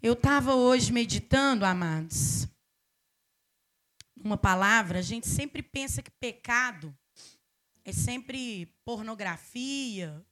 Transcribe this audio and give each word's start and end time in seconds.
Eu 0.00 0.12
estava 0.12 0.54
hoje 0.54 0.92
meditando, 0.92 1.64
amados, 1.64 2.46
uma 4.16 4.36
palavra, 4.36 5.00
a 5.00 5.02
gente 5.02 5.26
sempre 5.26 5.60
pensa 5.60 6.00
que 6.00 6.10
pecado 6.12 6.96
é 7.84 7.90
sempre 7.90 8.66
pornografia, 8.84 10.24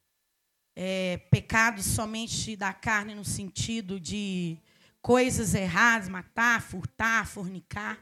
é 0.77 1.17
pecado 1.33 1.83
somente 1.83 2.55
da 2.55 2.73
carne 2.73 3.17
no 3.17 3.25
sentido 3.25 3.99
de 3.99 4.57
coisas 5.03 5.53
erradas, 5.53 6.09
matar, 6.09 6.63
furtar, 6.63 7.27
fornicar. 7.27 7.99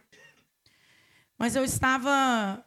Mas 1.38 1.56
eu 1.56 1.64
estava 1.64 2.62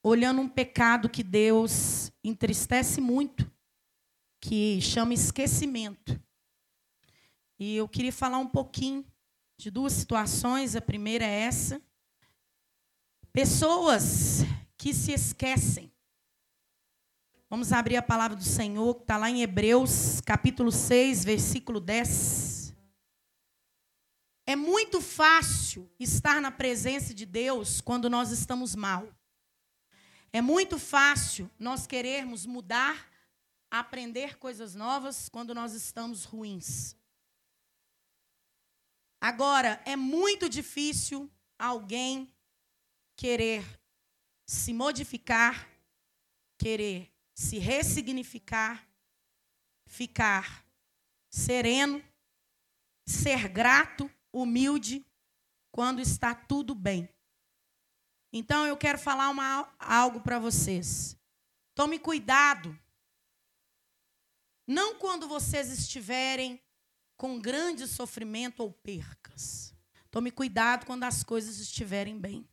olhando 0.00 0.40
um 0.40 0.48
pecado 0.48 1.08
que 1.08 1.24
Deus 1.24 2.12
entristece 2.22 3.00
muito, 3.00 3.50
que 4.40 4.80
chama 4.80 5.12
esquecimento. 5.12 6.22
E 7.58 7.76
eu 7.76 7.88
queria 7.88 8.12
falar 8.12 8.38
um 8.38 8.46
pouquinho 8.46 9.04
de 9.58 9.70
duas 9.70 9.92
situações. 9.92 10.76
A 10.76 10.80
primeira 10.80 11.24
é 11.24 11.40
essa. 11.40 11.82
Pessoas 13.32 14.42
que 14.76 14.94
se 14.94 15.12
esquecem. 15.12 15.92
Vamos 17.50 17.72
abrir 17.72 17.96
a 17.96 18.02
palavra 18.02 18.36
do 18.36 18.44
Senhor, 18.44 18.94
que 18.94 19.02
está 19.02 19.16
lá 19.16 19.30
em 19.30 19.42
Hebreus, 19.42 20.20
capítulo 20.20 20.70
6, 20.70 21.24
versículo 21.24 21.80
10. 21.80 22.74
É 24.46 24.54
muito 24.54 25.00
fácil 25.00 25.90
estar 25.98 26.40
na 26.40 26.50
presença 26.50 27.12
de 27.12 27.26
Deus 27.26 27.80
quando 27.80 28.08
nós 28.08 28.30
estamos 28.30 28.76
mal. 28.76 29.08
É 30.32 30.40
muito 30.42 30.78
fácil 30.78 31.50
nós 31.58 31.86
querermos 31.86 32.44
mudar, 32.44 33.08
aprender 33.70 34.38
coisas 34.38 34.74
novas 34.74 35.28
quando 35.28 35.54
nós 35.54 35.72
estamos 35.72 36.24
ruins. 36.24 36.97
Agora, 39.20 39.82
é 39.84 39.96
muito 39.96 40.48
difícil 40.48 41.30
alguém 41.58 42.32
querer 43.16 43.64
se 44.46 44.72
modificar, 44.72 45.68
querer 46.56 47.12
se 47.34 47.58
ressignificar, 47.58 48.88
ficar 49.86 50.64
sereno, 51.30 52.02
ser 53.06 53.48
grato, 53.48 54.10
humilde, 54.32 55.04
quando 55.70 56.00
está 56.00 56.34
tudo 56.34 56.74
bem. 56.74 57.08
Então 58.32 58.66
eu 58.66 58.76
quero 58.76 58.98
falar 58.98 59.28
uma, 59.30 59.72
algo 59.78 60.20
para 60.20 60.38
vocês. 60.38 61.16
Tome 61.74 61.98
cuidado. 61.98 62.78
Não 64.66 64.96
quando 64.96 65.26
vocês 65.26 65.70
estiverem 65.70 66.60
com 67.18 67.38
grande 67.38 67.88
sofrimento 67.88 68.60
ou 68.60 68.72
percas. 68.72 69.74
Tome 70.08 70.30
cuidado 70.30 70.86
quando 70.86 71.02
as 71.02 71.24
coisas 71.24 71.58
estiverem 71.58 72.18
bem. 72.18 72.48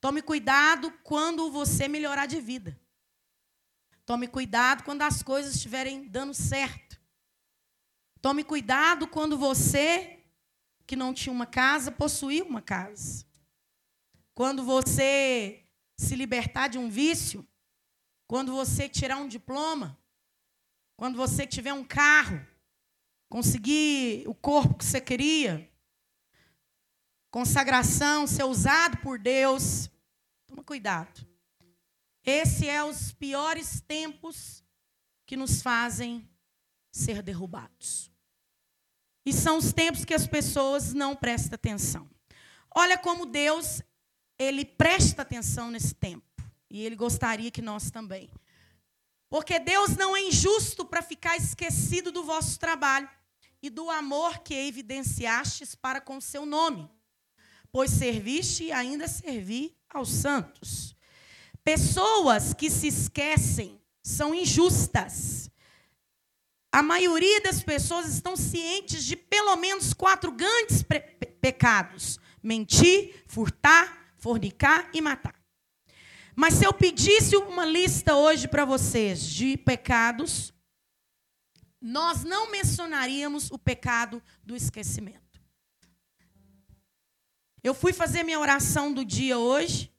Tome 0.00 0.20
cuidado 0.20 0.92
quando 1.02 1.50
você 1.50 1.88
melhorar 1.88 2.26
de 2.26 2.40
vida. 2.40 2.78
Tome 4.04 4.28
cuidado 4.28 4.84
quando 4.84 5.02
as 5.02 5.22
coisas 5.22 5.54
estiverem 5.54 6.06
dando 6.08 6.34
certo. 6.34 7.00
Tome 8.20 8.44
cuidado 8.44 9.08
quando 9.08 9.38
você, 9.38 10.22
que 10.86 10.94
não 10.94 11.14
tinha 11.14 11.32
uma 11.32 11.46
casa, 11.46 11.90
possuir 11.90 12.42
uma 12.42 12.60
casa. 12.60 13.24
Quando 14.34 14.62
você 14.62 15.64
se 15.96 16.14
libertar 16.16 16.68
de 16.68 16.76
um 16.76 16.90
vício. 16.90 17.46
Quando 18.26 18.52
você 18.52 18.90
tirar 18.90 19.16
um 19.16 19.28
diploma. 19.28 19.98
Quando 20.96 21.16
você 21.16 21.46
tiver 21.46 21.72
um 21.72 21.84
carro 21.84 22.49
conseguir 23.30 24.24
o 24.26 24.34
corpo 24.34 24.74
que 24.74 24.84
você 24.84 25.00
queria, 25.00 25.70
consagração, 27.30 28.26
ser 28.26 28.42
usado 28.42 28.98
por 28.98 29.18
Deus. 29.18 29.88
Toma 30.48 30.64
cuidado. 30.64 31.26
Esse 32.24 32.68
é 32.68 32.82
os 32.84 33.12
piores 33.12 33.80
tempos 33.80 34.64
que 35.24 35.36
nos 35.36 35.62
fazem 35.62 36.28
ser 36.90 37.22
derrubados. 37.22 38.10
E 39.24 39.32
são 39.32 39.58
os 39.58 39.72
tempos 39.72 40.04
que 40.04 40.12
as 40.12 40.26
pessoas 40.26 40.92
não 40.92 41.14
prestam 41.14 41.54
atenção. 41.54 42.10
Olha 42.74 42.98
como 42.98 43.26
Deus, 43.26 43.80
ele 44.36 44.64
presta 44.64 45.22
atenção 45.22 45.70
nesse 45.70 45.94
tempo. 45.94 46.26
E 46.68 46.82
ele 46.82 46.96
gostaria 46.96 47.50
que 47.50 47.62
nós 47.62 47.92
também. 47.92 48.28
Porque 49.28 49.60
Deus 49.60 49.96
não 49.96 50.16
é 50.16 50.20
injusto 50.20 50.84
para 50.84 51.00
ficar 51.00 51.36
esquecido 51.36 52.10
do 52.10 52.24
vosso 52.24 52.58
trabalho 52.58 53.08
e 53.62 53.68
do 53.68 53.90
amor 53.90 54.38
que 54.38 54.54
evidenciastes 54.54 55.74
para 55.74 56.00
com 56.00 56.20
seu 56.20 56.46
nome, 56.46 56.90
pois 57.70 57.90
serviste 57.90 58.64
e 58.64 58.72
ainda 58.72 59.06
servi 59.06 59.76
aos 59.88 60.10
santos. 60.10 60.96
Pessoas 61.62 62.54
que 62.54 62.70
se 62.70 62.88
esquecem 62.88 63.80
são 64.02 64.34
injustas. 64.34 65.50
A 66.72 66.82
maioria 66.82 67.40
das 67.40 67.62
pessoas 67.62 68.06
estão 68.06 68.36
cientes 68.36 69.04
de 69.04 69.16
pelo 69.16 69.56
menos 69.56 69.92
quatro 69.92 70.32
grandes 70.32 70.84
pecados: 71.40 72.18
mentir, 72.42 73.24
furtar, 73.26 74.14
fornicar 74.16 74.88
e 74.94 75.00
matar. 75.00 75.34
Mas 76.34 76.54
se 76.54 76.64
eu 76.64 76.72
pedisse 76.72 77.36
uma 77.36 77.66
lista 77.66 78.14
hoje 78.14 78.48
para 78.48 78.64
vocês 78.64 79.22
de 79.22 79.56
pecados, 79.56 80.54
nós 81.80 82.24
não 82.24 82.50
mencionaríamos 82.50 83.50
o 83.50 83.58
pecado 83.58 84.22
do 84.42 84.54
esquecimento. 84.54 85.40
Eu 87.62 87.74
fui 87.74 87.92
fazer 87.92 88.22
minha 88.22 88.38
oração 88.38 88.92
do 88.92 89.04
dia 89.04 89.38
hoje 89.38 89.92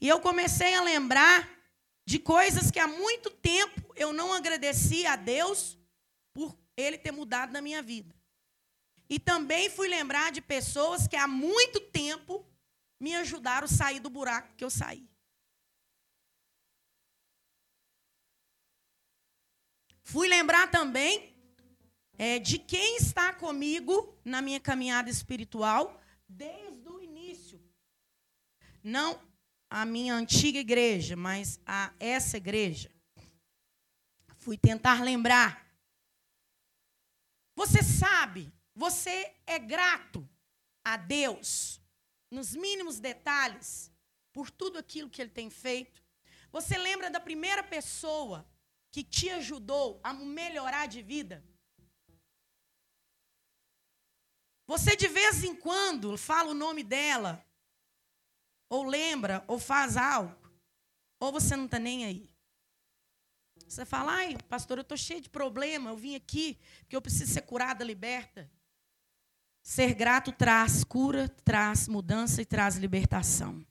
e 0.00 0.08
eu 0.08 0.20
comecei 0.20 0.74
a 0.74 0.82
lembrar 0.82 1.48
de 2.06 2.18
coisas 2.18 2.70
que 2.70 2.78
há 2.78 2.86
muito 2.86 3.30
tempo 3.30 3.92
eu 3.96 4.12
não 4.12 4.32
agradeci 4.32 5.06
a 5.06 5.16
Deus 5.16 5.78
por 6.32 6.56
Ele 6.76 6.98
ter 6.98 7.10
mudado 7.10 7.52
na 7.52 7.60
minha 7.60 7.82
vida. 7.82 8.14
E 9.08 9.18
também 9.18 9.70
fui 9.70 9.88
lembrar 9.88 10.32
de 10.32 10.40
pessoas 10.40 11.06
que 11.06 11.16
há 11.16 11.26
muito 11.26 11.80
tempo 11.80 12.46
me 13.00 13.14
ajudaram 13.14 13.64
a 13.64 13.68
sair 13.68 14.00
do 14.00 14.10
buraco 14.10 14.54
que 14.56 14.64
eu 14.64 14.70
saí. 14.70 15.08
Fui 20.08 20.28
lembrar 20.28 20.70
também 20.70 21.36
é, 22.16 22.38
de 22.38 22.60
quem 22.60 22.96
está 22.96 23.32
comigo 23.32 24.16
na 24.24 24.40
minha 24.40 24.60
caminhada 24.60 25.10
espiritual 25.10 26.00
desde 26.28 26.88
o 26.88 27.02
início. 27.02 27.60
Não 28.84 29.20
a 29.68 29.84
minha 29.84 30.14
antiga 30.14 30.60
igreja, 30.60 31.16
mas 31.16 31.58
a 31.66 31.92
essa 31.98 32.36
igreja. 32.36 32.88
Fui 34.36 34.56
tentar 34.56 35.02
lembrar. 35.02 35.68
Você 37.56 37.82
sabe, 37.82 38.54
você 38.76 39.34
é 39.44 39.58
grato 39.58 40.26
a 40.84 40.96
Deus 40.96 41.80
nos 42.30 42.54
mínimos 42.54 43.00
detalhes 43.00 43.90
por 44.32 44.52
tudo 44.52 44.78
aquilo 44.78 45.10
que 45.10 45.20
ele 45.20 45.30
tem 45.30 45.50
feito. 45.50 46.00
Você 46.52 46.78
lembra 46.78 47.10
da 47.10 47.18
primeira 47.18 47.64
pessoa 47.64 48.46
que 48.96 49.04
te 49.04 49.28
ajudou 49.28 50.00
a 50.02 50.14
melhorar 50.14 50.86
de 50.86 51.02
vida? 51.02 51.44
Você 54.66 54.96
de 54.96 55.06
vez 55.06 55.44
em 55.44 55.54
quando 55.54 56.16
fala 56.16 56.52
o 56.52 56.54
nome 56.54 56.82
dela, 56.82 57.46
ou 58.70 58.84
lembra, 58.84 59.44
ou 59.46 59.58
faz 59.58 59.98
algo, 59.98 60.34
ou 61.20 61.30
você 61.30 61.54
não 61.54 61.66
está 61.66 61.78
nem 61.78 62.06
aí. 62.06 62.30
Você 63.68 63.84
fala, 63.84 64.12
ai, 64.12 64.38
pastor, 64.48 64.78
eu 64.78 64.82
estou 64.82 64.96
cheio 64.96 65.20
de 65.20 65.28
problema, 65.28 65.90
eu 65.90 65.96
vim 65.98 66.14
aqui 66.14 66.58
porque 66.78 66.96
eu 66.96 67.02
preciso 67.02 67.34
ser 67.34 67.42
curada, 67.42 67.84
liberta. 67.84 68.50
Ser 69.62 69.92
grato 69.92 70.32
traz 70.32 70.82
cura, 70.82 71.28
traz 71.28 71.86
mudança 71.86 72.40
e 72.40 72.46
traz 72.46 72.76
libertação. 72.76 73.62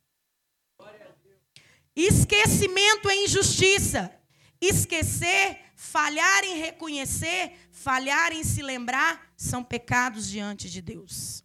Esquecimento 1.96 3.10
é 3.10 3.24
injustiça. 3.24 4.22
Esquecer, 4.62 5.60
falhar 5.76 6.44
em 6.44 6.58
reconhecer, 6.60 7.54
falhar 7.72 8.32
em 8.32 8.44
se 8.44 8.62
lembrar, 8.62 9.32
são 9.36 9.64
pecados 9.64 10.30
diante 10.30 10.70
de 10.70 10.82
Deus. 10.82 11.44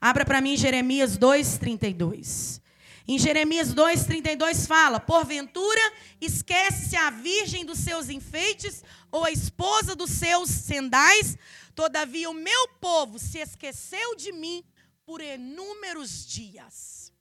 Abra 0.00 0.24
para 0.24 0.40
mim 0.40 0.56
Jeremias 0.56 1.16
2:32. 1.16 2.60
Em 3.08 3.18
Jeremias 3.18 3.74
2:32 3.74 4.66
fala: 4.66 5.00
"Porventura 5.00 5.80
esquece-se 6.20 6.96
a 6.96 7.10
virgem 7.10 7.64
dos 7.64 7.78
seus 7.78 8.08
enfeites 8.08 8.84
ou 9.10 9.24
a 9.24 9.30
esposa 9.30 9.96
dos 9.96 10.10
seus 10.10 10.48
sendais, 10.50 11.36
todavia 11.74 12.30
o 12.30 12.34
meu 12.34 12.68
povo 12.80 13.18
se 13.18 13.38
esqueceu 13.38 14.14
de 14.14 14.30
mim 14.30 14.62
por 15.04 15.20
inúmeros 15.20 16.26
dias." 16.26 17.12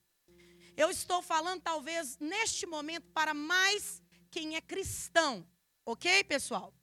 Eu 0.75 0.89
estou 0.89 1.21
falando 1.21 1.61
talvez 1.61 2.17
neste 2.19 2.65
momento 2.65 3.07
para 3.13 3.33
mais 3.33 4.02
quem 4.33 4.55
é 4.55 4.61
cristão. 4.61 5.47
Ok, 5.85 6.23
pessoal? 6.23 6.73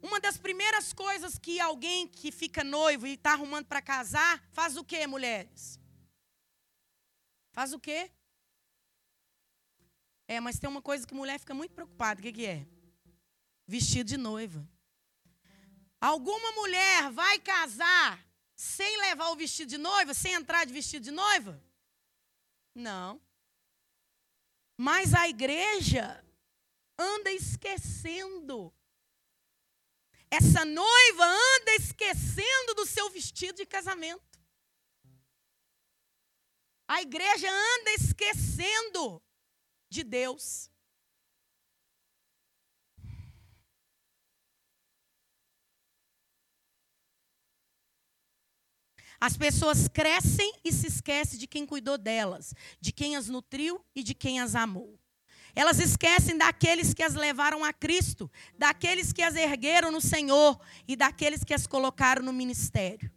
Uma 0.00 0.20
das 0.20 0.38
primeiras 0.38 0.92
coisas 0.92 1.36
que 1.36 1.58
alguém 1.58 2.06
que 2.06 2.30
fica 2.30 2.62
noivo 2.62 3.04
e 3.06 3.14
está 3.14 3.32
arrumando 3.32 3.66
para 3.66 3.82
casar, 3.82 4.40
faz 4.52 4.76
o 4.76 4.84
quê, 4.84 5.06
mulheres? 5.08 5.78
Faz 7.50 7.72
o 7.72 7.80
quê? 7.80 8.12
É, 10.28 10.38
mas 10.38 10.60
tem 10.60 10.70
uma 10.70 10.80
coisa 10.80 11.04
que 11.04 11.14
mulher 11.14 11.40
fica 11.40 11.52
muito 11.52 11.74
preocupada. 11.74 12.20
O 12.20 12.22
que, 12.22 12.32
que 12.32 12.46
é? 12.46 12.64
Vestido 13.66 14.06
de 14.06 14.16
noiva. 14.16 14.66
Alguma 16.00 16.52
mulher 16.52 17.10
vai 17.10 17.40
casar 17.40 18.24
sem 18.54 18.96
levar 18.98 19.30
o 19.30 19.36
vestido 19.36 19.68
de 19.68 19.78
noiva, 19.78 20.14
sem 20.14 20.32
entrar 20.32 20.64
de 20.64 20.72
vestido 20.72 21.02
de 21.02 21.10
noiva? 21.10 21.60
Não. 22.72 23.20
Mas 24.82 25.12
a 25.12 25.28
igreja 25.28 26.24
anda 26.98 27.30
esquecendo 27.30 28.72
essa 30.30 30.64
noiva 30.64 31.24
anda 31.26 31.74
esquecendo 31.74 32.74
do 32.74 32.86
seu 32.86 33.10
vestido 33.10 33.56
de 33.56 33.66
casamento. 33.66 34.40
A 36.88 37.02
igreja 37.02 37.46
anda 37.50 37.90
esquecendo 37.90 39.22
de 39.90 40.02
Deus. 40.02 40.69
As 49.20 49.36
pessoas 49.36 49.86
crescem 49.86 50.50
e 50.64 50.72
se 50.72 50.86
esquecem 50.86 51.38
de 51.38 51.46
quem 51.46 51.66
cuidou 51.66 51.98
delas, 51.98 52.54
de 52.80 52.90
quem 52.90 53.16
as 53.16 53.28
nutriu 53.28 53.84
e 53.94 54.02
de 54.02 54.14
quem 54.14 54.40
as 54.40 54.54
amou. 54.54 54.98
Elas 55.54 55.78
esquecem 55.78 56.38
daqueles 56.38 56.94
que 56.94 57.02
as 57.02 57.14
levaram 57.14 57.62
a 57.62 57.72
Cristo, 57.72 58.30
daqueles 58.56 59.12
que 59.12 59.22
as 59.22 59.34
ergueram 59.34 59.90
no 59.90 60.00
Senhor 60.00 60.58
e 60.88 60.96
daqueles 60.96 61.44
que 61.44 61.52
as 61.52 61.66
colocaram 61.66 62.22
no 62.22 62.32
ministério. 62.32 63.10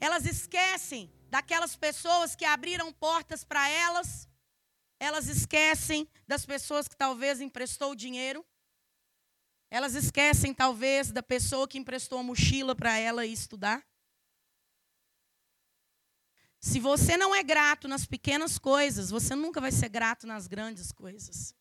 Elas 0.00 0.26
esquecem 0.26 1.12
daquelas 1.30 1.76
pessoas 1.76 2.34
que 2.34 2.44
abriram 2.44 2.92
portas 2.92 3.44
para 3.44 3.68
elas. 3.68 4.28
Elas 4.98 5.28
esquecem 5.28 6.08
das 6.26 6.44
pessoas 6.44 6.88
que 6.88 6.96
talvez 6.96 7.40
emprestou 7.40 7.94
dinheiro. 7.94 8.44
Elas 9.70 9.94
esquecem 9.94 10.52
talvez 10.52 11.12
da 11.12 11.22
pessoa 11.22 11.68
que 11.68 11.78
emprestou 11.78 12.18
a 12.18 12.22
mochila 12.22 12.74
para 12.74 12.98
ela 12.98 13.24
estudar. 13.24 13.84
Se 16.64 16.78
você 16.78 17.16
não 17.16 17.34
é 17.34 17.42
grato 17.42 17.88
nas 17.88 18.06
pequenas 18.06 18.56
coisas, 18.56 19.10
você 19.10 19.34
nunca 19.34 19.60
vai 19.60 19.72
ser 19.72 19.88
grato 19.88 20.28
nas 20.28 20.46
grandes 20.46 20.92
coisas. 20.92 21.56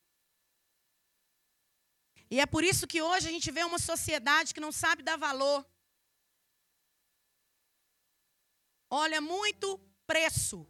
E 2.29 2.39
é 2.39 2.45
por 2.45 2.63
isso 2.63 2.85
que 2.85 3.01
hoje 3.01 3.27
a 3.27 3.31
gente 3.31 3.49
vê 3.49 3.63
uma 3.63 3.79
sociedade 3.79 4.53
que 4.53 4.59
não 4.59 4.71
sabe 4.71 5.01
dar 5.01 5.17
valor. 5.17 5.67
Olha 8.91 9.19
muito 9.19 9.79
preço, 10.05 10.67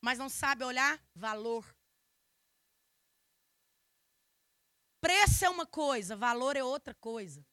mas 0.00 0.16
não 0.16 0.28
sabe 0.28 0.62
olhar 0.62 1.04
valor. 1.12 1.66
Preço 5.00 5.44
é 5.44 5.50
uma 5.50 5.66
coisa, 5.66 6.14
valor 6.14 6.56
é 6.56 6.62
outra 6.62 6.94
coisa. 6.94 7.44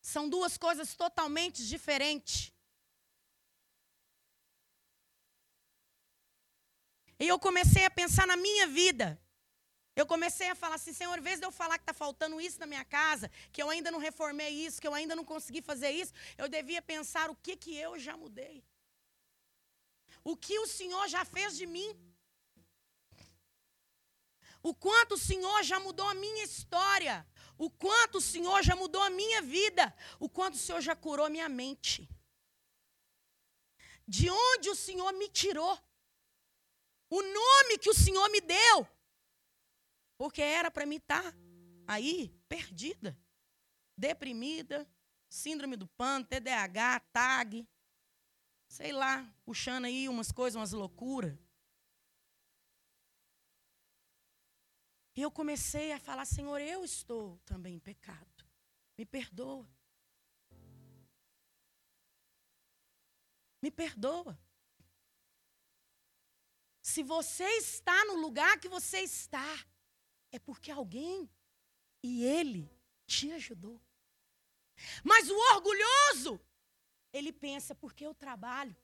São 0.00 0.28
duas 0.28 0.56
coisas 0.56 0.94
totalmente 0.94 1.66
diferentes. 1.66 2.55
E 7.18 7.26
eu 7.26 7.38
comecei 7.38 7.84
a 7.84 7.90
pensar 7.90 8.26
na 8.26 8.36
minha 8.36 8.66
vida. 8.66 9.20
Eu 9.94 10.04
comecei 10.04 10.48
a 10.50 10.54
falar 10.54 10.74
assim, 10.74 10.92
Senhor, 10.92 11.18
em 11.18 11.22
vez 11.22 11.40
de 11.40 11.46
eu 11.46 11.50
falar 11.50 11.78
que 11.78 11.82
está 11.82 11.94
faltando 11.94 12.38
isso 12.38 12.60
na 12.60 12.66
minha 12.66 12.84
casa, 12.84 13.30
que 13.50 13.62
eu 13.62 13.70
ainda 13.70 13.90
não 13.90 13.98
reformei 13.98 14.50
isso, 14.50 14.78
que 14.78 14.86
eu 14.86 14.92
ainda 14.92 15.16
não 15.16 15.24
consegui 15.24 15.62
fazer 15.62 15.90
isso, 15.90 16.12
eu 16.36 16.48
devia 16.48 16.82
pensar 16.82 17.30
o 17.30 17.36
que, 17.36 17.56
que 17.56 17.74
eu 17.74 17.98
já 17.98 18.14
mudei. 18.14 18.62
O 20.22 20.36
que 20.36 20.58
o 20.58 20.66
Senhor 20.66 21.08
já 21.08 21.24
fez 21.24 21.56
de 21.56 21.66
mim. 21.66 21.90
O 24.62 24.74
quanto 24.74 25.12
o 25.14 25.18
Senhor 25.18 25.62
já 25.62 25.80
mudou 25.80 26.06
a 26.08 26.14
minha 26.14 26.44
história. 26.44 27.26
O 27.56 27.70
quanto 27.70 28.18
o 28.18 28.20
Senhor 28.20 28.62
já 28.62 28.76
mudou 28.76 29.02
a 29.02 29.08
minha 29.08 29.40
vida. 29.40 29.94
O 30.20 30.28
quanto 30.28 30.54
o 30.54 30.58
Senhor 30.58 30.82
já 30.82 30.94
curou 30.94 31.24
a 31.24 31.30
minha 31.30 31.48
mente. 31.48 32.06
De 34.06 34.28
onde 34.28 34.68
o 34.68 34.74
Senhor 34.74 35.12
me 35.14 35.28
tirou 35.28 35.78
o 37.10 37.22
nome 37.22 37.78
que 37.78 37.90
o 37.90 37.94
Senhor 37.94 38.28
me 38.30 38.40
deu. 38.40 38.86
Porque 40.18 40.42
era 40.42 40.70
para 40.70 40.86
mim 40.86 40.96
estar 40.96 41.22
tá 41.22 41.38
aí, 41.86 42.34
perdida, 42.48 43.18
deprimida, 43.96 44.88
síndrome 45.28 45.76
do 45.76 45.86
pano, 45.86 46.24
TDAH, 46.24 47.00
TAG, 47.12 47.68
sei 48.68 48.92
lá, 48.92 49.30
puxando 49.44 49.84
aí 49.84 50.08
umas 50.08 50.32
coisas, 50.32 50.56
umas 50.56 50.72
loucuras. 50.72 51.36
E 55.14 55.22
eu 55.22 55.30
comecei 55.30 55.92
a 55.92 55.98
falar, 55.98 56.26
Senhor, 56.26 56.60
eu 56.60 56.84
estou 56.84 57.38
também 57.38 57.76
em 57.76 57.80
pecado. 57.80 58.44
Me 58.98 59.06
perdoa. 59.06 59.66
Me 63.62 63.70
perdoa. 63.70 64.38
Se 66.86 67.02
você 67.02 67.48
está 67.56 68.04
no 68.04 68.14
lugar 68.14 68.60
que 68.60 68.68
você 68.68 69.00
está, 69.00 69.66
é 70.30 70.38
porque 70.38 70.70
alguém 70.70 71.28
e 72.00 72.24
ele 72.24 72.70
te 73.04 73.32
ajudou. 73.32 73.82
Mas 75.02 75.28
o 75.28 75.36
orgulhoso, 75.54 76.40
ele 77.12 77.32
pensa, 77.32 77.74
porque 77.74 78.06
eu 78.06 78.14
trabalho, 78.14 78.76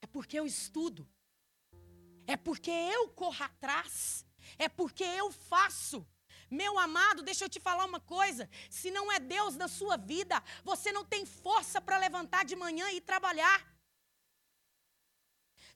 é 0.00 0.06
porque 0.06 0.38
eu 0.38 0.46
estudo, 0.46 1.04
é 2.28 2.36
porque 2.36 2.70
eu 2.70 3.08
corro 3.08 3.42
atrás, 3.42 4.24
é 4.56 4.68
porque 4.68 5.02
eu 5.02 5.32
faço. 5.32 6.06
Meu 6.48 6.78
amado, 6.78 7.24
deixa 7.24 7.44
eu 7.44 7.48
te 7.48 7.58
falar 7.58 7.84
uma 7.84 7.98
coisa: 7.98 8.48
se 8.70 8.88
não 8.92 9.10
é 9.10 9.18
Deus 9.18 9.56
na 9.56 9.66
sua 9.66 9.96
vida, 9.96 10.40
você 10.62 10.92
não 10.92 11.04
tem 11.04 11.26
força 11.26 11.80
para 11.80 11.98
levantar 11.98 12.44
de 12.44 12.54
manhã 12.54 12.88
e 12.92 13.00
trabalhar. 13.00 13.75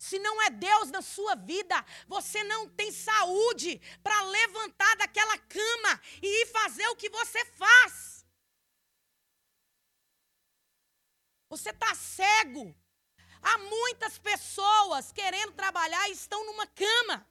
Se 0.00 0.18
não 0.18 0.40
é 0.40 0.48
Deus 0.48 0.90
na 0.90 1.02
sua 1.02 1.34
vida, 1.34 1.76
você 2.08 2.42
não 2.44 2.66
tem 2.70 2.90
saúde 2.90 3.78
para 4.02 4.22
levantar 4.22 4.96
daquela 4.96 5.36
cama 5.36 6.00
e 6.22 6.42
ir 6.42 6.46
fazer 6.46 6.88
o 6.88 6.96
que 6.96 7.10
você 7.10 7.44
faz. 7.44 8.24
Você 11.50 11.68
está 11.68 11.94
cego. 11.94 12.74
Há 13.42 13.58
muitas 13.58 14.16
pessoas 14.16 15.12
querendo 15.12 15.52
trabalhar 15.52 16.08
e 16.08 16.12
estão 16.12 16.46
numa 16.46 16.66
cama. 16.66 17.28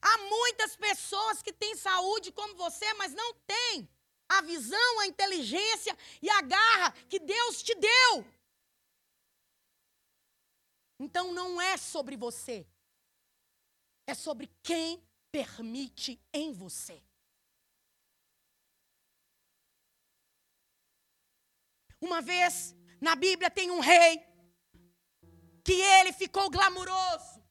Há 0.00 0.18
muitas 0.18 0.76
pessoas 0.76 1.42
que 1.42 1.52
têm 1.52 1.74
saúde 1.76 2.30
como 2.30 2.54
você, 2.54 2.94
mas 2.94 3.12
não 3.12 3.34
têm 3.52 3.88
a 4.28 4.42
visão, 4.42 5.00
a 5.00 5.08
inteligência 5.08 5.98
e 6.22 6.30
a 6.30 6.40
garra 6.40 6.92
que 7.08 7.18
Deus 7.18 7.64
te 7.64 7.74
deu. 7.74 8.24
Então 10.98 11.32
não 11.32 11.60
é 11.60 11.76
sobre 11.76 12.16
você, 12.16 12.66
é 14.06 14.14
sobre 14.14 14.50
quem 14.62 15.02
permite 15.30 16.20
em 16.32 16.52
você. 16.52 17.02
Uma 22.00 22.20
vez 22.20 22.76
na 23.00 23.16
Bíblia 23.16 23.50
tem 23.50 23.70
um 23.70 23.80
rei 23.80 24.22
que 25.64 25.72
ele 25.72 26.12
ficou 26.12 26.50
glamuroso. 26.50 27.42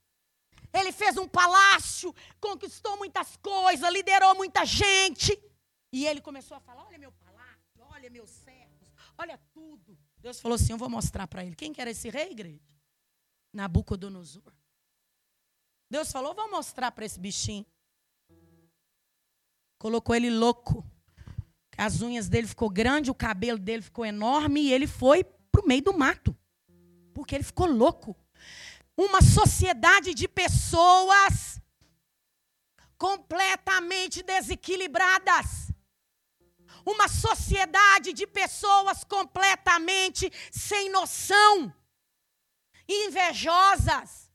Ele 0.71 0.91
fez 0.91 1.17
um 1.17 1.27
palácio, 1.27 2.13
conquistou 2.39 2.97
muitas 2.97 3.35
coisas, 3.37 3.91
liderou 3.91 4.35
muita 4.35 4.65
gente. 4.65 5.37
E 5.91 6.05
ele 6.05 6.21
começou 6.21 6.57
a 6.57 6.59
falar: 6.59 6.85
Olha 6.85 6.97
meu 6.97 7.11
palácio, 7.11 7.83
olha 7.91 8.09
meus 8.09 8.29
servos, 8.29 8.89
olha 9.17 9.37
tudo. 9.53 9.97
Deus 10.17 10.39
falou 10.39 10.55
assim: 10.55 10.71
Eu 10.71 10.77
vou 10.77 10.89
mostrar 10.89 11.27
para 11.27 11.43
ele. 11.45 11.55
Quem 11.55 11.73
que 11.73 11.81
era 11.81 11.91
esse 11.91 12.09
rei, 12.09 12.31
igreja? 12.31 12.72
Nabucodonosor. 13.53 14.51
Deus 15.89 16.11
falou: 16.11 16.33
vou 16.33 16.49
mostrar 16.49 16.91
para 16.91 17.05
esse 17.05 17.19
bichinho. 17.19 17.65
Colocou 19.77 20.15
ele 20.15 20.29
louco. 20.29 20.83
As 21.77 22.01
unhas 22.01 22.27
dele 22.27 22.47
ficou 22.47 22.69
grande, 22.69 23.11
o 23.11 23.15
cabelo 23.15 23.59
dele 23.59 23.81
ficou 23.81 24.05
enorme 24.05 24.61
e 24.61 24.73
ele 24.73 24.87
foi 24.87 25.23
para 25.23 25.61
o 25.61 25.67
meio 25.67 25.83
do 25.83 25.93
mato. 25.93 26.35
Porque 27.13 27.35
ele 27.35 27.43
ficou 27.43 27.67
louco. 27.67 28.15
Uma 28.97 29.21
sociedade 29.21 30.13
de 30.13 30.27
pessoas 30.27 31.61
completamente 32.97 34.23
desequilibradas. 34.23 35.71
Uma 36.85 37.07
sociedade 37.07 38.13
de 38.13 38.25
pessoas 38.25 39.03
completamente 39.03 40.31
sem 40.51 40.89
noção 40.89 41.73
invejosas, 42.87 44.31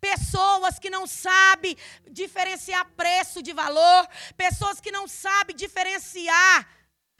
pessoas 0.00 0.78
que 0.78 0.90
não 0.90 1.06
sabem 1.06 1.76
diferenciar 2.10 2.84
preço 2.92 3.42
de 3.42 3.52
valor, 3.52 4.08
pessoas 4.36 4.80
que 4.80 4.90
não 4.90 5.06
sabem 5.06 5.54
diferenciar, 5.54 6.68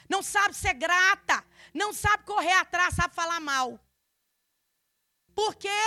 não 0.08 0.22
sabem 0.22 0.54
ser 0.54 0.74
grata, 0.74 1.44
não 1.74 1.92
sabem 1.92 2.26
correr 2.26 2.52
atrás, 2.54 2.94
sabem 2.94 3.14
falar 3.14 3.40
mal. 3.40 3.78
Por 5.34 5.54
quê? 5.54 5.82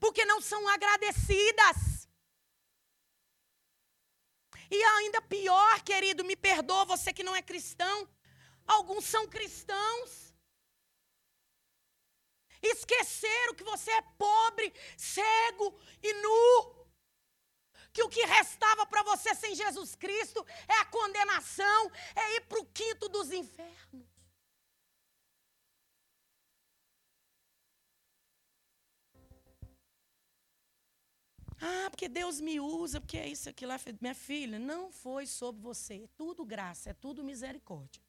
Porque 0.00 0.24
não 0.24 0.40
são 0.40 0.68
agradecidas. 0.68 2.08
E 4.70 4.82
ainda 4.82 5.20
pior, 5.20 5.82
querido, 5.82 6.24
me 6.24 6.34
perdoa 6.34 6.86
você 6.86 7.12
que 7.12 7.22
não 7.22 7.36
é 7.36 7.42
cristão. 7.42 8.08
Alguns 8.66 9.04
são 9.04 9.28
cristãos. 9.28 10.31
Esqueceram 12.62 13.54
que 13.54 13.64
você 13.64 13.90
é 13.90 14.02
pobre, 14.16 14.72
cego 14.96 15.78
e 16.02 16.14
nu. 16.14 16.86
Que 17.92 18.02
o 18.02 18.08
que 18.08 18.24
restava 18.24 18.86
para 18.86 19.02
você 19.02 19.34
sem 19.34 19.54
Jesus 19.54 19.94
Cristo 19.96 20.46
é 20.68 20.74
a 20.80 20.84
condenação, 20.86 21.90
é 22.14 22.36
ir 22.36 22.42
para 22.42 22.60
o 22.60 22.66
quinto 22.66 23.08
dos 23.08 23.30
infernos. 23.32 24.12
Ah, 31.64 31.88
porque 31.90 32.08
Deus 32.08 32.40
me 32.40 32.58
usa, 32.58 33.00
porque 33.00 33.16
é 33.16 33.28
isso, 33.28 33.48
aquilo 33.48 33.70
lá. 33.70 33.80
Minha 34.00 34.14
filha, 34.14 34.58
não 34.58 34.90
foi 34.90 35.26
sobre 35.26 35.62
você. 35.62 35.94
É 36.02 36.08
tudo 36.16 36.44
graça, 36.44 36.90
é 36.90 36.94
tudo 36.94 37.22
misericórdia. 37.22 38.02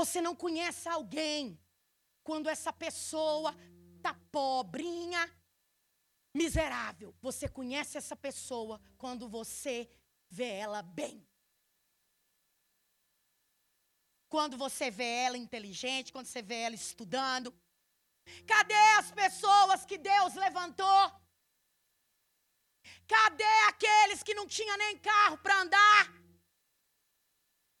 Você 0.00 0.20
não 0.20 0.34
conhece 0.44 0.88
alguém 0.88 1.60
quando 2.22 2.48
essa 2.48 2.72
pessoa 2.72 3.50
tá 4.00 4.14
pobrinha, 4.30 5.22
miserável. 6.32 7.14
Você 7.20 7.48
conhece 7.48 7.98
essa 7.98 8.14
pessoa 8.14 8.80
quando 8.96 9.28
você 9.28 9.90
vê 10.28 10.50
ela 10.64 10.82
bem. 10.82 11.26
Quando 14.28 14.56
você 14.56 14.90
vê 14.90 15.10
ela 15.26 15.36
inteligente, 15.36 16.12
quando 16.12 16.26
você 16.26 16.42
vê 16.42 16.58
ela 16.66 16.74
estudando, 16.74 17.50
Cadê 18.46 18.74
as 18.98 19.10
pessoas 19.10 19.84
que 19.86 19.96
Deus 19.98 20.34
levantou? 20.34 21.02
Cadê 23.06 23.52
aqueles 23.68 24.22
que 24.22 24.34
não 24.34 24.46
tinham 24.46 24.76
nem 24.76 24.98
carro 24.98 25.38
para 25.38 25.60
andar? 25.62 26.12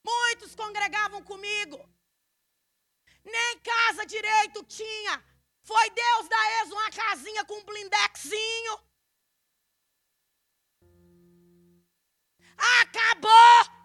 Muitos 0.02 0.54
congregavam 0.54 1.22
comigo. 1.22 1.78
Nem 3.28 3.58
casa 3.60 4.06
direito 4.06 4.64
tinha. 4.64 5.22
Foi 5.62 5.90
Deus 5.90 6.28
dar 6.28 6.60
eles 6.60 6.72
uma 6.72 6.90
casinha 6.90 7.44
com 7.44 7.58
um 7.58 7.64
blindexinho. 7.64 8.88
Acabou! 12.80 13.78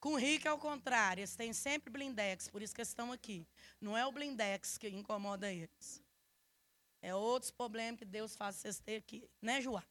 Com 0.00 0.16
rico 0.16 0.46
é 0.46 0.52
o 0.52 0.58
contrário, 0.58 1.20
eles 1.20 1.34
têm 1.34 1.52
sempre 1.52 1.90
blindex, 1.90 2.48
por 2.48 2.62
isso 2.62 2.72
que 2.72 2.80
eles 2.80 2.88
estão 2.88 3.10
aqui. 3.10 3.46
Não 3.80 3.96
é 3.96 4.06
o 4.06 4.12
blindex 4.12 4.78
que 4.78 4.88
incomoda 4.88 5.52
eles. 5.52 6.00
É 7.02 7.14
outros 7.14 7.50
problemas 7.50 7.98
que 7.98 8.04
Deus 8.04 8.36
faz 8.36 8.56
vocês 8.56 8.78
terem 8.78 9.00
aqui. 9.00 9.28
Né, 9.42 9.60
Joá? 9.60 9.84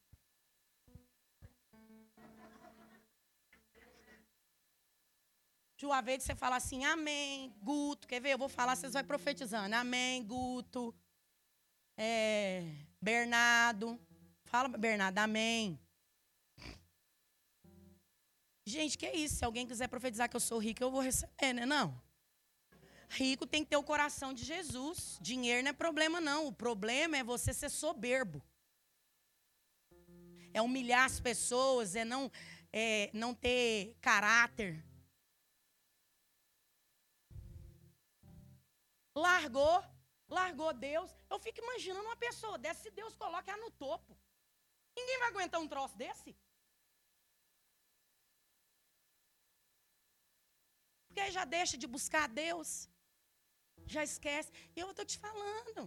Joá, 5.80 6.00
veio 6.00 6.18
que 6.18 6.24
você 6.24 6.34
fala 6.34 6.56
assim, 6.56 6.84
amém, 6.84 7.54
Guto. 7.62 8.08
Quer 8.08 8.20
ver? 8.20 8.32
Eu 8.32 8.38
vou 8.38 8.48
falar, 8.48 8.74
vocês 8.74 8.94
vão 8.94 9.04
profetizando. 9.04 9.72
Amém, 9.76 10.24
Guto. 10.24 10.92
É, 11.96 12.64
Bernardo. 13.00 13.96
Fala, 14.42 14.68
Bernardo, 14.76 15.16
amém. 15.18 15.78
Gente, 18.66 18.98
que 18.98 19.06
é 19.06 19.14
isso? 19.16 19.36
Se 19.36 19.44
alguém 19.44 19.68
quiser 19.68 19.86
profetizar 19.86 20.28
que 20.28 20.34
eu 20.34 20.40
sou 20.40 20.58
rico, 20.58 20.82
eu 20.82 20.90
vou 20.90 21.00
receber, 21.00 21.52
né? 21.52 21.64
Não. 21.64 22.02
Rico 23.10 23.46
tem 23.46 23.62
que 23.62 23.70
ter 23.70 23.76
o 23.76 23.84
coração 23.84 24.34
de 24.34 24.44
Jesus. 24.44 25.16
Dinheiro 25.20 25.62
não 25.62 25.70
é 25.70 25.72
problema, 25.72 26.20
não. 26.20 26.48
O 26.48 26.52
problema 26.52 27.16
é 27.16 27.22
você 27.22 27.54
ser 27.54 27.70
soberbo. 27.70 28.42
É 30.52 30.60
humilhar 30.60 31.04
as 31.04 31.20
pessoas, 31.20 31.94
é 31.94 32.04
não, 32.04 32.32
é 32.72 33.10
não 33.12 33.32
ter 33.32 33.96
caráter. 34.00 34.84
Largou, 39.26 39.76
largou 40.38 40.72
Deus. 40.72 41.10
Eu 41.32 41.38
fico 41.44 41.60
imaginando 41.64 42.08
uma 42.08 42.20
pessoa 42.26 42.56
dessa, 42.64 42.82
se 42.82 42.90
Deus 43.00 43.14
coloca 43.22 43.50
ela 43.50 43.64
no 43.64 43.70
topo. 43.84 44.12
Ninguém 44.98 45.18
vai 45.22 45.28
aguentar 45.30 45.60
um 45.60 45.70
troço 45.72 45.96
desse. 46.02 46.30
Porque 51.06 51.20
aí 51.20 51.32
já 51.38 51.44
deixa 51.56 51.76
de 51.82 51.86
buscar 51.96 52.24
a 52.24 52.32
Deus. 52.44 52.70
Já 53.94 54.02
esquece. 54.10 54.50
E 54.76 54.80
eu 54.80 54.90
estou 54.90 55.04
te 55.12 55.18
falando. 55.26 55.82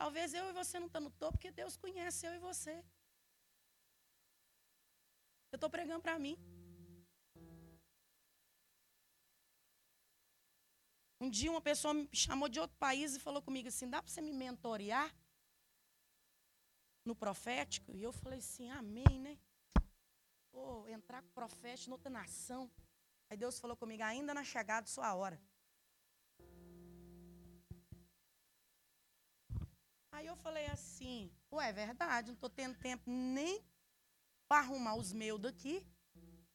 Talvez 0.00 0.34
eu 0.38 0.44
e 0.50 0.58
você 0.60 0.78
não 0.78 0.88
tá 0.94 1.00
no 1.00 1.10
topo, 1.10 1.36
porque 1.36 1.58
Deus 1.60 1.76
conhece 1.76 2.26
eu 2.26 2.34
e 2.34 2.44
você. 2.50 2.74
Eu 5.52 5.56
estou 5.56 5.70
pregando 5.76 6.02
para 6.06 6.18
mim. 6.24 6.36
Um 11.20 11.28
dia 11.28 11.50
uma 11.50 11.60
pessoa 11.60 11.92
me 11.94 12.08
chamou 12.12 12.48
de 12.48 12.60
outro 12.60 12.76
país 12.76 13.14
e 13.14 13.20
falou 13.20 13.42
comigo 13.42 13.68
assim: 13.68 13.90
dá 13.90 14.00
para 14.00 14.10
você 14.10 14.20
me 14.20 14.32
mentorear 14.32 15.12
no 17.04 17.14
profético? 17.14 17.96
E 17.96 18.02
eu 18.02 18.12
falei 18.12 18.38
assim: 18.38 18.70
amém, 18.70 19.18
né? 19.20 19.38
Pô, 20.52 20.86
entrar 20.88 21.22
com 21.22 21.30
profético 21.30 21.90
em 21.90 21.92
outra 21.92 22.10
nação. 22.10 22.70
Aí 23.28 23.36
Deus 23.36 23.58
falou 23.58 23.76
comigo, 23.76 24.02
ainda 24.02 24.32
na 24.32 24.44
chegada 24.44 24.86
sua 24.86 25.14
hora. 25.14 25.40
Aí 30.12 30.26
eu 30.26 30.36
falei 30.36 30.66
assim, 30.66 31.30
ué, 31.52 31.68
é 31.68 31.72
verdade, 31.72 32.28
não 32.28 32.34
estou 32.34 32.50
tendo 32.50 32.76
tempo 32.78 33.04
nem 33.08 33.64
para 34.48 34.62
arrumar 34.62 34.96
os 34.96 35.12
meus 35.12 35.40
daqui, 35.40 35.86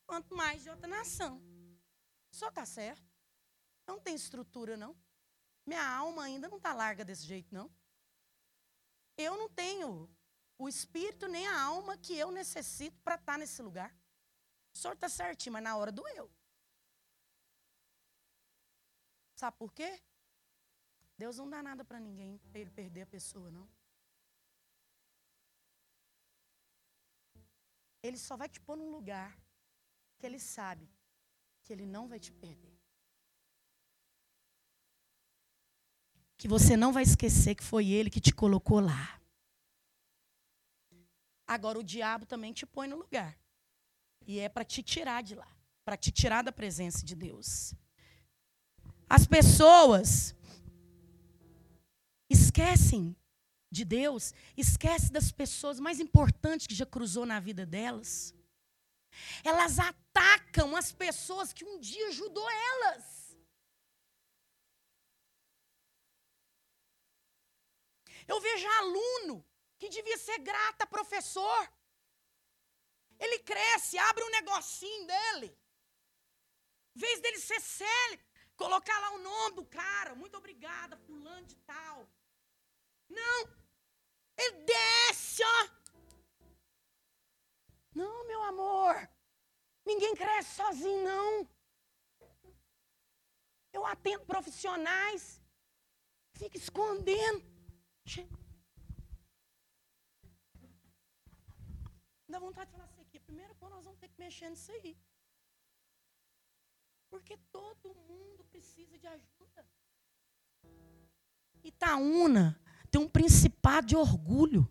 quanto 0.06 0.36
mais 0.36 0.64
de 0.64 0.70
outra 0.70 0.88
nação. 0.88 1.42
Só 2.30 2.52
tá 2.52 2.66
certo. 2.66 3.13
Não 3.88 4.00
tem 4.00 4.16
estrutura, 4.16 4.76
não. 4.78 4.96
Minha 5.66 5.88
alma 5.88 6.24
ainda 6.24 6.48
não 6.48 6.58
está 6.58 6.74
larga 6.74 7.06
desse 7.06 7.26
jeito, 7.26 7.54
não. 7.54 7.72
Eu 9.18 9.38
não 9.38 9.50
tenho 9.50 10.10
o 10.58 10.68
espírito 10.68 11.28
nem 11.28 11.48
a 11.48 11.62
alma 11.62 11.98
que 11.98 12.18
eu 12.18 12.32
necessito 12.32 13.00
para 13.02 13.16
estar 13.16 13.34
tá 13.34 13.38
nesse 13.38 13.62
lugar. 13.62 13.96
O 14.74 14.78
senhor 14.78 14.94
está 14.94 15.08
certinho, 15.08 15.54
mas 15.54 15.64
na 15.64 15.76
hora 15.76 15.92
do 15.92 16.08
eu. 16.10 16.32
Sabe 19.36 19.58
por 19.58 19.72
quê? 19.74 20.02
Deus 21.18 21.38
não 21.38 21.50
dá 21.50 21.62
nada 21.62 21.86
para 21.86 22.00
ninguém 22.00 22.38
para 22.50 22.60
ele 22.60 22.72
perder 22.72 23.02
a 23.02 23.08
pessoa, 23.08 23.52
não. 23.52 23.70
Ele 28.02 28.18
só 28.18 28.36
vai 28.36 28.50
te 28.50 28.60
pôr 28.60 28.76
num 28.76 28.92
lugar 28.92 29.38
que 30.18 30.26
ele 30.26 30.40
sabe 30.40 30.90
que 31.64 31.72
ele 31.72 31.86
não 31.86 32.08
vai 32.08 32.20
te 32.20 32.32
perder. 32.32 32.73
Que 36.44 36.48
você 36.50 36.76
não 36.76 36.92
vai 36.92 37.04
esquecer 37.04 37.56
que 37.56 37.64
foi 37.64 37.88
ele 37.88 38.10
que 38.10 38.20
te 38.20 38.34
colocou 38.34 38.82
lá. 38.82 39.18
Agora 41.48 41.80
o 41.80 41.84
diabo 41.84 42.26
também 42.26 42.52
te 42.52 42.66
põe 42.66 42.86
no 42.86 42.98
lugar. 42.98 43.40
E 44.28 44.42
é 44.42 44.50
para 44.50 44.66
te 44.66 44.84
tirar 44.84 45.24
de 45.24 45.36
lá, 45.36 45.48
para 45.86 45.96
te 45.96 46.12
tirar 46.12 46.42
da 46.42 46.52
presença 46.52 47.06
de 47.06 47.16
Deus. 47.16 47.74
As 49.10 49.26
pessoas 49.26 50.36
esquecem 52.30 53.16
de 53.72 53.86
Deus, 53.86 54.34
esquecem 54.58 55.14
das 55.14 55.32
pessoas 55.32 55.80
mais 55.80 56.02
importantes 56.02 56.68
que 56.68 56.76
já 56.76 56.86
cruzou 56.86 57.26
na 57.26 57.40
vida 57.40 57.66
delas. 57.66 58.36
Elas 59.46 59.80
atacam 59.80 60.76
as 60.76 60.92
pessoas 60.92 61.54
que 61.54 61.64
um 61.64 61.80
dia 61.80 62.10
ajudou 62.10 62.46
elas. 62.52 63.23
Eu 68.28 68.40
vejo 68.40 68.68
aluno 68.80 69.46
que 69.78 69.90
devia 69.90 70.18
ser 70.18 70.40
grata, 70.40 70.86
professor. 70.88 71.74
Ele 73.20 73.40
cresce, 73.40 73.98
abre 73.98 74.24
um 74.24 74.30
negocinho 74.30 75.08
dele. 75.08 75.58
Em 76.96 77.00
vez 77.00 77.20
dele 77.20 77.40
ser 77.40 77.60
sério, 77.62 78.20
Colocar 78.56 78.98
lá 79.00 79.12
o 79.12 79.20
nome 79.20 79.56
do 79.56 79.66
cara. 79.66 80.16
Muito 80.16 80.38
obrigada, 80.38 80.98
fulano 80.98 81.46
de 81.46 81.56
tal. 81.58 82.08
Não. 83.10 83.40
Ele 84.38 84.64
desce, 84.64 85.44
ó. 85.44 85.70
Não, 87.94 88.28
meu 88.28 88.42
amor. 88.44 89.10
Ninguém 89.86 90.16
cresce 90.16 90.56
sozinho, 90.56 91.04
não. 91.04 91.50
Eu 93.72 93.86
atendo 93.86 94.26
profissionais. 94.26 95.42
Fica 96.34 96.58
escondendo. 96.58 97.53
Dá 102.28 102.40
vontade 102.40 102.66
de 102.68 102.72
falar 102.72 102.86
assim 102.86 103.02
aqui. 103.02 103.20
Primeiro, 103.20 103.56
nós 103.62 103.86
vamos 103.86 104.00
ter 104.00 104.10
que 104.10 104.20
mexer 104.20 104.50
nisso 104.50 104.72
aí. 104.72 104.98
Porque 107.10 107.38
todo 107.52 107.94
mundo 107.94 108.44
precisa 108.46 108.98
de 108.98 109.06
ajuda. 109.06 109.66
Itaúna 111.64 112.60
tem 112.90 113.00
um 113.00 113.08
principado 113.08 113.88
de 113.88 113.96
orgulho. 113.96 114.68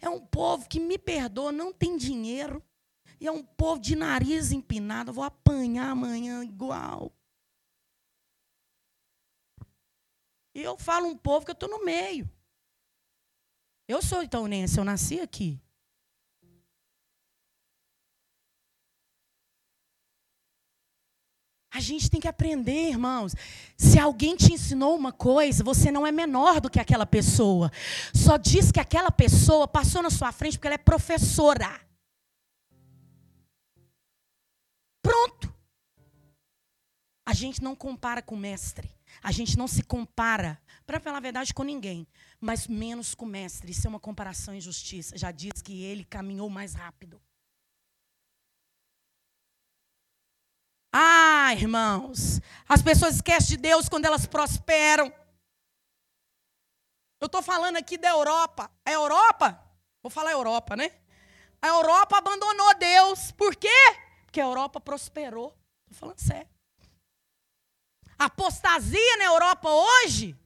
É 0.00 0.08
um 0.08 0.24
povo 0.24 0.68
que 0.68 0.80
me 0.80 0.98
perdoa, 0.98 1.52
não 1.52 1.72
tem 1.72 1.96
dinheiro. 1.96 2.62
E 3.20 3.26
é 3.26 3.32
um 3.32 3.44
povo 3.44 3.80
de 3.80 3.94
nariz 3.94 4.50
empinado. 4.50 5.10
Eu 5.10 5.14
vou 5.14 5.24
apanhar 5.24 5.90
amanhã 5.90 6.42
igual. 6.42 7.12
E 10.54 10.62
eu 10.62 10.78
falo 10.78 11.08
um 11.08 11.16
povo 11.16 11.44
que 11.44 11.50
eu 11.50 11.54
estou 11.54 11.68
no 11.68 11.84
meio. 11.84 12.30
Eu 13.88 14.00
sou 14.00 14.22
itaunense, 14.22 14.78
eu 14.78 14.84
nasci 14.84 15.20
aqui. 15.20 15.60
A 21.74 21.80
gente 21.80 22.08
tem 22.08 22.20
que 22.20 22.28
aprender, 22.28 22.90
irmãos. 22.90 23.34
Se 23.76 23.98
alguém 23.98 24.36
te 24.36 24.52
ensinou 24.52 24.96
uma 24.96 25.12
coisa, 25.12 25.64
você 25.64 25.90
não 25.90 26.06
é 26.06 26.12
menor 26.12 26.60
do 26.60 26.70
que 26.70 26.78
aquela 26.78 27.04
pessoa. 27.04 27.68
Só 28.14 28.36
diz 28.36 28.70
que 28.70 28.78
aquela 28.78 29.10
pessoa 29.10 29.66
passou 29.66 30.00
na 30.00 30.08
sua 30.08 30.30
frente 30.30 30.56
porque 30.56 30.68
ela 30.68 30.76
é 30.76 30.78
professora. 30.78 31.68
Pronto. 35.02 35.52
A 37.26 37.34
gente 37.34 37.60
não 37.60 37.74
compara 37.74 38.22
com 38.22 38.36
o 38.36 38.38
mestre. 38.38 38.88
A 39.22 39.32
gente 39.32 39.56
não 39.56 39.66
se 39.66 39.82
compara, 39.82 40.60
para 40.86 41.00
falar 41.00 41.18
a 41.18 41.20
verdade, 41.20 41.54
com 41.54 41.62
ninguém, 41.62 42.06
mas 42.40 42.66
menos 42.66 43.14
com 43.14 43.24
o 43.24 43.28
mestre. 43.28 43.70
Isso 43.70 43.86
é 43.86 43.90
uma 43.90 44.00
comparação 44.00 44.54
em 44.54 44.60
justiça. 44.60 45.16
Já 45.16 45.30
diz 45.30 45.62
que 45.62 45.82
ele 45.82 46.04
caminhou 46.04 46.50
mais 46.50 46.74
rápido. 46.74 47.20
Ah, 50.92 51.52
irmãos, 51.54 52.40
as 52.68 52.80
pessoas 52.80 53.16
esquecem 53.16 53.56
de 53.56 53.62
Deus 53.62 53.88
quando 53.88 54.04
elas 54.04 54.26
prosperam. 54.26 55.12
Eu 57.20 57.26
estou 57.26 57.42
falando 57.42 57.76
aqui 57.76 57.98
da 57.98 58.10
Europa. 58.10 58.70
A 58.84 58.92
Europa, 58.92 59.60
vou 60.02 60.10
falar 60.10 60.30
Europa, 60.30 60.76
né? 60.76 60.90
A 61.60 61.68
Europa 61.68 62.18
abandonou 62.18 62.74
Deus. 62.76 63.32
Por 63.32 63.56
quê? 63.56 63.68
Porque 64.24 64.40
a 64.40 64.44
Europa 64.44 64.80
prosperou. 64.80 65.58
Estou 65.90 65.98
falando 65.98 66.18
sério. 66.20 66.53
A 68.18 68.26
apostasia 68.26 69.16
na 69.18 69.24
Europa 69.24 69.68
hoje 69.68 70.36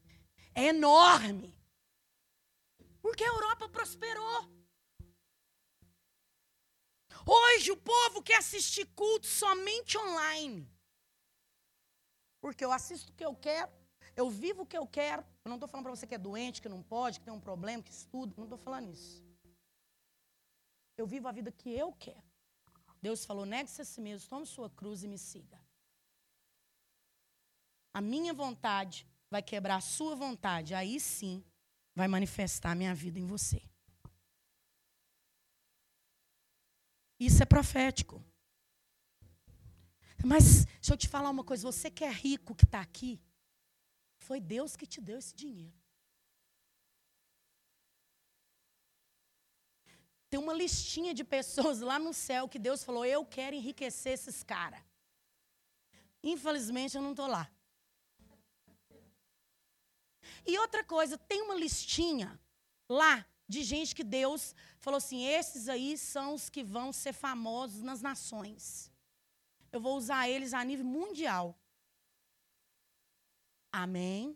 é 0.54 0.66
enorme. 0.66 1.54
Porque 3.00 3.22
a 3.22 3.28
Europa 3.28 3.68
prosperou. 3.68 4.58
Hoje 7.26 7.70
o 7.70 7.76
povo 7.76 8.22
quer 8.22 8.38
assistir 8.38 8.86
culto 8.94 9.26
somente 9.26 9.98
online. 9.98 10.66
Porque 12.40 12.64
eu 12.64 12.72
assisto 12.72 13.12
o 13.12 13.14
que 13.14 13.24
eu 13.24 13.34
quero, 13.34 13.70
eu 14.16 14.30
vivo 14.30 14.62
o 14.62 14.66
que 14.66 14.78
eu 14.78 14.86
quero. 14.86 15.22
Eu 15.44 15.48
não 15.48 15.56
estou 15.56 15.68
falando 15.68 15.84
para 15.84 15.94
você 15.96 16.06
que 16.06 16.14
é 16.14 16.18
doente, 16.18 16.62
que 16.62 16.68
não 16.68 16.82
pode, 16.82 17.18
que 17.18 17.24
tem 17.24 17.34
um 17.34 17.40
problema, 17.40 17.82
que 17.82 17.92
estuda. 17.92 18.32
Não 18.36 18.44
estou 18.44 18.58
falando 18.58 18.90
isso. 18.90 19.22
Eu 20.96 21.06
vivo 21.06 21.28
a 21.28 21.32
vida 21.32 21.52
que 21.52 21.70
eu 21.70 21.92
quero. 21.92 22.22
Deus 23.00 23.24
falou: 23.24 23.44
negue-se 23.44 23.82
a 23.82 23.84
si 23.84 24.00
mesmo, 24.00 24.28
tome 24.28 24.46
sua 24.46 24.70
cruz 24.70 25.02
e 25.02 25.08
me 25.08 25.18
siga. 25.18 25.60
A 27.92 28.00
minha 28.00 28.32
vontade 28.32 29.06
vai 29.30 29.42
quebrar 29.42 29.76
a 29.76 29.80
sua 29.80 30.14
vontade. 30.14 30.74
Aí 30.74 30.98
sim 31.00 31.44
vai 31.94 32.08
manifestar 32.08 32.72
a 32.72 32.74
minha 32.74 32.94
vida 32.94 33.18
em 33.18 33.26
você. 33.26 33.62
Isso 37.18 37.42
é 37.42 37.46
profético. 37.46 38.24
Mas 40.24 40.64
deixa 40.64 40.92
eu 40.92 40.96
te 40.96 41.08
falar 41.08 41.30
uma 41.30 41.44
coisa: 41.44 41.70
você 41.70 41.90
que 41.90 42.04
é 42.04 42.10
rico, 42.10 42.54
que 42.54 42.64
está 42.64 42.80
aqui, 42.80 43.20
foi 44.18 44.40
Deus 44.40 44.76
que 44.76 44.86
te 44.86 45.00
deu 45.00 45.18
esse 45.18 45.34
dinheiro. 45.34 45.76
Tem 50.30 50.38
uma 50.38 50.52
listinha 50.52 51.14
de 51.14 51.24
pessoas 51.24 51.80
lá 51.80 51.98
no 51.98 52.12
céu 52.12 52.48
que 52.48 52.58
Deus 52.58 52.84
falou: 52.84 53.04
eu 53.04 53.24
quero 53.24 53.56
enriquecer 53.56 54.12
esses 54.12 54.42
caras. 54.42 54.82
Infelizmente 56.22 56.96
eu 56.96 57.02
não 57.02 57.12
estou 57.12 57.26
lá. 57.26 57.50
E 60.48 60.58
outra 60.58 60.82
coisa, 60.82 61.18
tem 61.18 61.42
uma 61.42 61.54
listinha 61.54 62.40
lá 62.88 63.22
de 63.46 63.62
gente 63.62 63.94
que 63.94 64.02
Deus 64.02 64.54
falou 64.78 64.96
assim: 64.96 65.26
esses 65.26 65.68
aí 65.68 65.98
são 65.98 66.32
os 66.32 66.48
que 66.48 66.64
vão 66.64 66.90
ser 66.90 67.12
famosos 67.12 67.82
nas 67.82 68.00
nações. 68.00 68.90
Eu 69.70 69.78
vou 69.78 69.94
usar 69.94 70.26
eles 70.26 70.54
a 70.54 70.64
nível 70.64 70.86
mundial. 70.86 71.54
Amém? 73.70 74.34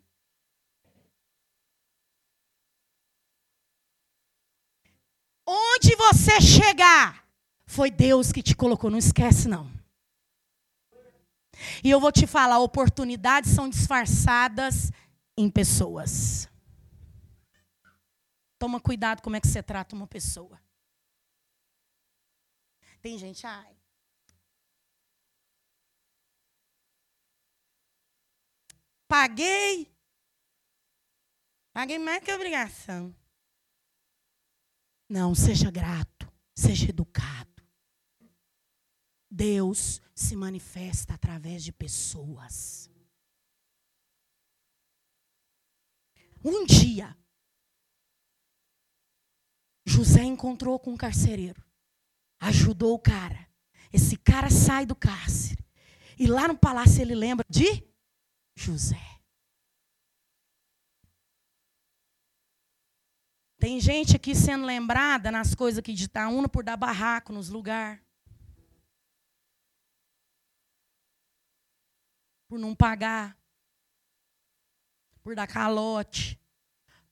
Onde 5.47 5.95
você 5.95 6.39
chegar, 6.39 7.27
foi 7.65 7.89
Deus 7.89 8.31
que 8.31 8.43
te 8.43 8.55
colocou, 8.55 8.91
não 8.91 8.99
esquece 8.99 9.47
não. 9.47 9.67
E 11.83 11.89
eu 11.89 11.99
vou 11.99 12.11
te 12.11 12.27
falar, 12.27 12.59
oportunidades 12.59 13.51
são 13.51 13.67
disfarçadas 13.67 14.91
em 15.37 15.49
pessoas. 15.49 16.47
Toma 18.57 18.79
cuidado 18.79 19.21
como 19.21 19.35
é 19.35 19.41
que 19.41 19.47
você 19.47 19.61
trata 19.61 19.95
uma 19.95 20.07
pessoa. 20.07 20.61
Tem 23.01 23.17
gente, 23.17 23.45
ai. 23.45 23.75
Paguei. 29.07 29.93
Paguei 31.73 31.99
mais 31.99 32.23
que 32.23 32.31
obrigação. 32.31 33.13
Não, 35.09 35.35
seja 35.35 35.69
grato, 35.69 36.31
seja 36.55 36.89
educado. 36.89 37.61
Deus 39.29 40.01
se 40.15 40.35
manifesta 40.35 41.15
através 41.15 41.63
de 41.63 41.71
pessoas. 41.71 42.89
Um 46.43 46.65
dia, 46.65 47.17
José 49.85 50.23
encontrou 50.23 50.77
com 50.77 50.91
um 50.91 50.97
carcereiro, 50.97 51.63
ajudou 52.39 52.93
o 52.93 52.99
cara. 52.99 53.47
Esse 53.91 54.17
cara 54.17 54.49
sai 54.49 54.85
do 54.85 54.95
cárcere. 54.95 55.63
E 56.17 56.27
lá 56.27 56.47
no 56.47 56.57
palácio 56.57 57.01
ele 57.01 57.15
lembra 57.15 57.45
de 57.49 57.87
José. 58.55 59.13
Tem 63.57 63.79
gente 63.79 64.15
aqui 64.15 64.35
sendo 64.35 64.65
lembrada 64.65 65.31
nas 65.31 65.55
coisas 65.55 65.79
aqui 65.79 65.93
de 65.93 66.03
Itaúna 66.05 66.49
por 66.49 66.63
dar 66.63 66.75
barraco 66.75 67.31
nos 67.31 67.47
lugares. 67.49 68.03
Por 72.49 72.59
não 72.59 72.75
pagar. 72.75 73.37
Por 75.23 75.35
dar 75.35 75.47
calote. 75.47 76.39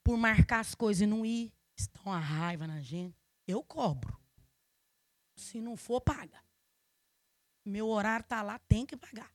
Por 0.04 0.16
marcar 0.16 0.60
as 0.60 0.74
coisas 0.74 1.00
e 1.00 1.06
não 1.06 1.24
ir 1.24 1.52
estão 1.76 2.12
a 2.12 2.18
raiva 2.18 2.66
na 2.66 2.80
gente, 2.80 3.16
eu 3.46 3.62
cobro. 3.62 4.20
Se 5.36 5.60
não 5.60 5.76
for, 5.76 6.00
paga. 6.00 6.42
Meu 7.64 7.88
horário 7.88 8.22
está 8.22 8.42
lá, 8.42 8.58
tem 8.60 8.84
que 8.84 8.96
pagar. 8.96 9.32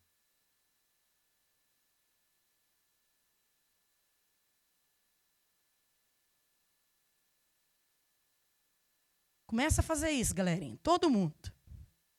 Começa 9.45 9.79
a 9.79 9.83
fazer 9.83 10.11
isso, 10.11 10.35
galerinha. 10.35 10.77
Todo 10.83 11.09
mundo. 11.09 11.53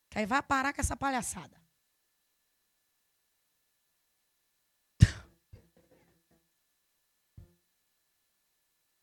Que 0.08 0.18
aí 0.18 0.26
vai 0.26 0.42
parar 0.42 0.72
com 0.72 0.80
essa 0.80 0.96
palhaçada. 0.96 1.57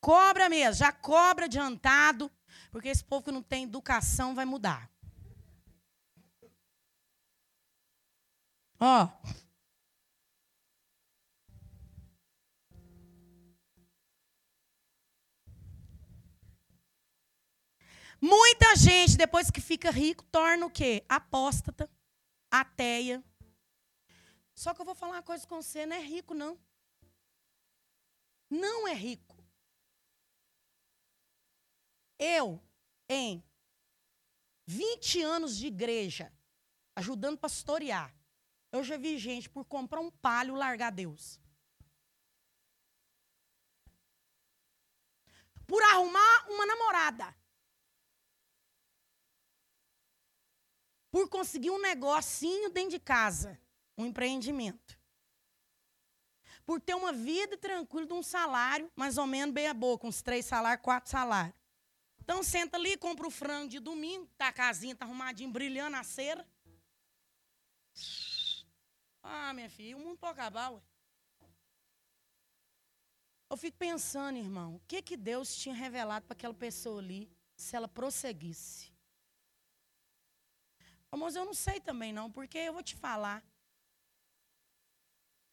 Cobra 0.05 0.47
mesmo, 0.47 0.75
já 0.75 0.91
cobra 0.91 1.45
adiantado, 1.45 2.31
porque 2.69 2.89
esse 2.89 3.03
povo 3.03 3.25
que 3.25 3.31
não 3.31 3.41
tem 3.41 3.63
educação 3.63 4.35
vai 4.35 4.45
mudar. 4.45 4.87
Ó. 8.79 9.09
Muita 18.21 18.75
gente, 18.75 19.17
depois 19.17 19.49
que 19.49 19.59
fica 19.59 19.89
rico, 19.89 20.23
torna 20.25 20.67
o 20.67 20.69
quê? 20.69 21.03
Apóstata, 21.09 21.89
ateia. 22.51 23.23
Só 24.53 24.71
que 24.71 24.81
eu 24.81 24.85
vou 24.85 24.93
falar 24.93 25.13
uma 25.13 25.23
coisa 25.23 25.47
com 25.47 25.59
você, 25.59 25.83
não 25.87 25.95
é 25.95 25.99
rico, 25.99 26.35
não. 26.35 26.59
Não 28.51 28.87
é 28.87 28.93
rico. 28.93 29.34
Eu, 32.17 32.62
em 33.10 33.43
20 34.65 35.21
anos 35.21 35.58
de 35.58 35.67
igreja, 35.67 36.32
ajudando 36.95 37.38
pastorear, 37.38 38.15
eu 38.71 38.84
já 38.84 38.97
vi 38.97 39.17
gente 39.17 39.49
por 39.49 39.65
comprar 39.65 39.99
um 39.99 40.12
palho 40.12 40.56
largar 40.56 40.91
Deus. 40.91 41.39
Por 45.67 45.82
arrumar 45.84 46.45
uma 46.49 46.65
namorada. 46.65 47.36
Por 51.10 51.30
conseguir 51.30 51.71
um 51.71 51.82
negocinho 51.82 52.69
dentro 52.69 52.91
de 52.91 52.99
casa, 52.99 53.60
um 53.97 54.06
empreendimento. 54.06 54.99
Por 56.65 56.82
ter 56.82 56.95
uma 56.95 57.13
vida 57.13 57.58
tranquila 57.58 58.06
de 58.06 58.13
um 58.13 58.23
salário, 58.23 58.91
mais 58.95 59.17
ou 59.17 59.25
menos 59.25 59.54
bem 59.54 59.67
a 59.67 59.73
boca, 59.73 60.08
uns 60.08 60.21
três 60.21 60.45
salários, 60.45 60.84
quatro 60.84 61.10
salários. 61.10 61.64
Então 62.25 62.41
senta 62.41 62.75
ali, 62.75 62.97
compra 62.97 63.27
o 63.27 63.29
frango 63.29 63.69
de 63.69 63.79
domingo, 63.79 64.27
tá 64.35 64.47
a 64.47 64.51
casinha, 64.51 64.95
tá 64.95 65.05
arrumadinho, 65.05 65.51
brilhando 65.51 65.95
a 65.95 66.03
cera. 66.03 66.43
Ah, 69.21 69.53
minha 69.53 69.69
filha, 69.69 69.95
o 69.95 69.99
mundo 69.99 70.17
pode 70.17 70.33
acabar, 70.33 70.71
ué. 70.71 70.81
Eu 73.47 73.55
fico 73.55 73.77
pensando, 73.77 74.39
irmão, 74.39 74.77
o 74.77 74.81
que, 74.88 75.03
que 75.03 75.15
Deus 75.15 75.55
tinha 75.55 75.75
revelado 75.75 76.25
para 76.25 76.33
aquela 76.33 76.53
pessoa 76.53 76.99
ali, 76.99 77.29
se 77.55 77.75
ela 77.75 77.88
prosseguisse? 77.88 78.91
Mas 81.11 81.35
eu 81.35 81.45
não 81.45 81.53
sei 81.53 81.79
também 81.79 82.11
não, 82.11 82.31
porque 82.31 82.57
eu 82.57 82.73
vou 82.73 82.81
te 82.81 82.95
falar. 82.95 83.45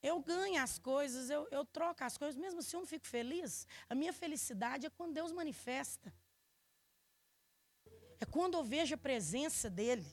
Eu 0.02 0.20
ganho 0.20 0.60
as 0.60 0.78
coisas, 0.78 1.28
eu, 1.28 1.46
eu 1.50 1.66
troco 1.66 2.02
as 2.02 2.16
coisas, 2.16 2.40
mesmo 2.40 2.60
assim 2.60 2.76
eu 2.76 2.80
não 2.80 2.86
fico 2.86 3.06
feliz. 3.06 3.66
A 3.90 3.94
minha 3.94 4.12
felicidade 4.12 4.86
é 4.86 4.90
quando 4.90 5.12
Deus 5.12 5.32
manifesta. 5.32 6.12
É 8.22 8.24
quando 8.24 8.54
eu 8.54 8.62
vejo 8.62 8.94
a 8.94 9.04
presença 9.08 9.68
dEle. 9.68 10.06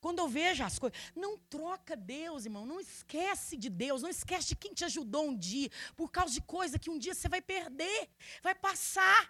Quando 0.00 0.20
eu 0.20 0.28
vejo 0.28 0.64
as 0.64 0.78
coisas. 0.78 0.98
Não 1.14 1.36
troca 1.36 1.94
Deus, 1.94 2.46
irmão. 2.46 2.64
Não 2.64 2.80
esquece 2.80 3.54
de 3.54 3.68
Deus. 3.68 4.00
Não 4.00 4.08
esquece 4.08 4.48
de 4.48 4.56
quem 4.56 4.72
te 4.72 4.84
ajudou 4.86 5.26
um 5.26 5.36
dia. 5.36 5.70
Por 5.94 6.10
causa 6.10 6.32
de 6.32 6.40
coisa 6.40 6.78
que 6.78 6.88
um 6.88 6.98
dia 6.98 7.14
você 7.14 7.28
vai 7.28 7.42
perder. 7.42 8.08
Vai 8.42 8.54
passar. 8.54 9.22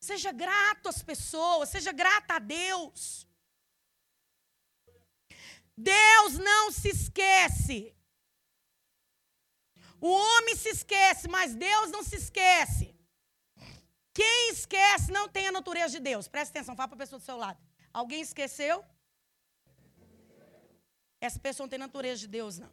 Seja 0.00 0.32
grato 0.32 0.90
às 0.90 1.02
pessoas. 1.02 1.70
Seja 1.70 1.92
grata 1.92 2.34
a 2.34 2.38
Deus. 2.38 3.26
Deus 5.74 6.36
não 6.36 6.70
se 6.70 6.90
esquece. 6.90 7.96
O 9.98 10.10
homem 10.10 10.56
se 10.56 10.68
esquece, 10.68 11.26
mas 11.26 11.54
Deus 11.54 11.90
não 11.90 12.02
se 12.02 12.16
esquece. 12.16 12.91
Quem 14.14 14.50
esquece 14.50 15.10
não 15.10 15.28
tem 15.28 15.48
a 15.48 15.52
natureza 15.52 15.98
de 15.98 16.00
Deus. 16.00 16.28
Presta 16.28 16.52
atenção, 16.52 16.76
fala 16.76 16.88
para 16.88 16.96
a 16.96 16.98
pessoa 16.98 17.18
do 17.18 17.24
seu 17.24 17.36
lado. 17.36 17.58
Alguém 17.92 18.20
esqueceu? 18.20 18.84
Essa 21.20 21.38
pessoa 21.38 21.64
não 21.64 21.70
tem 21.70 21.78
natureza 21.78 22.20
de 22.20 22.28
Deus, 22.28 22.58
não. 22.58 22.72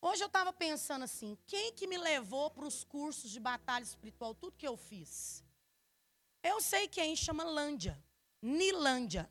Hoje 0.00 0.22
eu 0.22 0.26
estava 0.28 0.52
pensando 0.52 1.02
assim, 1.02 1.36
quem 1.46 1.72
que 1.72 1.86
me 1.86 1.98
levou 1.98 2.48
para 2.50 2.64
os 2.64 2.84
cursos 2.84 3.30
de 3.30 3.40
batalha 3.40 3.82
espiritual, 3.82 4.34
tudo 4.34 4.56
que 4.56 4.66
eu 4.66 4.76
fiz? 4.76 5.44
Eu 6.42 6.60
sei 6.60 6.86
quem, 6.86 7.16
chama 7.16 7.42
Lândia, 7.42 8.00
Nilândia. 8.40 9.28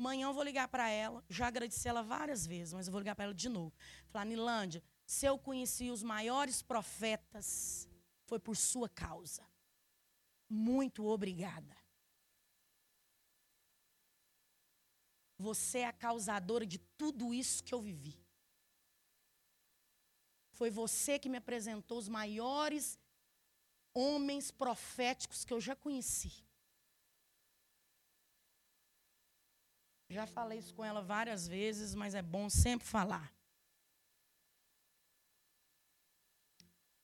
Amanhã 0.00 0.28
eu 0.28 0.32
vou 0.32 0.42
ligar 0.42 0.66
para 0.66 0.88
ela, 0.88 1.22
já 1.28 1.46
agradeci 1.48 1.86
ela 1.86 2.02
várias 2.02 2.46
vezes, 2.46 2.72
mas 2.72 2.86
eu 2.86 2.90
vou 2.90 3.00
ligar 3.00 3.14
para 3.14 3.26
ela 3.26 3.34
de 3.34 3.50
novo. 3.50 3.76
Falar, 4.08 4.24
Nilândia, 4.24 4.82
se 5.04 5.26
eu 5.26 5.38
conheci 5.38 5.90
os 5.90 6.02
maiores 6.02 6.62
profetas, 6.62 7.86
foi 8.24 8.38
por 8.38 8.56
sua 8.56 8.88
causa. 8.88 9.46
Muito 10.48 11.04
obrigada. 11.06 11.76
Você 15.36 15.80
é 15.80 15.88
a 15.88 15.92
causadora 15.92 16.64
de 16.64 16.78
tudo 16.96 17.34
isso 17.34 17.62
que 17.62 17.74
eu 17.74 17.82
vivi. 17.82 18.18
Foi 20.52 20.70
você 20.70 21.18
que 21.18 21.28
me 21.28 21.36
apresentou 21.36 21.98
os 21.98 22.08
maiores 22.08 22.98
homens 23.92 24.50
proféticos 24.50 25.44
que 25.44 25.52
eu 25.52 25.60
já 25.60 25.76
conheci. 25.76 26.49
Já 30.10 30.26
falei 30.26 30.58
isso 30.58 30.74
com 30.74 30.84
ela 30.84 31.00
várias 31.00 31.46
vezes, 31.46 31.94
mas 31.94 32.16
é 32.16 32.20
bom 32.20 32.50
sempre 32.50 32.84
falar. 32.84 33.32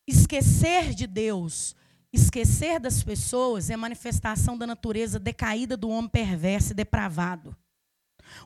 Esquecer 0.05 0.93
de 0.93 1.07
Deus, 1.07 1.77
esquecer 2.13 2.81
das 2.81 3.05
pessoas 3.05 3.71
é 3.71 3.77
manifestação 3.77 4.59
da 4.59 4.67
natureza 4.67 5.21
decaída 5.21 5.77
do 5.77 5.89
homem 5.89 6.11
perverso 6.11 6.73
e 6.73 6.75
depravado. 6.75 7.57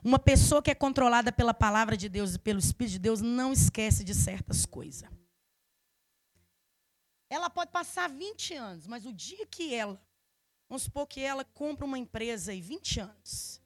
Uma 0.03 0.19
pessoa 0.19 0.61
que 0.61 0.69
é 0.69 0.75
controlada 0.75 1.31
pela 1.31 1.55
palavra 1.55 1.97
de 1.97 2.07
Deus 2.07 2.35
e 2.35 2.39
pelo 2.39 2.59
Espírito 2.59 2.93
de 2.93 2.99
Deus 2.99 3.19
não 3.19 3.51
esquece 3.51 4.03
de 4.03 4.13
certas 4.13 4.63
coisas. 4.63 5.09
Ela 7.31 7.49
pode 7.49 7.71
passar 7.71 8.09
20 8.09 8.53
anos, 8.53 8.85
mas 8.85 9.07
o 9.07 9.13
dia 9.13 9.47
que 9.47 9.73
ela, 9.73 9.99
vamos 10.69 10.83
supor 10.83 11.07
que 11.07 11.21
ela 11.21 11.43
compra 11.43 11.85
uma 11.85 11.97
empresa 11.97 12.51
aí, 12.51 12.61
20 12.61 12.99
anos, 12.99 13.60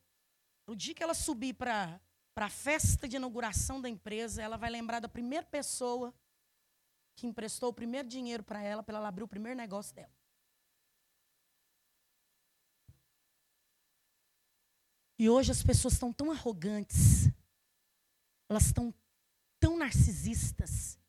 o 0.68 0.76
dia 0.76 0.94
que 0.94 1.04
ela 1.04 1.14
subir 1.14 1.54
para 1.54 2.00
a 2.36 2.50
festa 2.50 3.08
de 3.08 3.16
inauguração 3.16 3.80
da 3.80 3.90
empresa, 3.90 4.42
ela 4.42 4.58
vai 4.58 4.70
lembrar 4.70 5.00
da 5.00 5.08
primeira 5.10 5.46
pessoa 5.46 6.14
que 7.16 7.28
emprestou 7.28 7.70
o 7.70 7.74
primeiro 7.74 8.08
dinheiro 8.08 8.44
para 8.44 8.62
ela, 8.62 8.84
para 8.84 8.98
ela 8.98 9.08
abrir 9.08 9.24
o 9.24 9.28
primeiro 9.28 9.58
negócio 9.58 9.96
dela. 9.96 10.14
E 15.18 15.30
hoje 15.30 15.52
as 15.52 15.64
pessoas 15.64 15.94
estão 15.94 16.12
tão 16.12 16.30
arrogantes, 16.30 17.30
elas 18.50 18.66
estão 18.66 18.94
tão 19.62 19.78
narcisistas, 19.78 21.00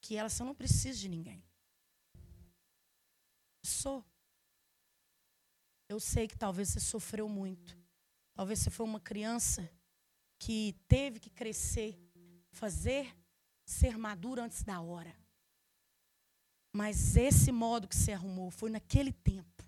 que 0.00 0.16
elas 0.16 0.32
só 0.32 0.44
não 0.44 0.54
precisam 0.54 1.00
de 1.00 1.08
ninguém. 1.08 1.44
Sou. 3.64 4.04
Eu 5.88 6.00
sei 6.00 6.26
que 6.26 6.36
talvez 6.36 6.70
você 6.70 6.80
sofreu 6.80 7.28
muito. 7.28 7.79
Talvez 8.40 8.60
você 8.60 8.70
foi 8.70 8.86
uma 8.86 8.98
criança 8.98 9.70
que 10.38 10.74
teve 10.88 11.20
que 11.20 11.28
crescer, 11.28 12.00
fazer 12.50 13.14
ser 13.66 13.98
maduro 13.98 14.40
antes 14.40 14.62
da 14.62 14.80
hora. 14.80 15.14
Mas 16.72 17.16
esse 17.16 17.52
modo 17.52 17.86
que 17.86 17.94
você 17.94 18.12
arrumou 18.12 18.50
foi 18.50 18.70
naquele 18.70 19.12
tempo. 19.12 19.62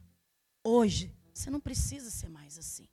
Hoje, 0.65 1.15
você 1.35 1.51
não 1.51 1.61
precisa 1.61 2.11
ser 2.11 2.31
mais 2.31 2.57
assim. 2.57 2.89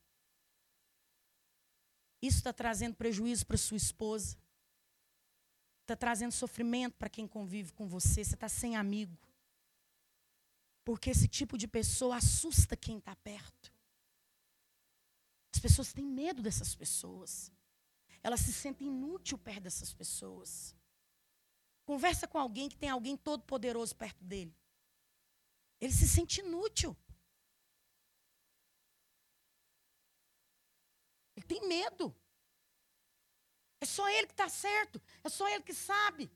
Isso 2.21 2.39
está 2.39 2.51
trazendo 2.51 2.97
prejuízo 2.97 3.45
para 3.45 3.55
sua 3.55 3.77
esposa. 3.77 4.37
Está 5.83 5.95
trazendo 5.95 6.33
sofrimento 6.33 6.97
para 6.97 7.07
quem 7.07 7.25
convive 7.25 7.71
com 7.71 7.87
você. 7.87 8.21
Você 8.21 8.35
está 8.35 8.49
sem 8.49 8.75
amigo. 8.75 9.17
Porque 10.83 11.09
esse 11.09 11.29
tipo 11.29 11.57
de 11.57 11.69
pessoa 11.69 12.17
assusta 12.17 12.75
quem 12.75 12.97
está 12.97 13.15
perto. 13.15 13.78
As 15.59 15.61
pessoas 15.61 15.91
têm 15.91 16.05
medo 16.05 16.41
dessas 16.41 16.73
pessoas. 16.73 17.51
Elas 18.23 18.39
se 18.39 18.53
sentem 18.53 18.87
inútil 18.87 19.37
perto 19.37 19.63
dessas 19.63 19.91
pessoas. 19.91 20.73
Conversa 21.83 22.25
com 22.29 22.37
alguém 22.37 22.69
que 22.69 22.77
tem 22.77 22.87
alguém 22.87 23.17
todo 23.17 23.43
poderoso 23.43 23.93
perto 23.93 24.23
dele. 24.23 24.55
Ele 25.81 25.91
se 25.91 26.07
sente 26.07 26.39
inútil. 26.39 26.95
Ele 31.35 31.45
tem 31.45 31.67
medo. 31.67 32.15
É 33.81 33.85
só 33.85 34.07
ele 34.07 34.27
que 34.27 34.33
está 34.33 34.47
certo. 34.47 35.01
É 35.25 35.27
só 35.27 35.45
ele 35.49 35.63
que 35.63 35.73
sabe. 35.73 36.31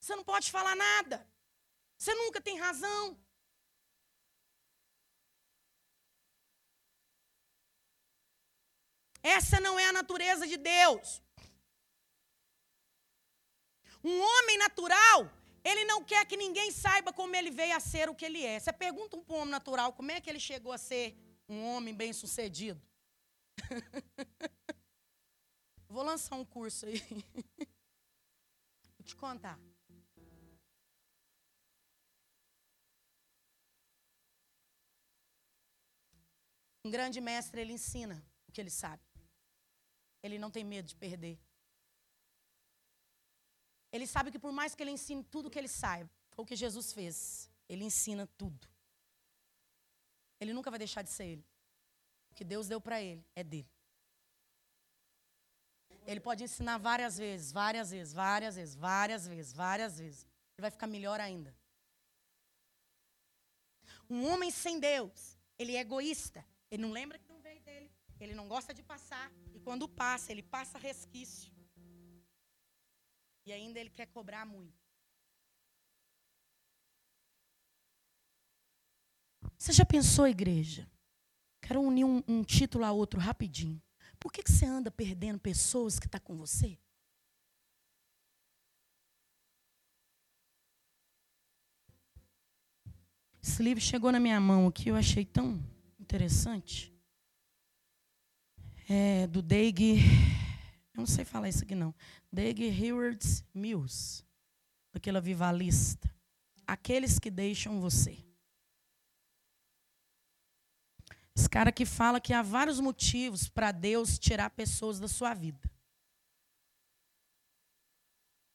Você 0.00 0.16
não 0.16 0.24
pode 0.24 0.50
falar 0.50 0.74
nada. 0.74 1.30
Você 1.98 2.14
nunca 2.14 2.40
tem 2.40 2.58
razão. 2.58 3.22
Essa 9.22 9.60
não 9.60 9.78
é 9.78 9.86
a 9.86 9.92
natureza 9.92 10.46
de 10.46 10.56
Deus. 10.56 11.22
Um 14.02 14.20
homem 14.20 14.58
natural, 14.58 15.30
ele 15.64 15.84
não 15.84 16.04
quer 16.04 16.24
que 16.24 16.36
ninguém 16.36 16.70
saiba 16.70 17.12
como 17.12 17.34
ele 17.34 17.50
veio 17.50 17.76
a 17.76 17.80
ser 17.80 18.08
o 18.08 18.14
que 18.14 18.24
ele 18.24 18.44
é. 18.44 18.58
Você 18.58 18.72
pergunta 18.72 19.16
um 19.16 19.24
homem 19.34 19.50
natural 19.50 19.92
como 19.92 20.10
é 20.10 20.20
que 20.20 20.30
ele 20.30 20.40
chegou 20.40 20.72
a 20.72 20.78
ser 20.78 21.16
um 21.48 21.64
homem 21.64 21.94
bem 21.94 22.12
sucedido. 22.12 22.80
Vou 25.88 26.02
lançar 26.02 26.36
um 26.36 26.44
curso 26.44 26.86
aí. 26.86 27.02
Vou 28.96 29.04
te 29.04 29.16
contar. 29.16 29.58
Um 36.84 36.90
grande 36.90 37.20
mestre, 37.20 37.60
ele 37.60 37.72
ensina 37.72 38.24
o 38.46 38.52
que 38.52 38.60
ele 38.60 38.70
sabe. 38.70 39.07
Ele 40.22 40.38
não 40.38 40.50
tem 40.50 40.64
medo 40.64 40.86
de 40.86 40.96
perder. 40.96 41.38
Ele 43.90 44.06
sabe 44.06 44.30
que 44.30 44.38
por 44.38 44.52
mais 44.52 44.74
que 44.74 44.82
ele 44.82 44.90
ensine 44.90 45.24
tudo 45.24 45.50
que 45.50 45.58
ele 45.58 45.68
saiba, 45.68 46.10
foi 46.30 46.42
o 46.44 46.46
que 46.46 46.56
Jesus 46.56 46.92
fez. 46.92 47.50
Ele 47.68 47.84
ensina 47.84 48.26
tudo. 48.36 48.68
Ele 50.40 50.52
nunca 50.52 50.70
vai 50.70 50.78
deixar 50.78 51.02
de 51.02 51.10
ser 51.10 51.24
ele. 51.24 51.46
O 52.30 52.34
que 52.34 52.44
Deus 52.44 52.68
deu 52.68 52.80
para 52.80 53.00
ele 53.02 53.24
é 53.34 53.42
dele. 53.42 53.68
Ele 56.06 56.20
pode 56.20 56.42
ensinar 56.44 56.78
várias 56.78 57.18
vezes, 57.18 57.52
várias 57.52 57.90
vezes, 57.90 58.14
várias 58.14 58.56
vezes, 58.56 58.74
várias 58.74 59.26
vezes, 59.26 59.52
várias 59.52 59.98
vezes. 59.98 60.22
Ele 60.56 60.62
vai 60.62 60.70
ficar 60.70 60.86
melhor 60.86 61.20
ainda. 61.20 61.54
Um 64.08 64.26
homem 64.26 64.50
sem 64.50 64.80
Deus, 64.80 65.36
ele 65.58 65.76
é 65.76 65.80
egoísta. 65.80 66.44
Ele 66.70 66.82
não 66.82 66.92
lembra 66.92 67.18
que 67.18 67.28
não 67.28 67.40
veio 67.40 67.60
dele. 67.60 67.90
Ele 68.20 68.34
não 68.34 68.48
gosta 68.48 68.74
de 68.74 68.82
passar. 68.82 69.32
E 69.54 69.60
quando 69.60 69.88
passa, 69.88 70.32
ele 70.32 70.42
passa 70.42 70.78
resquício. 70.78 71.52
E 73.46 73.52
ainda 73.52 73.78
ele 73.78 73.90
quer 73.90 74.06
cobrar 74.06 74.44
muito. 74.44 74.78
Você 79.56 79.72
já 79.72 79.84
pensou, 79.84 80.26
igreja? 80.26 80.88
Quero 81.60 81.80
unir 81.80 82.04
um, 82.04 82.22
um 82.28 82.42
título 82.44 82.84
a 82.84 82.92
outro 82.92 83.18
rapidinho. 83.18 83.82
Por 84.18 84.32
que, 84.32 84.42
que 84.42 84.52
você 84.52 84.66
anda 84.66 84.90
perdendo 84.90 85.38
pessoas 85.38 85.98
que 85.98 86.06
estão 86.06 86.20
tá 86.20 86.26
com 86.26 86.36
você? 86.36 86.78
Esse 93.42 93.62
livro 93.62 93.82
chegou 93.82 94.12
na 94.12 94.20
minha 94.20 94.40
mão 94.40 94.66
aqui, 94.66 94.88
eu 94.88 94.96
achei 94.96 95.24
tão 95.24 95.62
interessante. 95.98 96.97
É 98.90 99.26
do 99.26 99.42
Doug, 99.42 99.80
eu 99.80 100.96
não 100.96 101.04
sei 101.04 101.22
falar 101.22 101.50
isso 101.50 101.62
aqui 101.62 101.74
não. 101.74 101.94
Doug 102.32 102.58
Heward 102.58 103.22
Mills, 103.52 104.24
daquele 104.90 105.18
avivalista. 105.18 106.08
Aqueles 106.66 107.18
que 107.18 107.30
deixam 107.30 107.82
você. 107.82 108.24
Esse 111.36 111.50
cara 111.50 111.70
que 111.70 111.84
fala 111.84 112.18
que 112.18 112.32
há 112.32 112.40
vários 112.40 112.80
motivos 112.80 113.46
para 113.46 113.72
Deus 113.72 114.18
tirar 114.18 114.48
pessoas 114.50 114.98
da 114.98 115.06
sua 115.06 115.34
vida. 115.34 115.70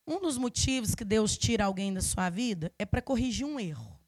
Um 0.06 0.20
dos 0.20 0.38
motivos 0.38 0.96
que 0.96 1.06
Deus 1.06 1.38
tira 1.38 1.66
alguém 1.66 1.94
da 1.94 2.02
sua 2.02 2.30
vida 2.30 2.74
é 2.78 2.86
para 2.86 3.04
corrigir 3.04 3.46
um 3.46 3.60
erro. 3.60 4.00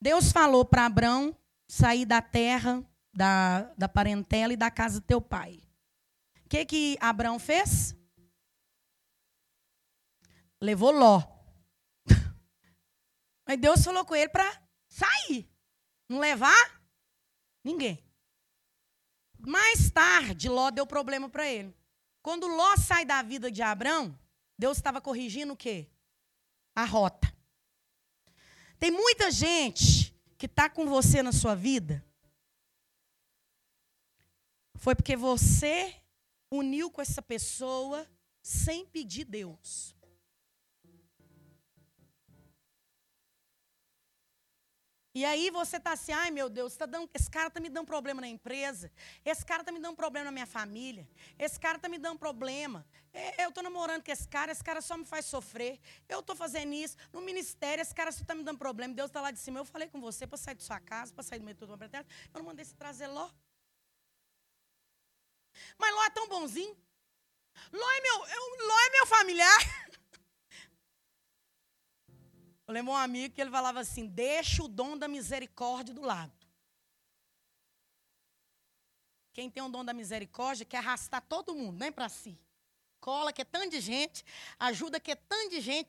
Deus 0.00 0.30
falou 0.30 0.64
para 0.64 0.86
Abraão 0.86 1.36
sair 1.66 2.04
da 2.04 2.20
terra, 2.22 2.84
da, 3.16 3.62
da 3.76 3.88
parentela 3.88 4.52
e 4.52 4.56
da 4.56 4.70
casa 4.70 5.00
do 5.00 5.06
teu 5.06 5.20
pai. 5.20 5.60
O 6.44 6.48
que, 6.48 6.64
que 6.64 6.96
Abraão 7.00 7.38
fez? 7.38 7.96
Levou 10.60 10.92
Ló. 10.92 11.22
Mas 13.46 13.58
Deus 13.58 13.84
falou 13.84 14.04
com 14.04 14.14
ele 14.14 14.28
para 14.28 14.62
sair. 14.88 15.48
Não 16.08 16.20
levar 16.20 16.76
Ninguém. 17.66 18.00
Mais 19.40 19.90
tarde, 19.90 20.48
Ló 20.48 20.70
deu 20.70 20.86
problema 20.86 21.28
para 21.28 21.50
ele. 21.50 21.76
Quando 22.22 22.46
Ló 22.46 22.76
sai 22.76 23.04
da 23.04 23.20
vida 23.22 23.50
de 23.50 23.60
Abraão, 23.60 24.16
Deus 24.56 24.76
estava 24.76 25.00
corrigindo 25.00 25.52
o 25.52 25.56
quê? 25.56 25.90
A 26.76 26.84
rota. 26.84 27.26
Tem 28.78 28.92
muita 28.92 29.32
gente 29.32 30.16
que 30.38 30.46
está 30.46 30.70
com 30.70 30.86
você 30.86 31.24
na 31.24 31.32
sua 31.32 31.56
vida. 31.56 32.06
Foi 34.78 34.94
porque 34.94 35.16
você 35.16 35.94
uniu 36.50 36.90
com 36.90 37.00
essa 37.00 37.22
pessoa 37.22 38.06
sem 38.42 38.86
pedir 38.86 39.24
Deus. 39.24 39.96
E 45.14 45.24
aí 45.24 45.48
você 45.48 45.78
está 45.78 45.92
assim, 45.92 46.12
ai 46.12 46.30
meu 46.30 46.50
Deus, 46.50 46.76
tá 46.76 46.84
dando, 46.84 47.08
esse 47.14 47.30
cara 47.30 47.48
está 47.48 47.58
me 47.58 47.70
dando 47.70 47.86
problema 47.86 48.20
na 48.20 48.28
empresa, 48.28 48.92
esse 49.24 49.46
cara 49.46 49.62
está 49.62 49.72
me 49.72 49.80
dando 49.80 49.96
problema 49.96 50.26
na 50.26 50.30
minha 50.30 50.46
família, 50.46 51.08
esse 51.38 51.58
cara 51.58 51.76
está 51.76 51.88
me 51.88 51.96
dando 51.96 52.18
problema. 52.18 52.86
É, 53.14 53.44
eu 53.44 53.48
estou 53.48 53.64
namorando 53.64 54.04
com 54.04 54.12
esse 54.12 54.28
cara, 54.28 54.52
esse 54.52 54.62
cara 54.62 54.82
só 54.82 54.94
me 54.94 55.06
faz 55.06 55.24
sofrer. 55.24 55.80
Eu 56.06 56.20
estou 56.20 56.36
fazendo 56.36 56.74
isso. 56.74 56.98
No 57.14 57.22
ministério, 57.22 57.80
esse 57.80 57.94
cara 57.94 58.12
só 58.12 58.20
está 58.20 58.34
me 58.34 58.42
dando 58.42 58.58
problema. 58.58 58.92
Deus 58.92 59.08
está 59.08 59.22
lá 59.22 59.30
de 59.30 59.38
cima. 59.38 59.58
Eu 59.58 59.64
falei 59.64 59.88
com 59.88 59.98
você 60.02 60.26
para 60.26 60.36
sair 60.36 60.54
de 60.54 60.62
sua 60.62 60.78
casa, 60.78 61.14
para 61.14 61.22
sair 61.22 61.38
do 61.38 61.46
meio 61.46 61.56
do 61.56 61.64
uma 61.64 61.78
Eu 61.82 62.04
não 62.34 62.44
mandei 62.44 62.62
você 62.62 62.74
trazer 62.74 63.06
Ló. 63.06 63.30
Mas 65.78 65.94
Ló 65.94 66.04
é 66.04 66.10
tão 66.10 66.28
bonzinho. 66.28 66.76
Ló 67.72 67.90
é 67.90 68.00
meu, 68.00 68.26
eu, 68.26 68.66
Ló 68.66 68.78
é 68.80 68.90
meu 68.90 69.06
familiar. 69.06 69.58
Eu 72.68 72.74
lembro 72.74 72.92
um 72.92 72.96
amigo 72.96 73.32
que 73.32 73.40
ele 73.40 73.50
falava 73.50 73.78
assim: 73.78 74.08
deixa 74.08 74.60
o 74.60 74.66
dom 74.66 74.98
da 74.98 75.06
misericórdia 75.06 75.94
do 75.94 76.02
lado. 76.02 76.32
Quem 79.32 79.48
tem 79.48 79.62
o 79.62 79.68
dom 79.68 79.84
da 79.84 79.92
misericórdia 79.92 80.64
quer 80.64 80.78
arrastar 80.78 81.20
todo 81.20 81.54
mundo, 81.54 81.78
nem 81.78 81.92
para 81.92 82.08
si. 82.08 82.36
Cola 82.98 83.32
que 83.32 83.42
é 83.42 83.44
tanto 83.44 83.70
de 83.70 83.80
gente, 83.80 84.24
ajuda 84.58 84.98
que 84.98 85.12
é 85.12 85.14
tanto 85.14 85.50
de 85.50 85.60
gente. 85.60 85.88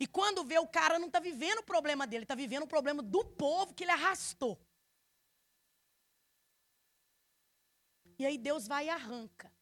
E 0.00 0.06
quando 0.06 0.42
vê 0.44 0.58
o 0.58 0.66
cara 0.66 0.98
não 0.98 1.06
está 1.06 1.20
vivendo 1.20 1.58
o 1.58 1.62
problema 1.62 2.06
dele, 2.06 2.24
está 2.24 2.34
vivendo 2.34 2.64
o 2.64 2.66
problema 2.66 3.02
do 3.02 3.24
povo 3.24 3.72
que 3.72 3.84
ele 3.84 3.92
arrastou. 3.92 4.58
E 8.18 8.24
aí 8.24 8.38
Deus 8.38 8.66
vai 8.66 8.86
e 8.86 8.90
arranca. 8.90 9.52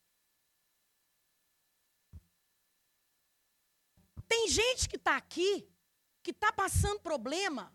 Tem 4.29 4.49
gente 4.49 4.89
que 4.89 4.97
está 4.97 5.17
aqui 5.17 5.69
que 6.23 6.31
está 6.31 6.53
passando 6.53 7.01
problema 7.01 7.73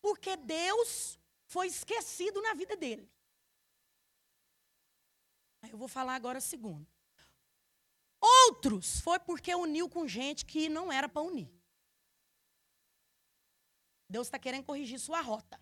porque 0.00 0.36
Deus 0.36 1.18
foi 1.46 1.66
esquecido 1.66 2.40
na 2.42 2.54
vida 2.54 2.76
dele. 2.76 3.10
Eu 5.70 5.78
vou 5.78 5.88
falar 5.88 6.14
agora 6.14 6.38
a 6.38 6.40
segunda. 6.40 6.88
Outros 8.20 9.00
foi 9.00 9.18
porque 9.18 9.54
uniu 9.54 9.88
com 9.88 10.06
gente 10.06 10.44
que 10.44 10.68
não 10.68 10.92
era 10.92 11.08
para 11.08 11.22
unir. 11.22 11.50
Deus 14.08 14.26
está 14.26 14.38
querendo 14.38 14.64
corrigir 14.64 14.98
sua 14.98 15.20
rota. 15.20 15.60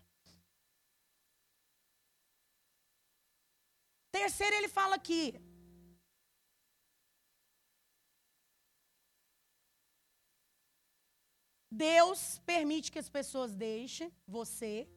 Terceiro, 4.11 4.55
ele 4.55 4.67
fala 4.67 4.95
aqui: 4.95 5.39
Deus 11.71 12.39
permite 12.45 12.91
que 12.91 12.99
as 12.99 13.09
pessoas 13.09 13.55
deixem 13.55 14.11
você 14.27 14.87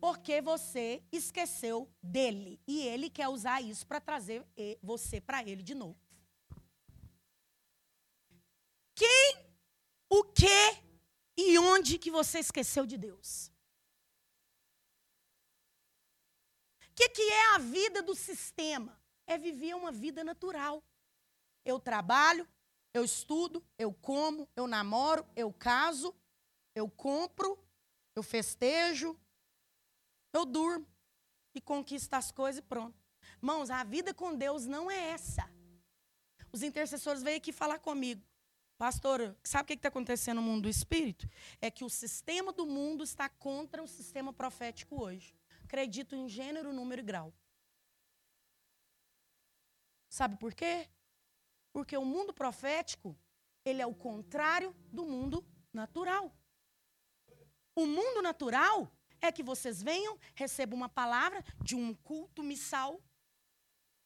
porque 0.00 0.42
você 0.42 1.02
esqueceu 1.10 1.90
dele. 2.02 2.60
E 2.66 2.82
ele 2.82 3.08
quer 3.08 3.28
usar 3.28 3.62
isso 3.62 3.86
para 3.86 4.00
trazer 4.00 4.44
você 4.82 5.18
para 5.20 5.42
ele 5.42 5.62
de 5.62 5.74
novo. 5.74 5.98
Quem, 8.94 9.36
o 10.10 10.22
que 10.24 10.84
e 11.36 11.58
onde 11.58 11.98
que 11.98 12.10
você 12.10 12.38
esqueceu 12.38 12.84
de 12.86 12.98
Deus? 12.98 13.50
O 16.94 16.96
que, 16.96 17.08
que 17.08 17.22
é 17.22 17.54
a 17.56 17.58
vida 17.58 18.00
do 18.02 18.14
sistema? 18.14 18.96
É 19.26 19.36
viver 19.36 19.74
uma 19.74 19.90
vida 19.90 20.22
natural. 20.22 20.80
Eu 21.64 21.80
trabalho, 21.80 22.46
eu 22.92 23.04
estudo, 23.04 23.64
eu 23.76 23.92
como, 23.92 24.48
eu 24.54 24.68
namoro, 24.68 25.26
eu 25.34 25.52
caso, 25.52 26.14
eu 26.72 26.88
compro, 26.88 27.58
eu 28.14 28.22
festejo, 28.22 29.18
eu 30.32 30.44
durmo 30.44 30.86
e 31.52 31.60
conquisto 31.60 32.14
as 32.14 32.30
coisas 32.30 32.60
e 32.60 32.62
pronto. 32.62 32.96
Mãos, 33.40 33.70
a 33.70 33.82
vida 33.82 34.14
com 34.14 34.32
Deus 34.32 34.64
não 34.64 34.88
é 34.88 35.10
essa. 35.10 35.50
Os 36.52 36.62
intercessores 36.62 37.24
veio 37.24 37.38
aqui 37.38 37.50
falar 37.50 37.80
comigo. 37.80 38.22
Pastor, 38.78 39.36
sabe 39.42 39.64
o 39.64 39.66
que 39.66 39.72
está 39.74 39.88
acontecendo 39.88 40.36
no 40.36 40.42
mundo 40.42 40.62
do 40.62 40.68
espírito? 40.68 41.28
É 41.60 41.72
que 41.72 41.84
o 41.84 41.90
sistema 41.90 42.52
do 42.52 42.64
mundo 42.64 43.02
está 43.02 43.28
contra 43.28 43.82
o 43.82 43.88
sistema 43.88 44.32
profético 44.32 45.02
hoje. 45.02 45.34
Acredito 45.74 46.14
em 46.14 46.28
gênero, 46.28 46.72
número 46.72 47.00
e 47.00 47.04
grau. 47.04 47.34
Sabe 50.08 50.36
por 50.36 50.54
quê? 50.54 50.88
Porque 51.72 51.96
o 51.96 52.04
mundo 52.04 52.32
profético, 52.32 53.18
ele 53.64 53.82
é 53.82 53.86
o 53.86 53.92
contrário 53.92 54.72
do 54.92 55.04
mundo 55.04 55.44
natural. 55.72 56.32
O 57.74 57.86
mundo 57.86 58.22
natural 58.22 58.88
é 59.20 59.32
que 59.32 59.42
vocês 59.42 59.82
venham, 59.82 60.16
recebam 60.36 60.76
uma 60.76 60.88
palavra 60.88 61.44
de 61.60 61.74
um 61.74 61.92
culto 61.92 62.40
missal. 62.40 63.02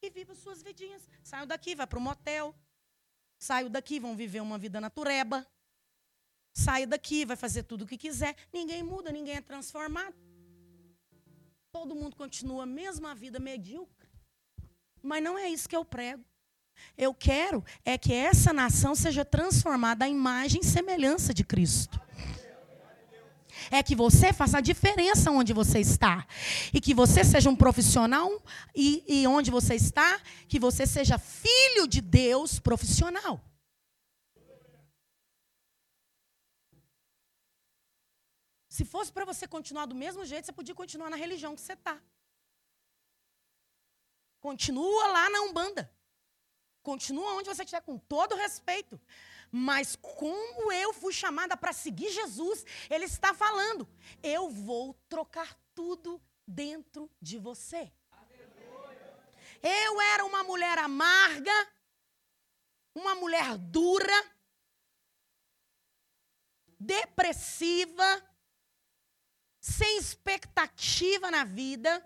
e 0.01 0.09
viva 0.09 0.33
suas 0.33 0.63
vidinhas. 0.63 1.07
Saiam 1.23 1.45
daqui, 1.45 1.75
vai 1.75 1.85
para 1.85 1.99
o 1.99 2.01
motel. 2.01 2.55
Saiam 3.37 3.69
daqui, 3.69 3.99
vão 3.99 4.15
viver 4.15 4.41
uma 4.41 4.57
vida 4.57 4.81
natureba. 4.81 5.45
Sai 6.51 6.87
daqui, 6.87 7.25
vai 7.25 7.37
fazer 7.37 7.61
tudo 7.61 7.83
o 7.83 7.87
que 7.87 7.95
quiser. 7.95 8.35
Ninguém 8.51 8.81
muda, 8.81 9.11
ninguém 9.11 9.35
é 9.35 9.41
transformado. 9.41 10.28
Todo 11.71 11.95
mundo 11.95 12.15
continua 12.15 12.63
a 12.63 12.65
mesma 12.65 13.13
vida 13.13 13.39
medíocre. 13.39 14.09
Mas 15.01 15.23
não 15.23 15.37
é 15.37 15.49
isso 15.49 15.69
que 15.69 15.75
eu 15.75 15.85
prego. 15.85 16.23
Eu 16.97 17.13
quero 17.13 17.63
é 17.85 17.97
que 17.97 18.13
essa 18.13 18.51
nação 18.51 18.95
seja 18.95 19.23
transformada 19.23 20.05
à 20.05 20.09
imagem 20.09 20.61
e 20.61 20.65
semelhança 20.65 21.33
de 21.33 21.43
Cristo. 21.43 21.99
É 23.69 23.83
que 23.83 23.95
você 23.95 24.33
faça 24.33 24.57
a 24.57 24.61
diferença 24.61 25.29
onde 25.29 25.53
você 25.53 25.79
está. 25.79 26.25
E 26.73 26.81
que 26.81 26.93
você 26.93 27.23
seja 27.23 27.49
um 27.49 27.55
profissional 27.55 28.41
e, 28.75 29.03
e 29.07 29.27
onde 29.27 29.51
você 29.51 29.75
está, 29.75 30.19
que 30.47 30.59
você 30.59 30.87
seja 30.87 31.19
filho 31.19 31.87
de 31.87 32.01
Deus 32.01 32.59
profissional. 32.59 33.41
Se 38.79 38.85
fosse 38.85 39.11
para 39.11 39.25
você 39.25 39.45
continuar 39.45 39.87
do 39.87 39.93
mesmo 39.93 40.23
jeito, 40.23 40.45
você 40.45 40.53
podia 40.53 40.73
continuar 40.73 41.09
na 41.09 41.17
religião 41.17 41.53
que 41.53 41.59
você 41.59 41.73
está. 41.73 42.01
Continua 44.39 45.07
lá 45.07 45.29
na 45.29 45.41
Umbanda. 45.41 45.93
Continua 46.81 47.33
onde 47.33 47.49
você 47.49 47.63
estiver, 47.63 47.81
com 47.81 47.97
todo 47.97 48.37
respeito. 48.37 48.97
Mas 49.51 49.97
como 49.97 50.71
eu 50.71 50.93
fui 50.93 51.11
chamada 51.11 51.57
para 51.57 51.73
seguir 51.73 52.09
Jesus, 52.09 52.65
ele 52.89 53.03
está 53.03 53.33
falando: 53.33 53.85
eu 54.23 54.49
vou 54.49 54.93
trocar 55.09 55.59
tudo 55.75 56.21
dentro 56.47 57.11
de 57.21 57.37
você. 57.37 57.91
Eu 59.61 59.99
era 59.99 60.23
uma 60.23 60.41
mulher 60.41 60.77
amarga, 60.77 61.69
uma 62.95 63.13
mulher 63.13 63.57
dura, 63.57 64.33
depressiva, 66.79 68.28
sem 69.59 69.97
expectativa 69.97 71.29
na 71.29 71.43
vida, 71.43 72.03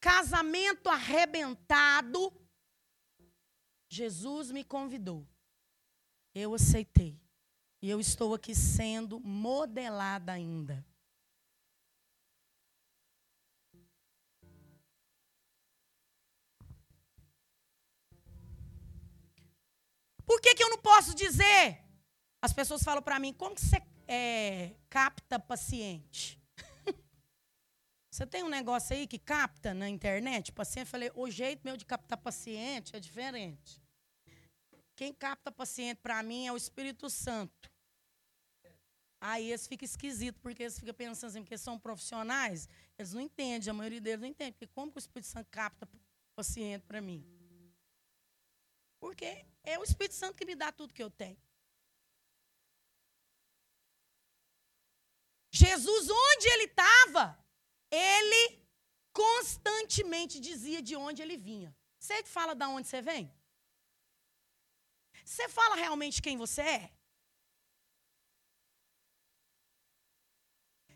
casamento 0.00 0.88
arrebentado. 0.88 2.32
Jesus 3.88 4.50
me 4.50 4.64
convidou. 4.64 5.26
Eu 6.34 6.54
aceitei. 6.54 7.20
E 7.82 7.90
eu 7.90 8.00
estou 8.00 8.34
aqui 8.34 8.54
sendo 8.54 9.20
modelada 9.20 10.32
ainda. 10.32 10.84
Por 20.24 20.40
que, 20.40 20.54
que 20.54 20.62
eu 20.62 20.70
não 20.70 20.78
posso 20.78 21.14
dizer? 21.14 21.84
As 22.42 22.52
pessoas 22.52 22.82
falam 22.82 23.02
para 23.02 23.20
mim, 23.20 23.32
como 23.32 23.54
que 23.54 23.60
você 23.60 23.80
é, 24.06 24.74
capta 24.88 25.38
paciente? 25.38 26.40
você 28.10 28.26
tem 28.26 28.42
um 28.42 28.48
negócio 28.48 28.96
aí 28.96 29.06
que 29.06 29.18
capta 29.18 29.74
na 29.74 29.88
internet 29.88 30.52
paciente? 30.52 30.88
Falei, 30.88 31.10
o 31.14 31.30
jeito 31.30 31.62
meu 31.64 31.76
de 31.76 31.84
captar 31.84 32.18
paciente 32.18 32.94
é 32.94 33.00
diferente. 33.00 33.82
Quem 34.94 35.12
capta 35.12 35.52
paciente 35.52 35.98
para 35.98 36.22
mim 36.22 36.46
é 36.46 36.52
o 36.52 36.56
Espírito 36.56 37.10
Santo. 37.10 37.70
Aí 39.20 39.50
eles 39.50 39.66
ficam 39.66 39.84
esquisitos, 39.84 40.40
porque 40.40 40.62
eles 40.62 40.78
ficam 40.78 40.94
pensando 40.94 41.30
assim, 41.30 41.42
porque 41.42 41.58
são 41.58 41.78
profissionais, 41.78 42.68
eles 42.98 43.12
não 43.12 43.20
entendem, 43.20 43.68
a 43.68 43.74
maioria 43.74 44.00
deles 44.00 44.20
não 44.20 44.28
entende. 44.28 44.52
Porque 44.52 44.66
como 44.68 44.90
que 44.90 44.98
o 44.98 45.00
Espírito 45.00 45.28
Santo 45.28 45.48
capta 45.50 45.88
paciente 46.34 46.82
para 46.82 47.00
mim? 47.00 47.26
Porque 49.00 49.44
é 49.62 49.78
o 49.78 49.82
Espírito 49.82 50.14
Santo 50.14 50.36
que 50.36 50.44
me 50.44 50.54
dá 50.54 50.72
tudo 50.72 50.94
que 50.94 51.02
eu 51.02 51.10
tenho. 51.10 51.36
Jesus, 55.64 56.04
onde 56.10 56.46
ele 56.54 56.66
estava, 56.72 57.24
ele 57.90 58.44
constantemente 59.22 60.38
dizia 60.48 60.80
de 60.88 60.94
onde 61.06 61.22
ele 61.22 61.36
vinha. 61.48 61.70
Você 61.98 62.22
fala 62.36 62.54
de 62.54 62.66
onde 62.76 62.86
você 62.88 63.00
vem? 63.10 63.24
Você 65.24 65.48
fala 65.48 65.74
realmente 65.84 66.20
quem 66.26 66.36
você 66.44 66.62
é? 66.80 66.84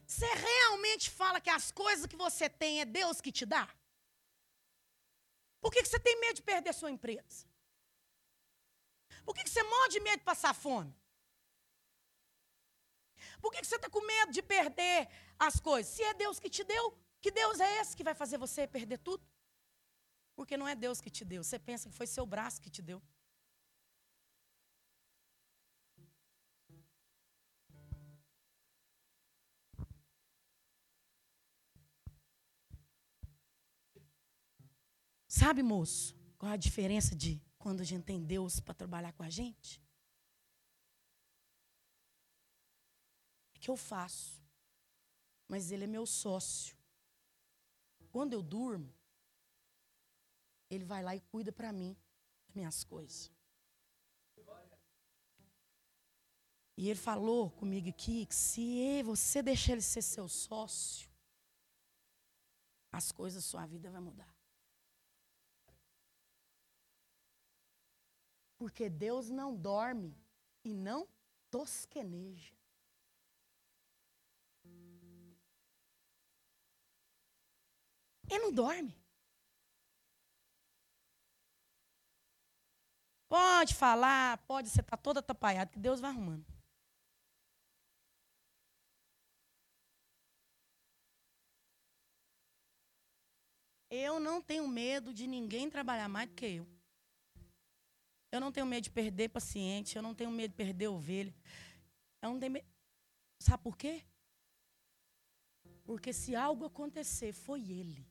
Você 0.06 0.28
realmente 0.48 1.08
fala 1.08 1.40
que 1.40 1.52
as 1.58 1.70
coisas 1.70 2.06
que 2.06 2.16
você 2.16 2.46
tem 2.62 2.80
é 2.80 2.84
Deus 2.84 3.20
que 3.20 3.32
te 3.38 3.46
dá? 3.46 3.66
Por 5.60 5.70
que, 5.72 5.84
você 5.84 6.00
tem 6.00 6.18
medo 6.20 6.36
de 6.36 6.42
perder 6.42 6.72
sua 6.74 6.90
empresa? 6.90 7.46
Por 9.24 9.34
que, 9.34 9.44
que 9.44 9.50
você 9.50 9.62
morre 9.62 9.88
de 9.90 10.00
medo 10.00 10.18
de 10.18 10.24
passar 10.24 10.54
fome? 10.54 10.92
Por 13.40 13.50
que 13.52 13.64
você 13.64 13.76
está 13.76 13.88
com 13.88 14.06
medo 14.06 14.32
de 14.32 14.42
perder 14.42 15.08
as 15.38 15.58
coisas? 15.58 15.92
Se 15.92 16.02
é 16.02 16.12
Deus 16.14 16.38
que 16.38 16.50
te 16.50 16.62
deu, 16.62 16.84
que 17.20 17.30
Deus 17.30 17.60
é 17.60 17.80
esse 17.80 17.96
que 17.96 18.04
vai 18.04 18.14
fazer 18.14 18.38
você 18.38 18.66
perder 18.66 18.98
tudo? 18.98 19.24
Porque 20.34 20.56
não 20.56 20.68
é 20.68 20.74
Deus 20.74 21.00
que 21.00 21.10
te 21.10 21.24
deu. 21.24 21.42
Você 21.42 21.58
pensa 21.58 21.88
que 21.88 21.94
foi 21.94 22.06
seu 22.06 22.26
braço 22.26 22.60
que 22.60 22.70
te 22.70 22.82
deu. 22.82 23.02
Sabe, 35.26 35.62
moço, 35.62 36.14
qual 36.36 36.52
a 36.52 36.56
diferença 36.56 37.14
de 37.14 37.40
quando 37.56 37.80
a 37.82 37.84
gente 37.84 38.04
tem 38.04 38.20
Deus 38.20 38.58
para 38.60 38.74
trabalhar 38.74 39.12
com 39.12 39.22
a 39.22 39.30
gente? 39.30 39.80
Eu 43.70 43.76
faço. 43.76 44.40
Mas 45.48 45.70
ele 45.70 45.84
é 45.84 45.86
meu 45.86 46.06
sócio. 46.06 46.76
Quando 48.10 48.32
eu 48.32 48.42
durmo, 48.42 48.92
ele 50.68 50.84
vai 50.84 51.02
lá 51.02 51.14
e 51.14 51.20
cuida 51.20 51.52
para 51.52 51.72
mim 51.72 51.96
das 52.46 52.54
minhas 52.54 52.84
coisas. 52.84 53.30
E 56.76 56.88
ele 56.88 56.98
falou 56.98 57.50
comigo 57.50 57.90
aqui 57.90 58.24
que 58.24 58.34
se 58.34 59.02
você 59.02 59.42
deixar 59.42 59.72
ele 59.72 59.82
ser 59.82 60.00
seu 60.00 60.26
sócio, 60.28 61.10
as 62.90 63.12
coisas 63.12 63.44
da 63.44 63.48
sua 63.48 63.66
vida 63.66 63.90
vai 63.90 64.00
mudar. 64.00 64.34
Porque 68.56 68.88
Deus 68.88 69.28
não 69.28 69.54
dorme 69.54 70.16
e 70.64 70.72
não 70.72 71.08
tosqueneja. 71.50 72.59
Ele 78.30 78.44
não 78.44 78.52
dorme. 78.52 78.96
Pode 83.28 83.74
falar, 83.74 84.38
pode 84.46 84.68
você 84.70 84.80
estar 84.80 84.96
tá 84.96 85.02
todo 85.02 85.18
atrapalhado, 85.18 85.70
que 85.70 85.78
Deus 85.78 86.00
vai 86.00 86.10
arrumando. 86.10 86.44
Eu 93.90 94.20
não 94.20 94.40
tenho 94.40 94.66
medo 94.68 95.12
de 95.12 95.26
ninguém 95.26 95.68
trabalhar 95.68 96.08
mais 96.08 96.28
do 96.28 96.34
que 96.34 96.46
eu. 96.46 96.66
Eu 98.32 98.40
não 98.40 98.52
tenho 98.52 98.66
medo 98.66 98.84
de 98.84 98.90
perder 98.90 99.28
paciente, 99.28 99.96
eu 99.96 100.02
não 100.02 100.14
tenho 100.14 100.30
medo 100.30 100.52
de 100.52 100.56
perder 100.56 100.88
ovelha. 100.88 101.34
Eu 102.22 102.30
não 102.30 102.38
tenho 102.38 102.52
medo. 102.52 102.66
Sabe 103.40 103.62
por 103.62 103.76
quê? 103.76 104.04
Porque 105.84 106.12
se 106.12 106.36
algo 106.36 106.64
acontecer, 106.64 107.32
foi 107.32 107.60
ele. 107.62 108.09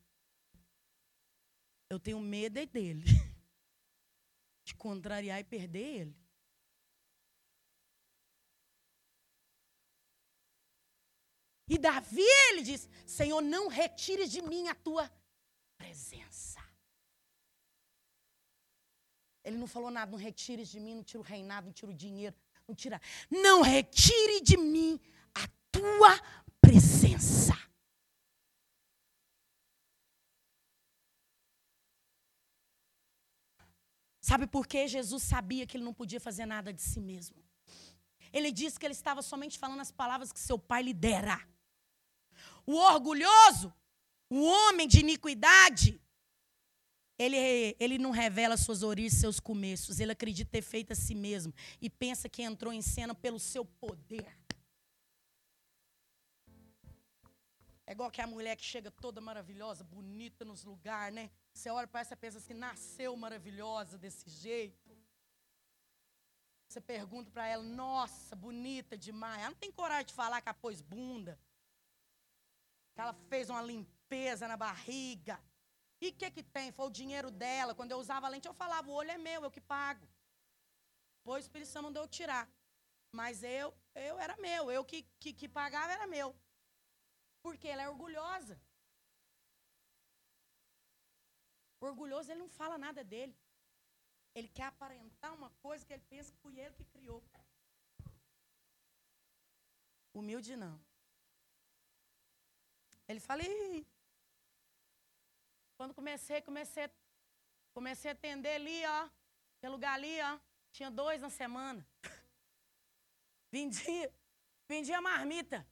Eu 1.89 1.99
tenho 1.99 2.19
medo 2.19 2.59
é 2.59 2.65
dele. 2.65 3.03
De 4.63 4.75
contrariar 4.75 5.39
e 5.39 5.43
perder 5.43 6.01
ele. 6.01 6.29
E 11.67 11.77
Davi, 11.77 12.21
ele 12.49 12.61
diz: 12.63 12.89
Senhor, 13.05 13.41
não 13.41 13.67
retire 13.67 14.27
de 14.27 14.41
mim 14.41 14.67
a 14.67 14.75
tua 14.75 15.11
presença. 15.77 16.59
Ele 19.43 19.57
não 19.57 19.67
falou 19.67 19.89
nada, 19.89 20.11
não 20.11 20.17
retire 20.17 20.63
de 20.63 20.79
mim, 20.79 20.95
não 20.95 21.03
tira 21.03 21.19
o 21.21 21.23
reinado, 21.23 21.67
não 21.67 21.73
tira 21.73 21.91
o 21.91 21.95
dinheiro, 21.95 22.35
não 22.67 22.75
tira. 22.75 23.01
Não 23.29 23.61
retire 23.61 24.41
de 24.41 24.57
mim 24.57 24.99
a 25.33 25.47
tua 25.71 26.19
presença. 26.61 27.18
Sabe 34.29 34.45
por 34.45 34.67
quê? 34.67 34.87
Jesus 34.87 35.23
sabia 35.23 35.65
que 35.65 35.75
ele 35.75 35.83
não 35.83 35.91
podia 35.91 36.19
fazer 36.19 36.45
nada 36.45 36.71
de 36.71 36.83
si 36.83 36.99
mesmo. 36.99 37.37
Ele 38.31 38.51
disse 38.51 38.77
que 38.79 38.85
ele 38.85 38.93
estava 38.93 39.23
somente 39.23 39.57
falando 39.57 39.79
as 39.79 39.91
palavras 39.91 40.31
que 40.31 40.39
seu 40.39 40.59
pai 40.59 40.83
lhe 40.83 40.93
dera. 40.93 41.43
O 42.63 42.75
orgulhoso, 42.75 43.73
o 44.29 44.43
homem 44.43 44.87
de 44.87 44.99
iniquidade, 44.99 45.99
ele, 47.17 47.75
ele 47.79 47.97
não 47.97 48.11
revela 48.11 48.55
suas 48.55 48.83
origens, 48.83 49.19
seus 49.19 49.39
começos. 49.39 49.99
Ele 49.99 50.11
acredita 50.11 50.51
ter 50.51 50.61
feito 50.61 50.93
a 50.93 50.95
si 50.95 51.15
mesmo 51.15 51.51
e 51.81 51.89
pensa 51.89 52.29
que 52.29 52.43
entrou 52.43 52.71
em 52.71 52.83
cena 52.83 53.15
pelo 53.15 53.39
seu 53.39 53.65
poder. 53.65 54.38
É 57.89 57.93
igual 57.93 58.11
que 58.11 58.21
a 58.21 58.27
mulher 58.27 58.55
que 58.55 58.63
chega 58.63 58.91
toda 58.91 59.19
maravilhosa, 59.19 59.83
bonita 59.83 60.45
nos 60.45 60.63
lugares, 60.63 61.15
né? 61.15 61.31
Você 61.51 61.71
olha 61.71 61.87
para 61.87 62.01
essa 62.01 62.13
e 62.13 62.17
pensa 62.17 62.37
assim, 62.37 62.53
nasceu 62.53 63.17
maravilhosa 63.17 63.97
desse 63.97 64.29
jeito. 64.29 64.95
Você 66.67 66.79
pergunta 66.79 67.31
para 67.31 67.47
ela, 67.47 67.63
nossa, 67.63 68.35
bonita 68.35 68.95
demais. 68.95 69.39
Ela 69.39 69.49
não 69.49 69.57
tem 69.57 69.71
coragem 69.71 70.05
de 70.05 70.13
falar 70.13 70.39
que 70.39 70.47
ela 70.47 70.53
pôs 70.53 70.83
bunda. 70.83 71.39
Que 72.93 73.01
ela 73.01 73.13
fez 73.27 73.49
uma 73.49 73.63
limpeza 73.63 74.47
na 74.47 74.55
barriga. 74.55 75.41
E 75.99 76.09
o 76.09 76.13
que 76.13 76.29
que 76.29 76.43
tem? 76.43 76.71
Foi 76.71 76.85
o 76.85 76.91
dinheiro 76.91 77.31
dela. 77.31 77.73
Quando 77.73 77.89
eu 77.89 77.97
usava 77.97 78.29
lente, 78.29 78.47
eu 78.47 78.53
falava, 78.53 78.87
o 78.87 78.93
olho 78.93 79.09
é 79.09 79.17
meu, 79.17 79.43
eu 79.43 79.49
que 79.49 79.61
pago. 79.61 80.07
Pois 81.23 81.43
o 81.43 81.47
Espírito 81.47 81.71
Santo 81.71 81.85
mandou 81.85 82.03
eu 82.03 82.07
tirar. 82.07 82.47
Mas 83.11 83.41
eu, 83.41 83.75
eu 83.95 84.19
era 84.19 84.37
meu, 84.37 84.69
eu 84.69 84.85
que, 84.85 85.01
que, 85.19 85.33
que 85.33 85.49
pagava 85.49 85.91
era 85.91 86.05
meu. 86.05 86.35
Porque 87.41 87.67
ela 87.67 87.83
é 87.83 87.89
orgulhosa. 87.89 88.59
orgulhoso, 91.81 92.31
ele 92.31 92.39
não 92.39 92.49
fala 92.49 92.77
nada 92.77 93.03
dele. 93.03 93.35
Ele 94.35 94.47
quer 94.47 94.63
aparentar 94.63 95.33
uma 95.33 95.49
coisa 95.61 95.85
que 95.85 95.93
ele 95.93 96.03
pensa 96.09 96.31
que 96.31 96.37
foi 96.39 96.57
ele 96.59 96.75
que 96.75 96.85
criou. 96.85 97.23
Humilde 100.13 100.55
não. 100.55 100.79
Ele 103.07 103.19
fala, 103.19 103.41
Ih. 103.43 103.87
quando 105.77 105.93
comecei, 105.93 106.41
comecei, 106.41 106.89
comecei 107.73 108.11
a 108.11 108.13
atender 108.13 108.55
ali, 108.55 108.85
ó, 108.85 109.09
aquele 109.57 109.71
lugar 109.71 109.93
ali, 109.93 110.21
ó, 110.21 110.39
tinha 110.71 110.91
dois 110.91 111.21
na 111.21 111.29
semana. 111.29 111.87
vendia, 113.51 114.13
vendia 114.67 115.01
marmita 115.01 115.65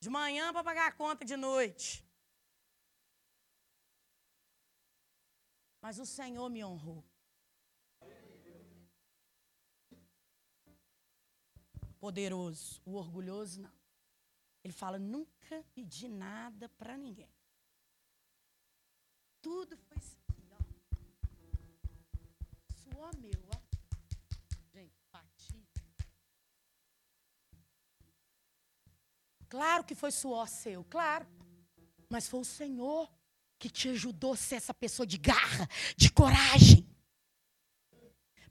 de 0.00 0.08
manhã 0.08 0.52
para 0.52 0.64
pagar 0.64 0.88
a 0.88 0.92
conta 0.92 1.24
de 1.24 1.36
noite. 1.36 2.04
Mas 5.80 5.98
o 5.98 6.06
Senhor 6.06 6.48
me 6.48 6.64
honrou. 6.64 7.04
Poderoso, 11.98 12.80
o 12.84 12.94
orgulhoso 12.94 13.60
não. 13.60 13.72
Ele 14.64 14.72
fala: 14.72 14.98
nunca 14.98 15.62
pedi 15.74 16.08
nada 16.08 16.68
para 16.70 16.96
ninguém. 16.96 17.30
Tudo 19.42 19.76
foi 19.76 19.96
aqui, 19.98 20.48
ó. 20.50 20.58
Suor 22.74 23.14
meu, 23.18 23.49
Claro 29.50 29.82
que 29.82 29.96
foi 29.96 30.12
suor 30.12 30.48
seu, 30.48 30.84
claro. 30.84 31.26
Mas 32.08 32.28
foi 32.28 32.40
o 32.40 32.44
Senhor 32.44 33.10
que 33.58 33.68
te 33.68 33.88
ajudou 33.88 34.32
a 34.32 34.36
ser 34.36 34.54
essa 34.54 34.72
pessoa 34.72 35.04
de 35.04 35.18
garra, 35.18 35.68
de 35.96 36.10
coragem. 36.10 36.88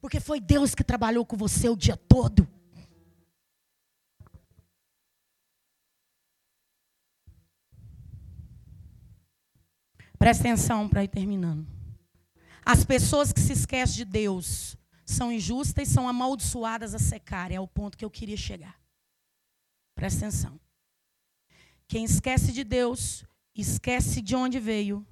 Porque 0.01 0.19
foi 0.19 0.41
Deus 0.41 0.75
que 0.75 0.83
trabalhou 0.83 1.25
com 1.25 1.37
você 1.37 1.69
o 1.69 1.75
dia 1.75 1.95
todo. 1.95 2.47
Presta 10.17 10.43
atenção 10.43 10.89
para 10.89 11.05
ir 11.05 11.07
terminando. 11.07 11.65
As 12.65 12.83
pessoas 12.83 13.31
que 13.31 13.39
se 13.39 13.53
esquecem 13.53 13.95
de 13.95 14.05
Deus 14.05 14.75
são 15.05 15.31
injustas 15.31 15.87
e 15.87 15.91
são 15.93 16.09
amaldiçoadas 16.09 16.93
a 16.93 16.99
secar. 16.99 17.53
É 17.53 17.59
o 17.59 17.67
ponto 17.67 17.97
que 17.97 18.03
eu 18.03 18.11
queria 18.11 18.35
chegar. 18.35 18.77
Presta 19.95 20.27
atenção. 20.27 20.59
Quem 21.89 22.03
esquece 22.03 22.51
de 22.51 22.63
Deus 22.63 23.25
esquece 23.55 24.21
de 24.21 24.35
onde 24.35 24.59
veio, 24.59 25.03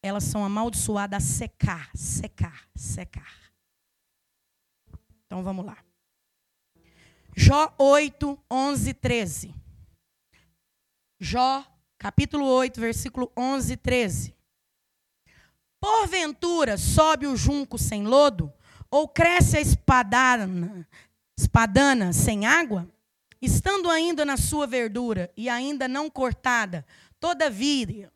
elas 0.00 0.22
são 0.22 0.44
amaldiçoadas 0.44 1.24
a 1.24 1.26
secar, 1.26 1.90
secar, 1.96 2.68
secar. 2.76 3.52
Então 5.26 5.42
vamos 5.42 5.66
lá. 5.66 5.76
Jó 7.36 7.74
8, 7.76 8.38
11, 8.48 8.94
13. 8.94 9.54
Jó, 11.18 11.66
capítulo 11.98 12.46
8, 12.46 12.80
versículo 12.80 13.32
11 13.36 13.72
e 13.72 13.76
13. 13.76 14.36
Porventura 15.80 16.78
sobe 16.78 17.26
o 17.26 17.36
junco 17.36 17.76
sem 17.76 18.06
lodo, 18.06 18.52
ou 18.88 19.08
cresce 19.08 19.56
a 19.56 19.60
espadana, 19.60 20.88
espadana 21.36 22.12
sem 22.12 22.46
água? 22.46 22.88
Estando 23.40 23.88
ainda 23.90 24.24
na 24.24 24.36
sua 24.36 24.66
verdura 24.66 25.32
e 25.36 25.48
ainda 25.48 25.86
não 25.86 26.10
cortada, 26.10 26.84
todavia, 27.20 28.12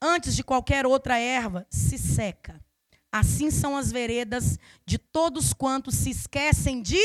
antes 0.00 0.34
de 0.34 0.44
qualquer 0.44 0.86
outra 0.86 1.18
erva, 1.18 1.66
se 1.70 1.98
seca. 1.98 2.62
Assim 3.10 3.50
são 3.50 3.76
as 3.76 3.92
veredas 3.92 4.58
de 4.86 4.98
todos 4.98 5.52
quantos 5.52 5.94
se 5.96 6.10
esquecem 6.10 6.80
de. 6.80 7.02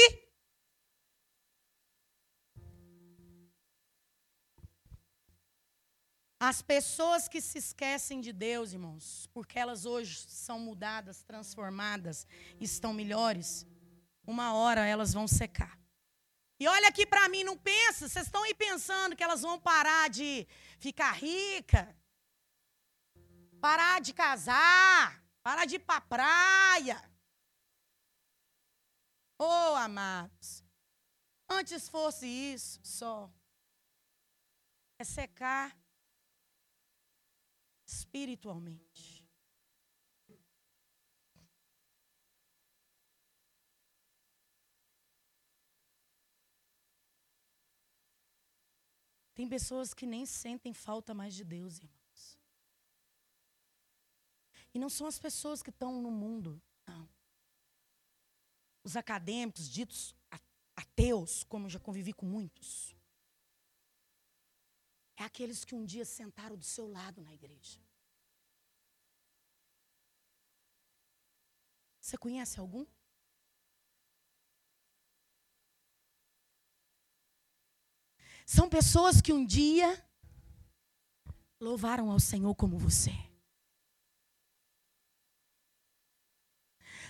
As 6.39 6.61
pessoas 6.61 7.27
que 7.27 7.41
se 7.41 7.57
esquecem 7.57 8.21
de 8.21 8.31
Deus, 8.31 8.71
irmãos, 8.71 9.27
porque 9.33 9.57
elas 9.57 9.85
hoje 9.85 10.19
são 10.27 10.59
mudadas, 10.59 11.23
transformadas, 11.23 12.27
estão 12.61 12.93
melhores, 12.93 13.65
uma 14.25 14.53
hora 14.53 14.85
elas 14.85 15.13
vão 15.13 15.27
secar. 15.27 15.77
E 16.59 16.67
olha 16.67 16.87
aqui 16.87 17.05
para 17.05 17.29
mim, 17.29 17.43
não 17.43 17.57
pensa, 17.57 18.09
vocês 18.09 18.25
estão 18.25 18.43
aí 18.43 18.53
pensando 18.53 19.15
que 19.15 19.23
elas 19.23 19.41
vão 19.41 19.59
parar 19.59 20.09
de 20.09 20.47
ficar 20.79 21.11
rica, 21.11 21.95
parar 23.61 24.01
de 24.01 24.11
casar, 24.11 25.23
parar 25.43 25.65
de 25.65 25.75
ir 25.75 25.79
para 25.79 26.01
praia. 26.01 26.99
Oh, 29.39 29.75
amados, 29.75 30.63
antes 31.47 31.87
fosse 31.87 32.25
isso 32.25 32.79
só, 32.83 33.31
é 34.97 35.03
secar 35.03 35.77
espiritualmente. 37.85 39.16
Tem 49.37 49.47
pessoas 49.47 49.93
que 49.93 50.07
nem 50.07 50.25
sentem 50.25 50.73
falta 50.73 51.13
mais 51.13 51.35
de 51.35 51.43
Deus, 51.43 51.77
irmãos. 51.77 52.39
E 54.73 54.79
não 54.79 54.89
são 54.89 55.05
as 55.05 55.19
pessoas 55.19 55.61
que 55.61 55.69
estão 55.69 56.01
no 56.01 56.09
mundo, 56.09 56.59
não. 56.87 57.07
Os 58.83 58.95
acadêmicos, 58.97 59.69
ditos 59.69 60.15
ateus, 60.75 61.43
como 61.43 61.67
eu 61.67 61.69
já 61.69 61.79
convivi 61.79 62.13
com 62.13 62.25
muitos. 62.25 62.95
É 65.15 65.23
aqueles 65.23 65.63
que 65.63 65.75
um 65.75 65.85
dia 65.85 66.03
sentaram 66.03 66.57
do 66.57 66.65
seu 66.65 66.87
lado 66.87 67.21
na 67.21 67.31
igreja. 67.31 67.79
Você 72.01 72.17
conhece 72.17 72.59
algum? 72.59 72.87
São 78.49 78.69
pessoas 78.69 79.19
que 79.19 79.33
um 79.33 79.45
dia 79.45 80.01
louvaram 81.59 82.09
ao 82.09 82.17
Senhor 82.17 82.55
como 82.55 82.79
você. 82.79 83.11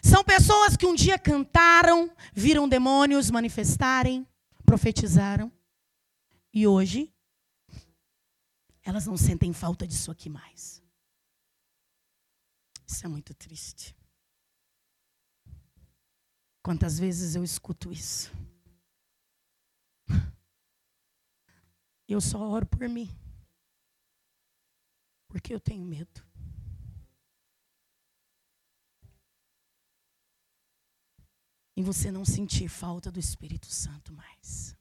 São 0.04 0.24
pessoas 0.24 0.76
que 0.76 0.88
um 0.88 0.96
dia 0.96 1.20
cantaram, 1.20 2.12
viram 2.34 2.68
demônios 2.68 3.30
manifestarem, 3.30 4.28
profetizaram. 4.66 5.52
E 6.52 6.66
hoje, 6.66 7.14
elas 8.82 9.06
não 9.06 9.16
sentem 9.16 9.54
falta 9.54 9.86
disso 9.86 10.10
aqui 10.10 10.30
mais. 10.30 10.82
Isso 12.88 13.06
é 13.06 13.08
muito 13.08 13.36
triste. 13.36 13.96
Quantas 16.64 16.98
vezes 16.98 17.36
eu 17.36 17.44
escuto 17.44 17.92
isso? 17.92 18.32
Eu 22.08 22.22
só 22.22 22.40
oro 22.40 22.66
por 22.66 22.88
mim. 22.88 23.10
Porque 25.28 25.54
eu 25.54 25.60
tenho 25.60 25.86
medo. 25.86 26.26
Em 31.76 31.84
você 31.84 32.12
não 32.12 32.26
sentir 32.26 32.70
falta 32.70 33.12
do 33.12 33.20
Espírito 33.20 33.68
Santo 33.68 34.14
mais. 34.14 34.76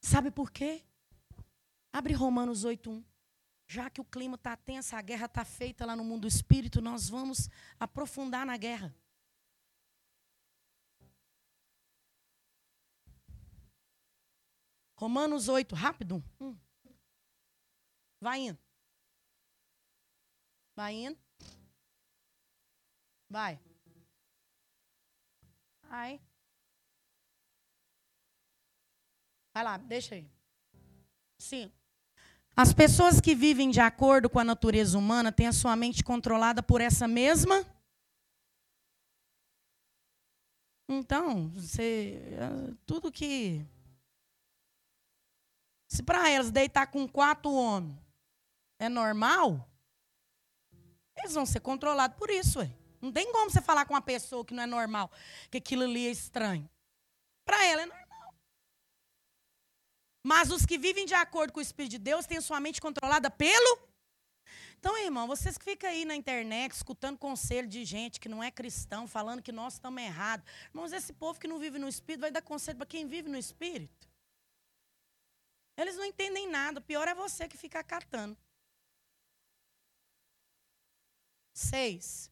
Sabe 0.00 0.30
por 0.30 0.52
quê? 0.52 0.84
Abre 1.92 2.12
Romanos 2.12 2.64
8:1. 2.64 3.02
Já 3.66 3.88
que 3.88 4.00
o 4.00 4.04
clima 4.04 4.34
está 4.36 4.56
tenso, 4.56 4.94
a 4.94 5.00
guerra 5.00 5.26
está 5.26 5.44
feita 5.44 5.86
lá 5.86 5.96
no 5.96 6.04
mundo 6.04 6.22
do 6.22 6.28
espírito, 6.28 6.80
nós 6.82 7.08
vamos 7.08 7.48
aprofundar 7.80 8.44
na 8.44 8.56
guerra. 8.56 8.94
Romanos 14.96 15.48
8, 15.48 15.74
rápido. 15.74 16.22
Hum. 16.40 16.56
Vai 18.20 18.40
indo. 18.40 18.58
Vai 20.76 20.94
indo. 20.94 21.18
Vai. 23.28 23.60
Vai. 25.88 26.20
Vai 29.52 29.64
lá, 29.64 29.76
deixa 29.76 30.14
aí. 30.14 30.28
Sim. 31.38 31.72
As 32.56 32.72
pessoas 32.72 33.20
que 33.20 33.34
vivem 33.34 33.70
de 33.70 33.80
acordo 33.80 34.30
com 34.30 34.38
a 34.38 34.44
natureza 34.44 34.96
humana 34.96 35.32
têm 35.32 35.48
a 35.48 35.52
sua 35.52 35.74
mente 35.74 36.04
controlada 36.04 36.62
por 36.62 36.80
essa 36.80 37.06
mesma. 37.08 37.66
Então, 40.88 41.48
você, 41.50 42.20
é, 42.32 42.74
tudo 42.86 43.10
que. 43.10 43.66
Se 45.88 46.02
para 46.02 46.28
elas 46.28 46.50
deitar 46.50 46.86
com 46.86 47.06
quatro 47.06 47.52
homens 47.52 47.98
é 48.78 48.88
normal, 48.88 49.68
eles 51.16 51.34
vão 51.34 51.46
ser 51.46 51.60
controlados 51.60 52.16
por 52.16 52.30
isso. 52.30 52.58
Ué. 52.58 52.70
Não 53.00 53.12
tem 53.12 53.30
como 53.32 53.50
você 53.50 53.60
falar 53.60 53.84
com 53.84 53.92
uma 53.92 54.00
pessoa 54.00 54.44
que 54.44 54.54
não 54.54 54.62
é 54.62 54.66
normal, 54.66 55.10
que 55.50 55.58
aquilo 55.58 55.84
ali 55.84 56.06
é 56.06 56.10
estranho. 56.10 56.68
Para 57.44 57.62
ela 57.66 57.82
é 57.82 57.86
normal. 57.86 58.34
Mas 60.26 60.50
os 60.50 60.64
que 60.64 60.78
vivem 60.78 61.04
de 61.04 61.12
acordo 61.12 61.52
com 61.52 61.58
o 61.58 61.62
Espírito 61.62 61.92
de 61.92 61.98
Deus 61.98 62.24
têm 62.24 62.40
sua 62.40 62.58
mente 62.58 62.80
controlada 62.80 63.30
pelo. 63.30 63.78
Então, 64.78 64.96
irmão, 64.98 65.26
vocês 65.26 65.58
que 65.58 65.64
ficam 65.64 65.88
aí 65.88 66.06
na 66.06 66.16
internet 66.16 66.72
escutando 66.72 67.18
conselho 67.18 67.68
de 67.68 67.84
gente 67.84 68.18
que 68.18 68.28
não 68.28 68.42
é 68.42 68.50
cristão, 68.50 69.06
falando 69.06 69.42
que 69.42 69.52
nós 69.52 69.74
estamos 69.74 70.02
errados. 70.02 70.46
Irmãos, 70.70 70.92
esse 70.92 71.12
povo 71.12 71.38
que 71.38 71.46
não 71.46 71.58
vive 71.58 71.78
no 71.78 71.88
Espírito 71.88 72.22
vai 72.22 72.30
dar 72.30 72.42
conselho 72.42 72.78
para 72.78 72.86
quem 72.86 73.06
vive 73.06 73.28
no 73.28 73.36
Espírito. 73.36 74.08
Eles 75.76 75.96
não 75.96 76.04
entendem 76.04 76.48
nada. 76.48 76.78
O 76.78 76.82
pior 76.82 77.08
é 77.08 77.14
você 77.14 77.48
que 77.48 77.56
fica 77.56 77.82
catando. 77.82 78.36
Seis. 81.52 82.30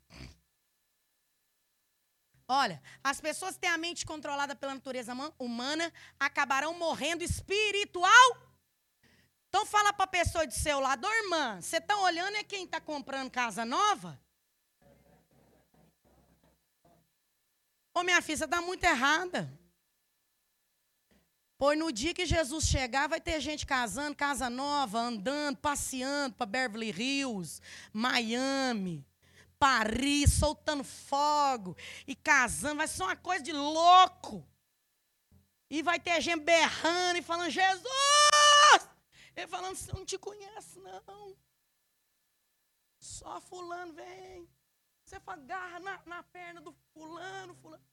Olha, 2.48 2.82
as 3.02 3.20
pessoas 3.20 3.54
que 3.54 3.60
têm 3.60 3.70
a 3.70 3.78
mente 3.78 4.04
controlada 4.04 4.54
pela 4.54 4.74
natureza 4.74 5.14
humana 5.38 5.92
acabarão 6.18 6.74
morrendo 6.74 7.24
espiritual. 7.24 8.52
Então 9.48 9.64
fala 9.66 9.92
para 9.92 10.04
a 10.04 10.08
pessoa 10.08 10.46
de 10.46 10.54
seu 10.54 10.80
lado, 10.80 11.06
oh, 11.06 11.12
irmã, 11.12 11.60
você 11.60 11.76
está 11.76 11.96
olhando 11.98 12.36
é 12.36 12.44
quem 12.44 12.64
está 12.64 12.80
comprando 12.80 13.30
casa 13.30 13.64
nova? 13.64 14.20
Ô 17.94 18.00
oh, 18.00 18.02
minha 18.02 18.22
filha, 18.22 18.38
você 18.38 18.44
está 18.44 18.60
muito 18.60 18.82
errada. 18.84 19.61
Pois 21.62 21.78
no 21.78 21.92
dia 21.92 22.12
que 22.12 22.26
Jesus 22.26 22.64
chegar, 22.64 23.08
vai 23.08 23.20
ter 23.20 23.40
gente 23.40 23.64
casando, 23.64 24.16
casa 24.16 24.50
nova, 24.50 24.98
andando, 24.98 25.58
passeando 25.58 26.34
para 26.34 26.44
Beverly 26.44 26.90
Hills, 26.90 27.62
Miami. 27.92 29.06
Paris, 29.60 30.32
soltando 30.32 30.82
fogo 30.82 31.76
e 32.04 32.16
casando. 32.16 32.78
Vai 32.78 32.88
ser 32.88 33.04
uma 33.04 33.14
coisa 33.14 33.44
de 33.44 33.52
louco. 33.52 34.44
E 35.70 35.84
vai 35.84 36.00
ter 36.00 36.20
gente 36.20 36.40
berrando 36.40 37.20
e 37.20 37.22
falando, 37.22 37.50
Jesus! 37.50 38.88
Ele 39.36 39.46
falando, 39.46 39.76
você 39.76 39.92
não 39.92 40.04
te 40.04 40.18
conhece, 40.18 40.80
não. 40.80 41.36
Só 42.98 43.40
fulano 43.40 43.92
vem. 43.92 44.50
Você 45.04 45.14
agarra 45.24 45.78
na, 45.78 46.02
na 46.06 46.22
perna 46.24 46.60
do 46.60 46.74
fulano, 46.92 47.54
fulano. 47.54 47.84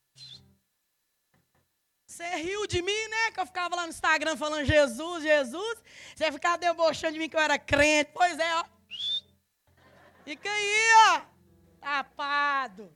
Você 2.20 2.36
riu 2.36 2.68
de 2.68 2.82
mim, 2.82 3.08
né? 3.08 3.32
Que 3.32 3.40
eu 3.40 3.46
ficava 3.46 3.78
lá 3.78 3.84
no 3.84 3.92
Instagram 3.92 4.36
falando 4.36 4.66
Jesus, 4.66 5.24
Jesus. 5.24 5.82
Você 6.14 6.30
ficava 6.34 6.58
debochando 6.58 7.14
de 7.14 7.20
mim 7.20 7.30
que 7.30 7.38
eu 7.38 7.40
era 7.40 7.58
crente. 7.58 8.12
Pois 8.14 8.38
é, 8.38 8.56
ó. 8.56 8.66
Fica 10.26 10.52
aí, 10.52 10.92
ó. 11.08 11.22
Tapado. 11.80 12.94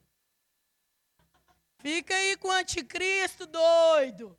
Fica 1.79 2.13
aí 2.13 2.35
com 2.35 2.49
o 2.49 2.51
anticristo 2.51 3.47
doido. 3.47 4.37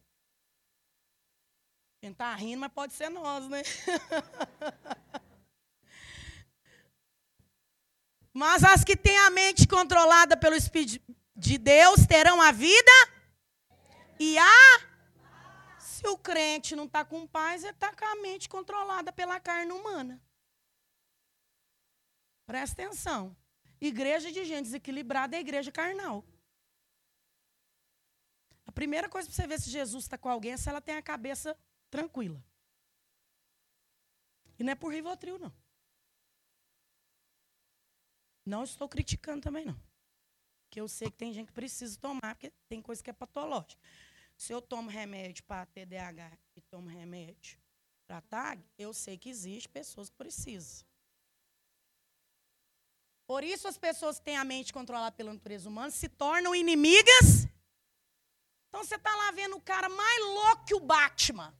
Quem 1.98 2.10
está 2.10 2.34
rindo, 2.34 2.60
mas 2.60 2.70
pode 2.70 2.92
ser 2.92 3.08
nós, 3.08 3.48
né? 3.48 3.62
mas 8.34 8.62
as 8.62 8.84
que 8.84 8.94
têm 8.94 9.16
a 9.20 9.30
mente 9.30 9.66
controlada 9.66 10.36
pelo 10.36 10.54
Espírito 10.54 11.02
de 11.34 11.56
Deus 11.56 12.06
terão 12.06 12.42
a 12.42 12.52
vida 12.52 13.13
e 14.24 14.38
a. 14.38 14.94
Se 15.78 16.06
o 16.08 16.16
crente 16.16 16.74
não 16.74 16.86
está 16.86 17.04
com 17.04 17.26
paz, 17.26 17.62
ele 17.62 17.72
está 17.72 17.94
com 17.94 18.04
a 18.04 18.16
mente 18.16 18.48
controlada 18.48 19.12
pela 19.12 19.38
carne 19.38 19.72
humana. 19.72 20.20
Presta 22.46 22.82
atenção. 22.82 23.36
Igreja 23.80 24.32
de 24.32 24.44
gente 24.44 24.64
desequilibrada 24.64 25.36
é 25.36 25.40
igreja 25.40 25.70
carnal. 25.70 26.24
A 28.66 28.72
primeira 28.72 29.08
coisa 29.08 29.28
para 29.28 29.36
você 29.36 29.46
ver 29.46 29.60
se 29.60 29.70
Jesus 29.70 30.04
está 30.04 30.16
com 30.16 30.28
alguém 30.28 30.52
é 30.52 30.56
se 30.56 30.68
ela 30.68 30.80
tem 30.80 30.96
a 30.96 31.02
cabeça 31.02 31.56
tranquila. 31.90 32.42
E 34.58 34.64
não 34.64 34.72
é 34.72 34.74
por 34.74 34.92
Rivotril, 34.92 35.38
não. 35.38 35.54
Não 38.46 38.64
estou 38.64 38.88
criticando 38.88 39.42
também, 39.42 39.64
não. 39.64 39.78
Porque 40.64 40.80
eu 40.80 40.88
sei 40.88 41.10
que 41.10 41.16
tem 41.16 41.32
gente 41.32 41.48
que 41.48 41.52
precisa 41.52 41.98
tomar, 41.98 42.34
porque 42.34 42.52
tem 42.68 42.80
coisa 42.80 43.02
que 43.02 43.10
é 43.10 43.12
patológica. 43.12 43.80
Se 44.36 44.52
eu 44.52 44.60
tomo 44.60 44.90
remédio 44.90 45.44
para 45.44 45.66
TDAH 45.66 46.36
e 46.56 46.60
tomo 46.62 46.88
remédio 46.88 47.58
para 48.06 48.20
TAG, 48.20 48.62
eu 48.78 48.92
sei 48.92 49.16
que 49.16 49.28
existe 49.30 49.68
pessoas 49.68 50.10
que 50.10 50.16
precisam. 50.16 50.86
Por 53.26 53.42
isso 53.42 53.66
as 53.66 53.78
pessoas 53.78 54.18
que 54.18 54.24
têm 54.24 54.36
a 54.36 54.44
mente 54.44 54.72
controlada 54.72 55.12
pela 55.12 55.32
natureza 55.32 55.68
humana 55.68 55.90
se 55.90 56.08
tornam 56.08 56.54
inimigas. 56.54 57.46
Então 58.68 58.84
você 58.84 58.96
está 58.96 59.14
lá 59.14 59.30
vendo 59.30 59.56
o 59.56 59.60
cara 59.60 59.88
mais 59.88 60.20
louco 60.24 60.64
que 60.66 60.74
o 60.74 60.80
Batman. 60.80 61.56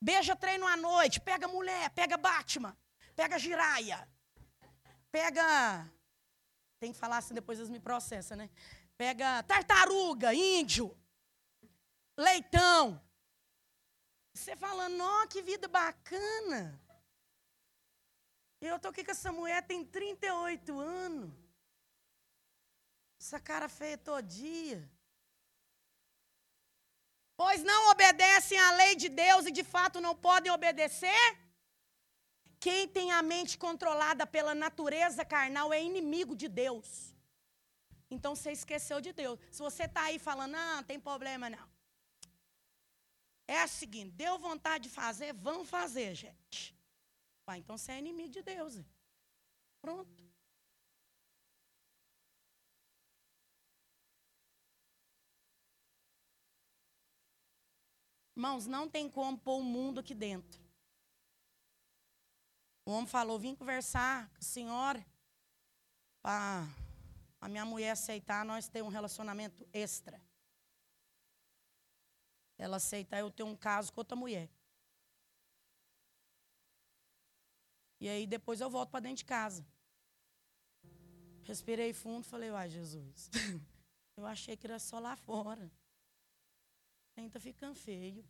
Beija 0.00 0.36
treino 0.36 0.66
à 0.66 0.76
noite, 0.76 1.20
pega 1.20 1.48
mulher, 1.48 1.90
pega 1.90 2.16
Batman, 2.16 2.76
pega 3.14 3.38
giraia, 3.38 4.08
pega. 5.10 5.90
Tem 6.78 6.92
que 6.92 6.98
falar 6.98 7.18
assim, 7.18 7.34
depois 7.34 7.58
eles 7.58 7.70
me 7.70 7.80
processam, 7.80 8.36
né? 8.36 8.50
Pega 8.96 9.42
tartaruga, 9.42 10.34
índio, 10.34 10.96
leitão. 12.16 13.00
Você 14.32 14.56
falando, 14.56 15.00
ó, 15.00 15.26
que 15.26 15.42
vida 15.42 15.68
bacana. 15.68 16.80
Eu 18.60 18.78
tô 18.78 18.88
aqui 18.88 19.04
com 19.04 19.10
essa 19.10 19.30
mulher 19.30 19.62
tem 19.66 19.84
38 19.84 20.78
anos. 20.78 21.30
Essa 23.20 23.38
cara 23.38 23.68
feia 23.68 23.96
todo 23.96 24.26
dia. 24.26 24.90
Pois 27.36 27.62
não 27.62 27.90
obedecem 27.90 28.58
à 28.58 28.70
lei 28.72 28.94
de 28.94 29.08
Deus 29.08 29.46
e 29.46 29.50
de 29.50 29.64
fato 29.64 30.00
não 30.00 30.14
podem 30.14 30.52
obedecer? 30.52 31.38
Quem 32.60 32.88
tem 32.88 33.12
a 33.12 33.22
mente 33.22 33.58
controlada 33.58 34.26
pela 34.26 34.54
natureza 34.54 35.24
carnal 35.24 35.72
é 35.72 35.82
inimigo 35.82 36.34
de 36.34 36.48
Deus. 36.48 37.14
Então 38.10 38.34
você 38.34 38.52
esqueceu 38.52 39.00
de 39.00 39.12
Deus. 39.12 39.38
Se 39.50 39.58
você 39.58 39.84
está 39.84 40.02
aí 40.02 40.18
falando, 40.18 40.52
não, 40.52 40.76
não 40.76 40.82
tem 40.82 40.98
problema 40.98 41.50
não. 41.50 41.73
É 43.46 43.64
o 43.64 43.68
seguinte, 43.68 44.12
deu 44.12 44.38
vontade 44.38 44.84
de 44.84 44.90
fazer, 44.90 45.32
vamos 45.34 45.68
fazer, 45.68 46.14
gente. 46.14 46.74
Ah, 47.46 47.58
então 47.58 47.76
você 47.76 47.92
é 47.92 47.98
inimigo 47.98 48.30
de 48.30 48.42
Deus. 48.42 48.80
Pronto. 49.80 50.24
Irmãos, 58.36 58.66
não 58.66 58.88
tem 58.88 59.08
como 59.08 59.38
pôr 59.38 59.58
o 59.58 59.62
mundo 59.62 60.00
aqui 60.00 60.14
dentro. 60.14 60.60
O 62.86 62.92
homem 62.92 63.06
falou: 63.06 63.38
vim 63.38 63.54
conversar 63.54 64.28
com 64.30 64.38
a 64.38 64.42
senhora 64.42 65.06
para 66.22 66.66
a 67.40 67.48
minha 67.48 67.64
mulher 67.64 67.90
aceitar 67.90 68.44
nós 68.44 68.68
ter 68.68 68.82
um 68.82 68.88
relacionamento 68.88 69.68
extra. 69.72 70.20
Ela 72.56 72.76
aceitar 72.76 73.18
eu 73.18 73.30
ter 73.30 73.42
um 73.42 73.56
caso 73.56 73.92
com 73.92 74.00
outra 74.00 74.16
mulher. 74.16 74.48
E 78.00 78.08
aí 78.08 78.26
depois 78.26 78.60
eu 78.60 78.70
volto 78.70 78.90
para 78.90 79.00
dentro 79.00 79.18
de 79.18 79.24
casa. 79.24 79.66
Respirei 81.44 81.92
fundo, 81.92 82.24
falei, 82.24 82.50
uai, 82.50 82.68
Jesus, 82.68 83.30
eu 84.16 84.24
achei 84.26 84.56
que 84.56 84.66
era 84.66 84.78
só 84.78 84.98
lá 84.98 85.16
fora. 85.16 85.70
Ainda 87.16 87.38
ficando 87.38 87.74
feio. 87.74 88.24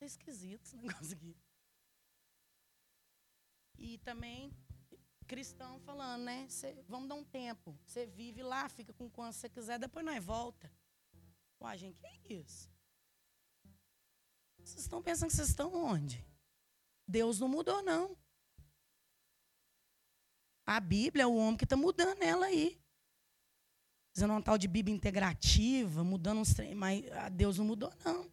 É 0.00 0.06
esquisito 0.06 0.64
esse 0.64 0.76
negócio 0.78 1.16
aqui. 1.16 1.36
E 3.76 3.98
também 3.98 4.52
cristão 5.26 5.78
falando, 5.80 6.24
né? 6.24 6.48
Cê, 6.48 6.74
vamos 6.88 7.08
dar 7.08 7.14
um 7.14 7.24
tempo. 7.24 7.78
Você 7.86 8.04
vive 8.04 8.42
lá, 8.42 8.68
fica 8.68 8.92
com 8.92 9.08
quanto 9.08 9.34
você 9.34 9.48
quiser, 9.48 9.78
depois 9.78 10.04
nós 10.04 10.24
volta. 10.24 10.68
Uai, 11.60 11.78
gente, 11.78 12.00
que 12.00 12.06
é 12.06 12.32
isso? 12.34 12.68
Vocês 14.70 14.82
estão 14.82 15.02
pensando 15.02 15.30
que 15.30 15.36
vocês 15.36 15.48
estão 15.48 15.74
onde? 15.74 16.24
Deus 17.06 17.40
não 17.40 17.48
mudou, 17.48 17.82
não. 17.82 18.16
A 20.64 20.78
Bíblia 20.78 21.24
é 21.24 21.26
o 21.26 21.34
homem 21.34 21.56
que 21.56 21.64
está 21.64 21.76
mudando 21.76 22.22
ela 22.22 22.46
aí. 22.46 22.80
Fazendo 24.14 24.30
uma 24.30 24.42
tal 24.42 24.56
de 24.56 24.68
Bíblia 24.68 24.94
integrativa, 24.94 26.04
mudando 26.04 26.38
uns 26.38 26.54
trem, 26.54 26.72
mas 26.72 27.04
Deus 27.32 27.58
não 27.58 27.64
mudou, 27.64 27.92
não. 28.04 28.30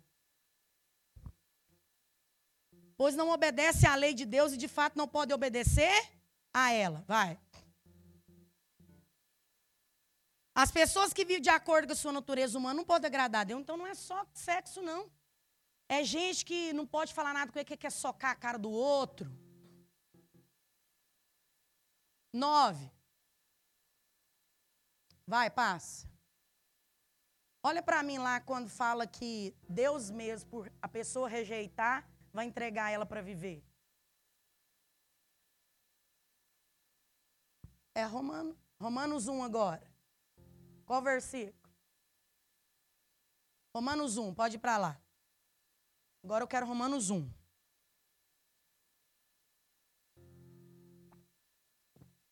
Pois 2.95 3.15
não 3.15 3.31
obedece 3.31 3.87
à 3.87 3.95
lei 3.95 4.13
de 4.13 4.25
Deus 4.25 4.53
e 4.53 4.57
de 4.57 4.67
fato 4.67 4.95
não 4.95 5.07
pode 5.07 5.33
obedecer 5.33 6.11
a 6.53 6.71
ela. 6.71 7.03
Vai. 7.07 7.39
As 10.53 10.71
pessoas 10.71 11.13
que 11.13 11.25
vivem 11.25 11.41
de 11.41 11.49
acordo 11.49 11.87
com 11.87 11.93
a 11.93 11.95
sua 11.95 12.11
natureza 12.11 12.59
humana 12.59 12.75
não 12.75 12.85
podem 12.85 13.07
agradar 13.07 13.41
a 13.41 13.43
Deus. 13.43 13.61
Então 13.61 13.75
não 13.75 13.87
é 13.87 13.95
só 13.95 14.23
sexo, 14.33 14.83
não. 14.83 15.11
É 15.89 16.03
gente 16.03 16.43
que 16.43 16.73
não 16.73 16.85
pode 16.85 17.13
falar 17.13 17.33
nada 17.33 17.51
com 17.51 17.57
ele, 17.57 17.65
que 17.65 17.77
quer 17.77 17.91
socar 17.91 18.31
a 18.31 18.35
cara 18.35 18.57
do 18.57 18.69
outro. 18.69 19.31
Nove. 22.33 22.91
Vai, 25.25 25.49
passa. 25.49 26.07
Olha 27.63 27.81
para 27.81 28.03
mim 28.03 28.17
lá 28.17 28.39
quando 28.39 28.69
fala 28.69 29.07
que 29.07 29.55
Deus 29.67 30.09
mesmo, 30.09 30.49
por 30.49 30.71
a 30.81 30.87
pessoa 30.87 31.27
rejeitar, 31.27 32.07
vai 32.31 32.45
entregar 32.45 32.91
ela 32.91 33.05
para 33.05 33.21
viver. 33.21 33.63
É 37.93 38.03
Romano, 38.03 38.55
Romanos 38.79 39.27
1 39.27 39.43
agora. 39.43 39.91
Qual 40.85 41.01
versículo? 41.01 41.73
Romanos 43.73 44.17
1, 44.17 44.33
pode 44.35 44.55
ir 44.55 44.59
para 44.59 44.77
lá. 44.77 45.01
Agora 46.27 46.43
eu 46.43 46.47
quero 46.49 46.65
Romanos 46.65 47.09
1. 47.09 47.31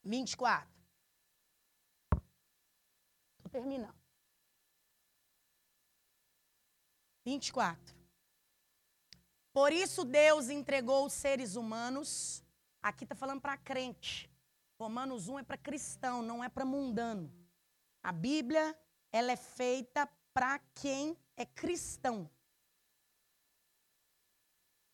Vinte 0.04 0.34
e 0.34 0.36
quatro. 0.36 0.76
Estou 3.38 3.50
terminando. 3.50 3.96
Vinte 7.24 7.48
e 7.48 7.54
quatro. 7.54 7.96
Por 9.54 9.72
isso 9.72 10.04
Deus 10.04 10.50
entregou 10.50 11.06
os 11.06 11.14
seres 11.14 11.56
humanos. 11.56 12.44
Aqui 12.82 13.06
está 13.06 13.16
falando 13.16 13.40
para 13.40 13.58
crente. 13.58 14.30
Romanos 14.78 15.30
1 15.30 15.40
é 15.40 15.44
para 15.44 15.58
cristão, 15.58 16.22
não 16.22 16.44
é 16.44 16.50
para 16.50 16.66
mundano. 16.66 17.34
A 18.04 18.12
Bíblia, 18.12 18.78
ela 19.10 19.32
é 19.32 19.38
feita 19.38 20.06
para 20.34 20.60
quem 20.74 21.18
é 21.38 21.46
cristão 21.46 22.30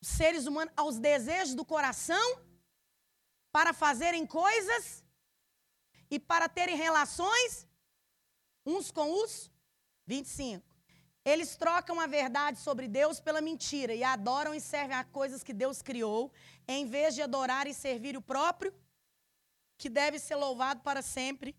seres 0.02 0.48
humanos 0.48 0.74
aos 0.76 0.98
desejos 0.98 1.54
do 1.54 1.64
coração 1.64 2.42
para 3.52 3.74
fazerem 3.74 4.26
coisas 4.26 5.04
e 6.10 6.20
para 6.20 6.50
terem 6.50 6.76
relações 6.76 7.68
uns 8.66 8.92
com 8.92 9.24
os 9.24 9.52
25. 10.06 10.72
Eles 11.24 11.56
trocam 11.56 12.00
a 12.00 12.08
verdade 12.08 12.60
sobre 12.60 12.88
Deus 12.88 13.20
pela 13.20 13.42
mentira 13.42 13.94
e 13.94 14.04
adoram 14.04 14.56
e 14.56 14.60
servem 14.60 14.98
a 14.98 15.04
coisas 15.04 15.44
que 15.44 15.54
Deus 15.54 15.82
criou, 15.82 16.32
em 16.68 16.88
vez 16.88 17.14
de 17.14 17.22
adorar 17.22 17.68
e 17.68 17.74
servir 17.74 18.18
o 18.18 18.22
próprio, 18.22 18.74
que 19.78 19.90
deve 19.90 20.18
ser 20.18 20.36
louvado 20.36 20.82
para 20.82 21.02
sempre. 21.02 21.56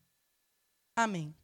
Amém. 0.97 1.35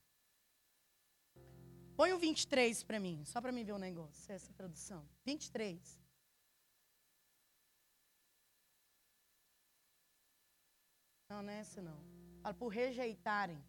Põe 1.97 2.13
o 2.13 2.19
23 2.19 2.83
para 2.83 2.99
mim, 2.99 3.25
só 3.25 3.41
para 3.41 3.53
mim 3.53 3.65
ver 3.65 3.73
o 3.73 3.77
um 3.77 3.79
negócio, 3.79 4.33
essa 4.33 4.53
tradução. 4.53 5.09
23. 5.25 6.08
Não, 11.29 11.43
não 11.43 11.53
é 11.53 11.61
esse 11.61 11.81
não. 11.81 11.99
Fala 12.43 12.55
por 12.55 12.69
rejeitarem. 12.69 13.63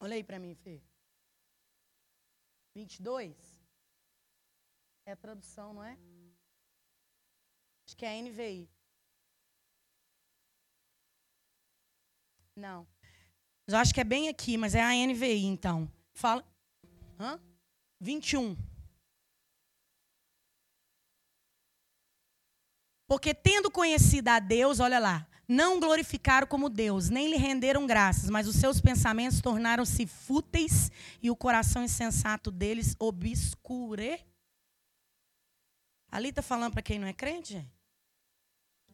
Olha 0.00 0.14
aí 0.14 0.22
para 0.22 0.38
mim, 0.38 0.54
Fê. 0.54 0.82
22. 2.74 3.34
É 5.06 5.16
tradução, 5.16 5.72
não 5.72 5.82
é? 5.82 5.98
Acho 7.86 7.96
que 7.96 8.04
é 8.04 8.20
NVI. 8.20 8.68
Não. 12.54 12.86
Eu 13.66 13.76
acho 13.76 13.94
que 13.94 14.00
é 14.00 14.04
bem 14.04 14.28
aqui, 14.28 14.56
mas 14.58 14.74
é 14.74 14.82
a 14.82 14.92
NVI, 15.06 15.44
então. 15.44 15.90
Fala. 16.12 16.44
Hã? 17.18 17.40
21. 17.98 18.56
Porque 23.06 23.32
tendo 23.32 23.70
conhecido 23.70 24.28
a 24.28 24.38
Deus, 24.38 24.80
olha 24.80 24.98
lá, 24.98 25.26
não 25.48 25.80
glorificaram 25.80 26.46
como 26.46 26.68
Deus, 26.68 27.08
nem 27.08 27.30
lhe 27.30 27.36
renderam 27.36 27.86
graças, 27.86 28.28
mas 28.28 28.46
os 28.46 28.56
seus 28.56 28.82
pensamentos 28.82 29.40
tornaram-se 29.40 30.06
fúteis 30.06 30.92
e 31.22 31.30
o 31.30 31.36
coração 31.36 31.82
insensato 31.82 32.50
deles 32.50 32.94
obscure. 32.98 34.20
Ali 36.10 36.28
está 36.28 36.42
falando 36.42 36.72
para 36.72 36.82
quem 36.82 36.98
não 36.98 37.08
é 37.08 37.14
crente? 37.14 37.66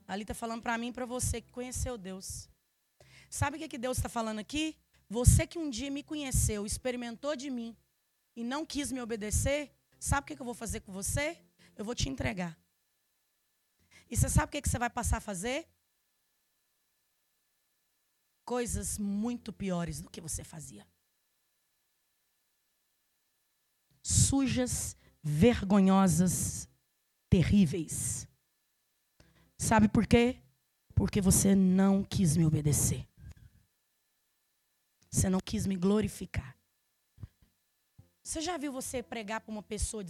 Ali 0.06 0.22
está 0.22 0.34
falando 0.34 0.62
para 0.62 0.78
mim 0.78 0.88
e 0.88 0.92
para 0.92 1.04
você 1.04 1.40
que 1.40 1.50
conheceu 1.50 1.98
Deus. 1.98 2.48
Sabe 3.28 3.56
o 3.56 3.60
que, 3.60 3.68
que 3.68 3.78
Deus 3.78 3.98
está 3.98 4.08
falando 4.08 4.38
aqui? 4.38 4.76
Você 5.08 5.48
que 5.48 5.58
um 5.58 5.68
dia 5.68 5.90
me 5.90 6.04
conheceu, 6.04 6.64
experimentou 6.64 7.34
de 7.34 7.50
mim 7.50 7.76
e 8.36 8.44
não 8.44 8.64
quis 8.64 8.92
me 8.92 9.00
obedecer, 9.00 9.72
sabe 9.98 10.22
o 10.22 10.26
que, 10.26 10.36
que 10.36 10.42
eu 10.42 10.46
vou 10.46 10.54
fazer 10.54 10.80
com 10.80 10.92
você? 10.92 11.36
Eu 11.74 11.84
vou 11.84 11.96
te 11.96 12.08
entregar. 12.08 12.56
E 14.08 14.16
você 14.16 14.28
sabe 14.28 14.46
o 14.46 14.50
que, 14.52 14.62
que 14.62 14.68
você 14.68 14.78
vai 14.78 14.90
passar 14.90 15.16
a 15.16 15.20
fazer? 15.20 15.66
Coisas 18.44 18.98
muito 18.98 19.52
piores 19.52 20.00
do 20.00 20.10
que 20.10 20.20
você 20.20 20.44
fazia. 20.44 20.86
Sujas, 24.02 24.96
vergonhosas, 25.22 26.68
terríveis. 27.30 28.28
Sabe 29.56 29.88
por 29.88 30.06
quê? 30.06 30.36
Porque 30.94 31.20
você 31.20 31.54
não 31.54 32.04
quis 32.04 32.36
me 32.36 32.44
obedecer. 32.44 33.08
Você 35.10 35.30
não 35.30 35.40
quis 35.40 35.66
me 35.66 35.76
glorificar. 35.76 36.56
Você 38.22 38.40
já 38.40 38.56
viu 38.56 38.72
você 38.72 39.02
pregar 39.02 39.40
para 39.40 39.52
uma 39.52 39.62
pessoa 39.62 40.04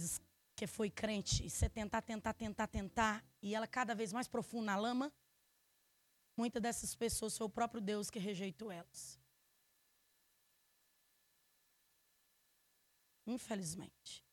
que 0.55 0.65
foi 0.65 0.89
crente 0.89 1.45
e 1.45 1.49
você 1.49 1.69
tentar, 1.69 2.01
tentar, 2.01 2.33
tentar, 2.33 2.67
tentar 2.67 3.23
e 3.41 3.53
ela 3.53 3.67
cada 3.67 3.93
vez 3.93 4.11
mais 4.11 4.27
profunda 4.27 4.67
na 4.67 4.77
lama? 4.77 5.13
Muitas 6.35 6.61
dessas 6.61 6.93
pessoas 6.93 7.37
foi 7.37 7.47
o 7.47 7.49
próprio 7.49 7.81
Deus 7.81 8.09
que 8.09 8.19
rejeitou 8.19 8.71
elas. 8.71 9.19
Infelizmente. 13.25 14.23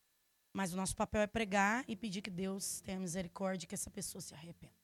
Mas 0.51 0.73
o 0.73 0.77
nosso 0.77 0.95
papel 0.95 1.21
é 1.21 1.27
pregar 1.27 1.83
e 1.87 1.95
pedir 1.95 2.21
que 2.21 2.29
Deus 2.29 2.81
tenha 2.81 2.99
misericórdia 2.99 3.65
e 3.65 3.67
que 3.67 3.73
essa 3.73 3.89
pessoa 3.89 4.21
se 4.21 4.33
arrependa. 4.33 4.83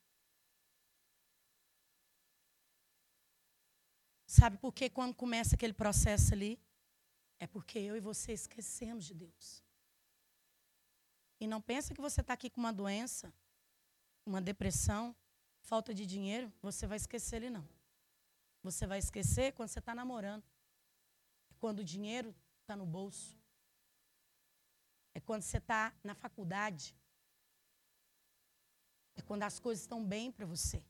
Sabe 4.26 4.58
por 4.58 4.72
que 4.72 4.88
quando 4.88 5.14
começa 5.14 5.54
aquele 5.54 5.72
processo 5.72 6.32
ali? 6.32 6.58
É 7.38 7.46
porque 7.46 7.78
eu 7.78 7.96
e 7.96 8.00
você 8.00 8.32
esquecemos 8.32 9.04
de 9.04 9.14
Deus. 9.14 9.62
E 11.40 11.46
não 11.46 11.60
pensa 11.60 11.94
que 11.94 12.00
você 12.00 12.20
está 12.20 12.34
aqui 12.34 12.50
com 12.50 12.60
uma 12.60 12.72
doença, 12.72 13.32
uma 14.26 14.40
depressão, 14.40 15.16
falta 15.60 15.94
de 15.94 16.04
dinheiro, 16.06 16.52
você 16.60 16.86
vai 16.86 16.96
esquecer 16.96 17.36
ele 17.36 17.50
não. 17.50 17.66
Você 18.62 18.86
vai 18.86 18.98
esquecer 18.98 19.52
quando 19.52 19.68
você 19.68 19.78
está 19.78 19.94
namorando. 19.94 20.44
É 21.50 21.54
quando 21.58 21.80
o 21.80 21.84
dinheiro 21.84 22.34
está 22.60 22.76
no 22.76 22.86
bolso. 22.86 23.36
É 25.14 25.20
quando 25.20 25.42
você 25.42 25.58
está 25.58 25.94
na 26.04 26.14
faculdade. 26.14 26.94
É 29.16 29.22
quando 29.22 29.42
as 29.42 29.58
coisas 29.58 29.82
estão 29.82 30.04
bem 30.04 30.30
para 30.30 30.46
você. 30.46 30.82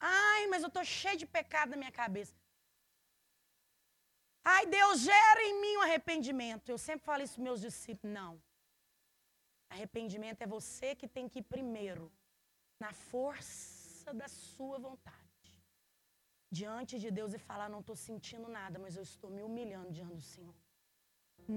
Ai, 0.00 0.46
mas 0.46 0.62
eu 0.62 0.68
estou 0.68 0.84
cheio 0.84 1.16
de 1.16 1.26
pecado 1.26 1.70
na 1.70 1.76
minha 1.76 1.90
cabeça. 1.90 2.34
Ai, 4.50 4.64
Deus 4.78 5.00
gera 5.10 5.42
em 5.48 5.54
mim 5.62 5.74
o 5.76 5.80
um 5.80 5.82
arrependimento. 5.86 6.66
Eu 6.68 6.78
sempre 6.86 7.04
falo 7.08 7.22
isso 7.22 7.34
para 7.34 7.48
meus 7.48 7.60
discípulos. 7.66 8.14
Não. 8.20 8.32
Arrependimento 9.74 10.40
é 10.42 10.54
você 10.58 10.88
que 11.00 11.08
tem 11.16 11.26
que 11.30 11.40
ir 11.40 11.50
primeiro, 11.54 12.04
na 12.84 12.92
força 13.10 14.10
da 14.20 14.28
sua 14.28 14.78
vontade. 14.88 15.26
diante 16.58 16.94
de 17.02 17.10
Deus 17.18 17.34
e 17.36 17.46
falar: 17.48 17.68
Não 17.74 17.80
estou 17.82 17.96
sentindo 18.08 18.48
nada, 18.58 18.76
mas 18.84 18.96
eu 18.98 19.04
estou 19.10 19.30
me 19.36 19.42
humilhando 19.48 19.92
diante 19.98 20.16
do 20.20 20.26
Senhor. 20.34 20.56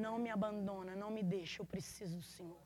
Não 0.04 0.16
me 0.24 0.30
abandona, 0.38 0.94
não 1.04 1.12
me 1.18 1.24
deixa, 1.36 1.58
eu 1.62 1.68
preciso 1.76 2.18
do 2.22 2.28
Senhor. 2.36 2.64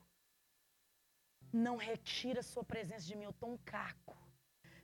Não 1.66 1.76
retira 1.90 2.40
a 2.40 2.50
sua 2.52 2.64
presença 2.74 3.06
de 3.10 3.16
mim, 3.16 3.26
eu 3.26 3.36
estou 3.38 3.52
um 3.56 3.60
caco. 3.76 4.18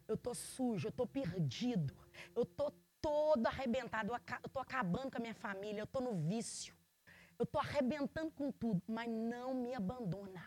Eu 0.08 0.16
estou 0.20 0.36
sujo, 0.36 0.88
eu 0.88 0.96
estou 0.96 1.08
perdido. 1.20 1.96
Eu 2.36 2.44
estou 2.44 2.70
todo 3.02 3.48
arrebentado, 3.48 4.12
eu 4.12 4.18
estou 4.46 4.62
acabando 4.62 5.12
com 5.12 5.18
a 5.18 5.26
minha 5.26 5.40
família, 5.46 5.82
eu 5.82 5.90
estou 5.90 6.02
no 6.02 6.14
vício. 6.30 6.74
Eu 7.40 7.46
estou 7.46 7.60
arrebentando 7.60 8.32
com 8.40 8.52
tudo, 8.52 8.82
mas 8.88 9.10
não 9.10 9.54
me 9.64 9.74
abandona. 9.74 10.44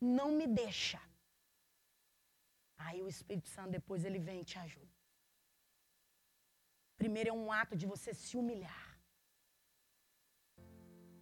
Não 0.00 0.28
me 0.38 0.46
deixa. 0.46 1.00
Aí 2.76 3.02
o 3.02 3.08
Espírito 3.08 3.48
Santo 3.48 3.70
depois 3.70 4.04
ele 4.04 4.18
vem 4.18 4.40
e 4.40 4.44
te 4.44 4.58
ajuda. 4.58 4.94
Primeiro 7.02 7.30
é 7.30 7.32
um 7.32 7.50
ato 7.50 7.74
de 7.80 7.86
você 7.92 8.12
se 8.12 8.36
humilhar. 8.36 8.84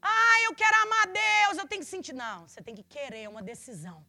Ah, 0.01 0.37
eu 0.47 0.55
quero 0.61 0.77
amar 0.83 1.07
Deus, 1.07 1.59
eu 1.59 1.69
tenho 1.69 1.83
que 1.83 1.93
sentir. 1.95 2.15
Não, 2.25 2.49
você 2.49 2.61
tem 2.61 2.75
que 2.75 2.83
querer, 2.83 3.23
é 3.23 3.29
uma 3.29 3.45
decisão. 3.53 4.05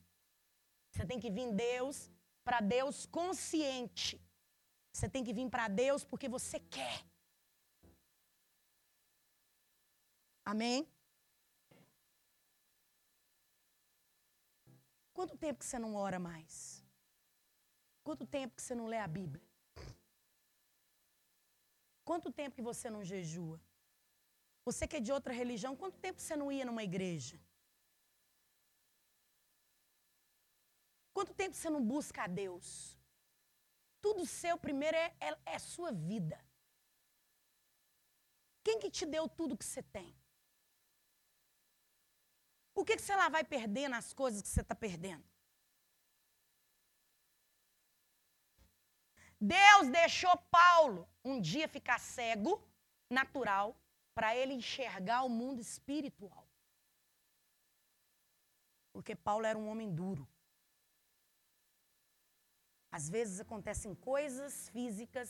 Você 0.89 1.05
tem 1.05 1.19
que 1.19 1.29
vir 1.37 1.51
Deus 1.53 2.11
para 2.43 2.59
Deus 2.59 3.05
consciente. 3.05 4.19
Você 4.93 5.09
tem 5.09 5.23
que 5.23 5.33
vir 5.33 5.49
para 5.49 5.67
Deus 5.67 6.03
porque 6.03 6.29
você 6.29 6.59
quer. 6.59 7.03
Amém? 10.45 10.87
Quanto 15.13 15.35
tempo 15.37 15.59
que 15.59 15.65
você 15.65 15.79
não 15.79 15.95
ora 15.95 16.19
mais? 16.19 16.83
Quanto 18.03 18.25
tempo 18.25 18.55
que 18.55 18.61
você 18.61 18.75
não 18.75 18.85
lê 18.85 18.99
a 18.99 19.07
Bíblia? 19.07 19.43
Quanto 22.03 22.31
tempo 22.31 22.55
que 22.55 22.61
você 22.61 22.89
não 22.89 23.03
jejua? 23.03 23.59
Você 24.65 24.87
que 24.87 24.97
é 24.97 24.99
de 24.99 25.11
outra 25.11 25.33
religião, 25.33 25.75
quanto 25.75 25.97
tempo 25.99 26.21
você 26.21 26.35
não 26.35 26.51
ia 26.51 26.65
numa 26.65 26.83
igreja? 26.83 27.39
Quanto 31.13 31.33
tempo 31.33 31.55
você 31.55 31.69
não 31.69 31.83
busca 31.83 32.23
a 32.23 32.27
Deus? 32.27 32.67
Tudo 34.03 34.25
seu 34.25 34.55
primeiro 34.57 34.97
é, 34.97 35.07
é, 35.27 35.29
é 35.55 35.59
sua 35.59 35.91
vida. 35.93 36.37
Quem 38.65 38.77
que 38.81 38.89
te 38.97 39.05
deu 39.05 39.29
tudo 39.29 39.57
que 39.57 39.65
você 39.65 39.81
tem? 39.81 40.13
Por 42.73 42.85
que, 42.85 42.97
que 42.97 43.01
você 43.01 43.15
lá 43.15 43.29
vai 43.29 43.43
perdendo 43.45 43.95
as 43.95 44.13
coisas 44.13 44.41
que 44.41 44.49
você 44.49 44.61
está 44.61 44.75
perdendo? 44.75 45.23
Deus 49.39 49.89
deixou 49.89 50.35
Paulo 50.59 51.07
um 51.23 51.39
dia 51.39 51.67
ficar 51.67 51.99
cego, 51.99 52.61
natural, 53.09 53.77
para 54.13 54.35
ele 54.35 54.53
enxergar 54.53 55.23
o 55.23 55.29
mundo 55.29 55.61
espiritual. 55.61 56.45
Porque 58.91 59.15
Paulo 59.15 59.45
era 59.45 59.57
um 59.57 59.69
homem 59.69 59.93
duro. 59.93 60.27
Às 62.97 63.05
vezes 63.09 63.39
acontecem 63.39 63.91
coisas 63.95 64.69
físicas 64.69 65.29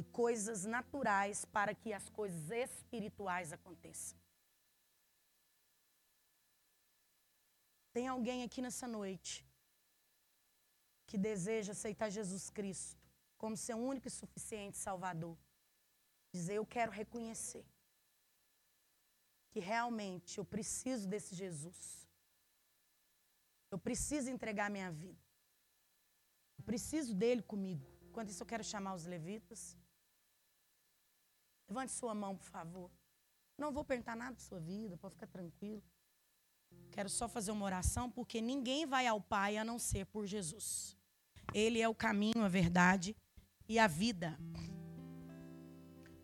e 0.00 0.02
coisas 0.04 0.66
naturais 0.76 1.38
para 1.56 1.74
que 1.74 1.90
as 1.98 2.06
coisas 2.18 2.50
espirituais 2.50 3.50
aconteçam. 3.58 4.18
Tem 7.94 8.06
alguém 8.06 8.42
aqui 8.46 8.60
nessa 8.66 8.86
noite 8.86 9.32
que 11.06 11.16
deseja 11.16 11.72
aceitar 11.72 12.10
Jesus 12.10 12.50
Cristo 12.50 13.00
como 13.38 13.56
seu 13.56 13.78
único 13.78 14.06
e 14.06 14.10
suficiente 14.10 14.76
Salvador? 14.76 15.36
Dizer, 16.30 16.56
eu 16.56 16.66
quero 16.66 16.92
reconhecer 16.92 17.64
que 19.50 19.60
realmente 19.60 20.36
eu 20.36 20.44
preciso 20.44 21.08
desse 21.08 21.34
Jesus. 21.34 22.06
Eu 23.70 23.78
preciso 23.78 24.28
entregar 24.28 24.70
minha 24.70 24.92
vida. 24.92 25.29
Preciso 26.60 27.14
dele 27.14 27.42
comigo. 27.42 27.86
Enquanto 28.08 28.30
isso, 28.30 28.42
eu 28.42 28.46
quero 28.46 28.64
chamar 28.64 28.94
os 28.94 29.06
levitas. 29.06 29.76
Levante 31.68 31.92
sua 31.92 32.14
mão, 32.14 32.36
por 32.36 32.46
favor. 32.46 32.90
Não 33.56 33.72
vou 33.72 33.84
perguntar 33.84 34.16
nada 34.16 34.34
da 34.34 34.40
sua 34.40 34.58
vida, 34.58 34.96
pode 34.96 35.14
ficar 35.14 35.26
tranquilo. 35.26 35.82
Quero 36.90 37.08
só 37.08 37.28
fazer 37.28 37.50
uma 37.52 37.64
oração, 37.64 38.10
porque 38.10 38.40
ninguém 38.40 38.86
vai 38.86 39.06
ao 39.06 39.20
Pai 39.20 39.56
a 39.56 39.64
não 39.64 39.78
ser 39.78 40.06
por 40.06 40.26
Jesus. 40.26 40.96
Ele 41.52 41.80
é 41.80 41.88
o 41.88 41.94
caminho, 41.94 42.42
a 42.42 42.48
verdade 42.48 43.16
e 43.68 43.78
a 43.78 43.86
vida 43.86 44.38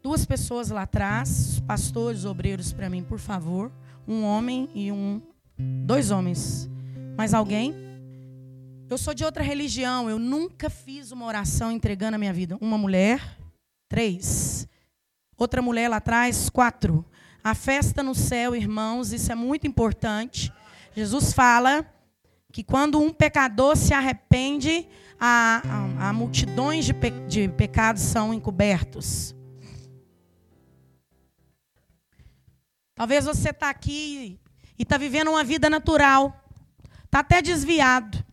duas 0.06 0.24
pessoas 0.24 0.70
lá 0.70 0.82
atrás, 0.82 1.58
pastores, 1.66 2.24
obreiros 2.24 2.72
para 2.72 2.88
mim, 2.88 3.02
por 3.02 3.18
favor. 3.18 3.72
Um 4.06 4.22
homem 4.22 4.70
e 4.72 4.92
um. 4.92 5.20
Dois 5.84 6.12
homens. 6.12 6.70
Mais 7.16 7.34
alguém? 7.34 7.85
Eu 8.88 8.96
sou 8.96 9.12
de 9.12 9.24
outra 9.24 9.42
religião. 9.42 10.08
Eu 10.08 10.18
nunca 10.18 10.70
fiz 10.70 11.10
uma 11.10 11.26
oração 11.26 11.72
entregando 11.72 12.14
a 12.14 12.18
minha 12.18 12.32
vida. 12.32 12.56
Uma 12.60 12.78
mulher. 12.78 13.36
Três. 13.88 14.68
Outra 15.36 15.60
mulher 15.60 15.88
lá 15.88 15.96
atrás. 15.96 16.48
Quatro. 16.48 17.04
A 17.42 17.52
festa 17.52 18.00
no 18.02 18.14
céu, 18.14 18.54
irmãos, 18.54 19.12
isso 19.12 19.30
é 19.32 19.34
muito 19.34 19.66
importante. 19.66 20.52
Jesus 20.94 21.32
fala 21.32 21.84
que 22.52 22.62
quando 22.62 23.00
um 23.00 23.12
pecador 23.12 23.76
se 23.76 23.92
arrepende, 23.92 24.88
a, 25.18 26.12
multidões 26.14 26.84
de, 26.84 26.94
pe, 26.94 27.10
de 27.28 27.48
pecados 27.48 28.02
são 28.02 28.32
encobertos. 28.32 29.34
Talvez 32.94 33.24
você 33.24 33.50
está 33.50 33.68
aqui 33.68 34.38
e 34.78 34.82
está 34.82 34.96
vivendo 34.96 35.28
uma 35.28 35.42
vida 35.42 35.68
natural. 35.68 36.40
Está 37.04 37.18
até 37.18 37.42
desviado. 37.42 38.25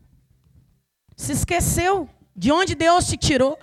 Se 1.16 1.32
esqueceu 1.32 2.09
de 2.36 2.51
onde 2.51 2.76
Deus 2.76 3.07
te 3.07 3.18
tirou. 3.18 3.57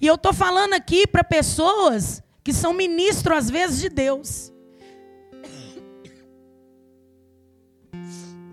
E 0.00 0.06
eu 0.06 0.14
estou 0.14 0.32
falando 0.32 0.74
aqui 0.74 1.06
para 1.06 1.24
pessoas 1.24 2.22
que 2.42 2.52
são 2.52 2.72
ministros, 2.72 3.36
às 3.36 3.50
vezes, 3.50 3.80
de 3.80 3.88
Deus. 3.88 4.52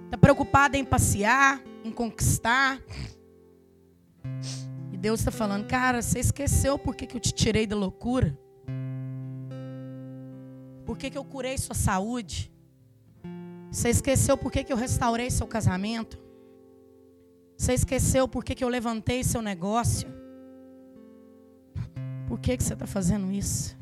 Está 0.05 0.17
preocupada 0.17 0.77
em 0.77 0.85
passear, 0.85 1.61
em 1.83 1.91
conquistar. 1.91 2.79
E 4.91 4.97
Deus 4.97 5.19
está 5.19 5.31
falando, 5.31 5.67
cara, 5.67 6.01
você 6.01 6.19
esqueceu 6.19 6.79
por 6.79 6.95
que 6.95 7.15
eu 7.15 7.19
te 7.19 7.31
tirei 7.31 7.67
da 7.67 7.75
loucura? 7.75 8.37
Por 10.85 10.97
que, 10.97 11.09
que 11.09 11.17
eu 11.17 11.25
curei 11.25 11.57
sua 11.57 11.75
saúde? 11.75 12.51
Você 13.69 13.89
esqueceu 13.89 14.37
por 14.37 14.51
que, 14.51 14.63
que 14.63 14.71
eu 14.71 14.77
restaurei 14.77 15.29
seu 15.29 15.45
casamento? 15.45 16.26
Você 17.67 17.73
esqueceu 17.73 18.29
por 18.29 18.45
que, 18.45 18.55
que 18.55 18.63
eu 18.63 18.69
levantei 18.69 19.25
seu 19.25 19.41
negócio? 19.41 20.07
Por 22.25 22.39
que, 22.39 22.55
que 22.55 22.63
você 22.63 22.71
está 22.71 22.87
fazendo 22.87 23.29
isso? 23.29 23.77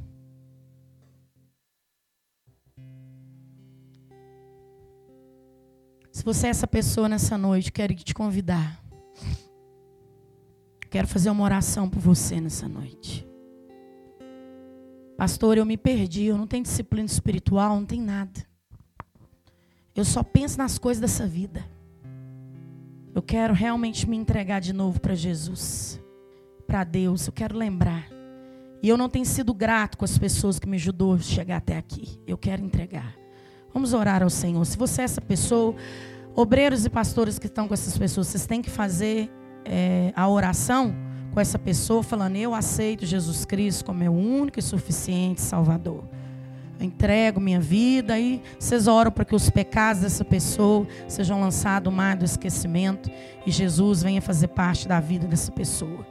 Se 6.11 6.23
você 6.23 6.47
é 6.47 6.49
essa 6.49 6.65
pessoa 6.65 7.07
nessa 7.07 7.38
noite, 7.38 7.71
quero 7.71 7.93
te 7.93 8.11
convidar. 8.11 8.83
Quero 10.89 11.07
fazer 11.07 11.29
uma 11.29 11.43
oração 11.43 11.88
por 11.88 11.99
você 11.99 12.41
nessa 12.41 12.67
noite. 12.67 13.23
Pastor, 15.15 15.59
eu 15.59 15.65
me 15.65 15.77
perdi, 15.77 16.23
eu 16.23 16.39
não 16.39 16.47
tenho 16.47 16.63
disciplina 16.63 17.05
espiritual, 17.05 17.75
não 17.75 17.86
tem 17.86 18.01
nada. 18.01 18.47
Eu 19.95 20.03
só 20.03 20.23
penso 20.23 20.57
nas 20.57 20.79
coisas 20.79 20.99
dessa 20.99 21.27
vida. 21.27 21.74
Eu 23.16 23.22
quero 23.22 23.53
realmente 23.53 24.09
me 24.09 24.18
entregar 24.18 24.59
de 24.59 24.74
novo 24.74 24.99
para 24.99 25.16
Jesus, 25.16 26.01
para 26.68 26.84
Deus. 26.84 27.26
Eu 27.26 27.32
quero 27.32 27.57
lembrar. 27.57 28.09
E 28.84 28.89
eu 28.89 28.97
não 28.97 29.07
tenho 29.07 29.26
sido 29.26 29.53
grato 29.53 29.97
com 29.97 30.03
as 30.03 30.18
pessoas 30.18 30.59
que 30.59 30.68
me 30.68 30.76
ajudou 30.76 31.13
a 31.13 31.20
chegar 31.20 31.55
até 31.55 31.78
aqui. 31.78 32.20
Eu 32.28 32.38
quero 32.38 32.61
entregar. 32.61 33.16
Vamos 33.74 33.93
orar 33.93 34.22
ao 34.22 34.30
Senhor. 34.30 34.66
Se 34.66 34.78
você 34.78 35.01
é 35.01 35.05
essa 35.05 35.22
pessoa, 35.22 35.74
obreiros 36.36 36.86
e 36.86 36.89
pastores 36.89 37.39
que 37.39 37.45
estão 37.45 37.70
com 37.70 37.74
essas 37.74 37.97
pessoas, 37.97 38.28
vocês 38.28 38.45
têm 38.45 38.61
que 38.61 38.70
fazer 38.70 39.32
é, 39.63 40.11
a 40.13 40.28
oração 40.28 40.93
com 41.34 41.39
essa 41.39 41.57
pessoa, 41.57 42.03
falando: 42.03 42.36
Eu 42.36 42.53
aceito 42.53 43.05
Jesus 43.05 43.45
Cristo 43.45 43.86
como 43.86 43.99
meu 43.99 44.13
único 44.13 44.59
e 44.59 44.61
suficiente 44.61 45.39
Salvador. 45.39 46.03
Eu 46.80 46.86
entrego 46.86 47.39
minha 47.39 47.59
vida 47.59 48.19
e 48.19 48.41
vocês 48.59 48.88
oram 48.88 49.11
para 49.11 49.23
que 49.23 49.36
os 49.36 49.49
pecados 49.49 50.01
dessa 50.01 50.26
pessoa 50.26 50.86
sejam 51.07 51.39
lançados 51.39 51.91
no 51.91 51.95
mar 51.95 52.17
do 52.17 52.26
esquecimento 52.26 53.09
e 53.45 53.51
Jesus 53.51 54.03
venha 54.03 54.21
fazer 54.21 54.49
parte 54.49 54.88
da 54.88 54.99
vida 54.99 55.26
dessa 55.28 55.51
pessoa. 55.51 56.05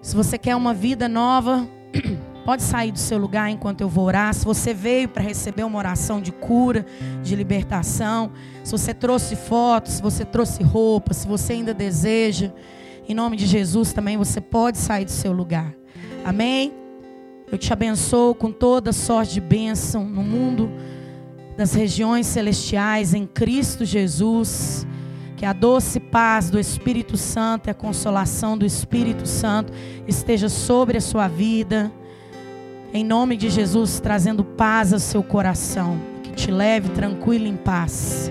Se 0.00 0.14
você 0.14 0.38
quer 0.38 0.56
uma 0.56 0.72
vida 0.72 1.08
nova, 1.08 1.68
pode 2.44 2.62
sair 2.62 2.92
do 2.92 2.98
seu 2.98 3.18
lugar 3.18 3.50
enquanto 3.50 3.80
eu 3.80 3.88
vou 3.88 4.04
orar. 4.04 4.32
Se 4.32 4.44
você 4.44 4.72
veio 4.72 5.08
para 5.08 5.22
receber 5.22 5.64
uma 5.64 5.78
oração 5.78 6.20
de 6.20 6.32
cura, 6.32 6.86
de 7.22 7.34
libertação, 7.34 8.30
se 8.62 8.72
você 8.72 8.94
trouxe 8.94 9.36
fotos, 9.36 9.94
se 9.94 10.02
você 10.02 10.24
trouxe 10.24 10.62
roupa, 10.62 11.12
se 11.12 11.26
você 11.26 11.54
ainda 11.54 11.74
deseja 11.74 12.52
Em 13.08 13.14
nome 13.14 13.36
de 13.36 13.46
Jesus 13.46 13.92
também 13.92 14.16
você 14.16 14.40
pode 14.40 14.78
sair 14.78 15.04
do 15.04 15.10
seu 15.10 15.32
lugar. 15.32 15.74
Amém? 16.24 16.85
Eu 17.50 17.56
te 17.56 17.72
abençoo 17.72 18.34
com 18.34 18.50
toda 18.50 18.92
sorte 18.92 19.34
de 19.34 19.40
bênção 19.40 20.04
no 20.04 20.22
mundo 20.22 20.70
das 21.56 21.72
regiões 21.74 22.26
celestiais 22.26 23.14
em 23.14 23.26
Cristo 23.26 23.84
Jesus. 23.84 24.86
Que 25.36 25.44
a 25.44 25.52
doce 25.52 26.00
paz 26.00 26.50
do 26.50 26.58
Espírito 26.58 27.16
Santo 27.16 27.68
e 27.68 27.70
a 27.70 27.74
consolação 27.74 28.56
do 28.56 28.66
Espírito 28.66 29.26
Santo 29.28 29.72
esteja 30.06 30.48
sobre 30.48 30.98
a 30.98 31.00
sua 31.00 31.28
vida. 31.28 31.92
Em 32.92 33.04
nome 33.04 33.36
de 33.36 33.48
Jesus, 33.50 34.00
trazendo 34.00 34.42
paz 34.42 34.92
ao 34.92 34.98
seu 34.98 35.22
coração. 35.22 36.00
Que 36.22 36.32
te 36.32 36.50
leve 36.50 36.88
tranquilo 36.88 37.46
em 37.46 37.56
paz. 37.56 38.30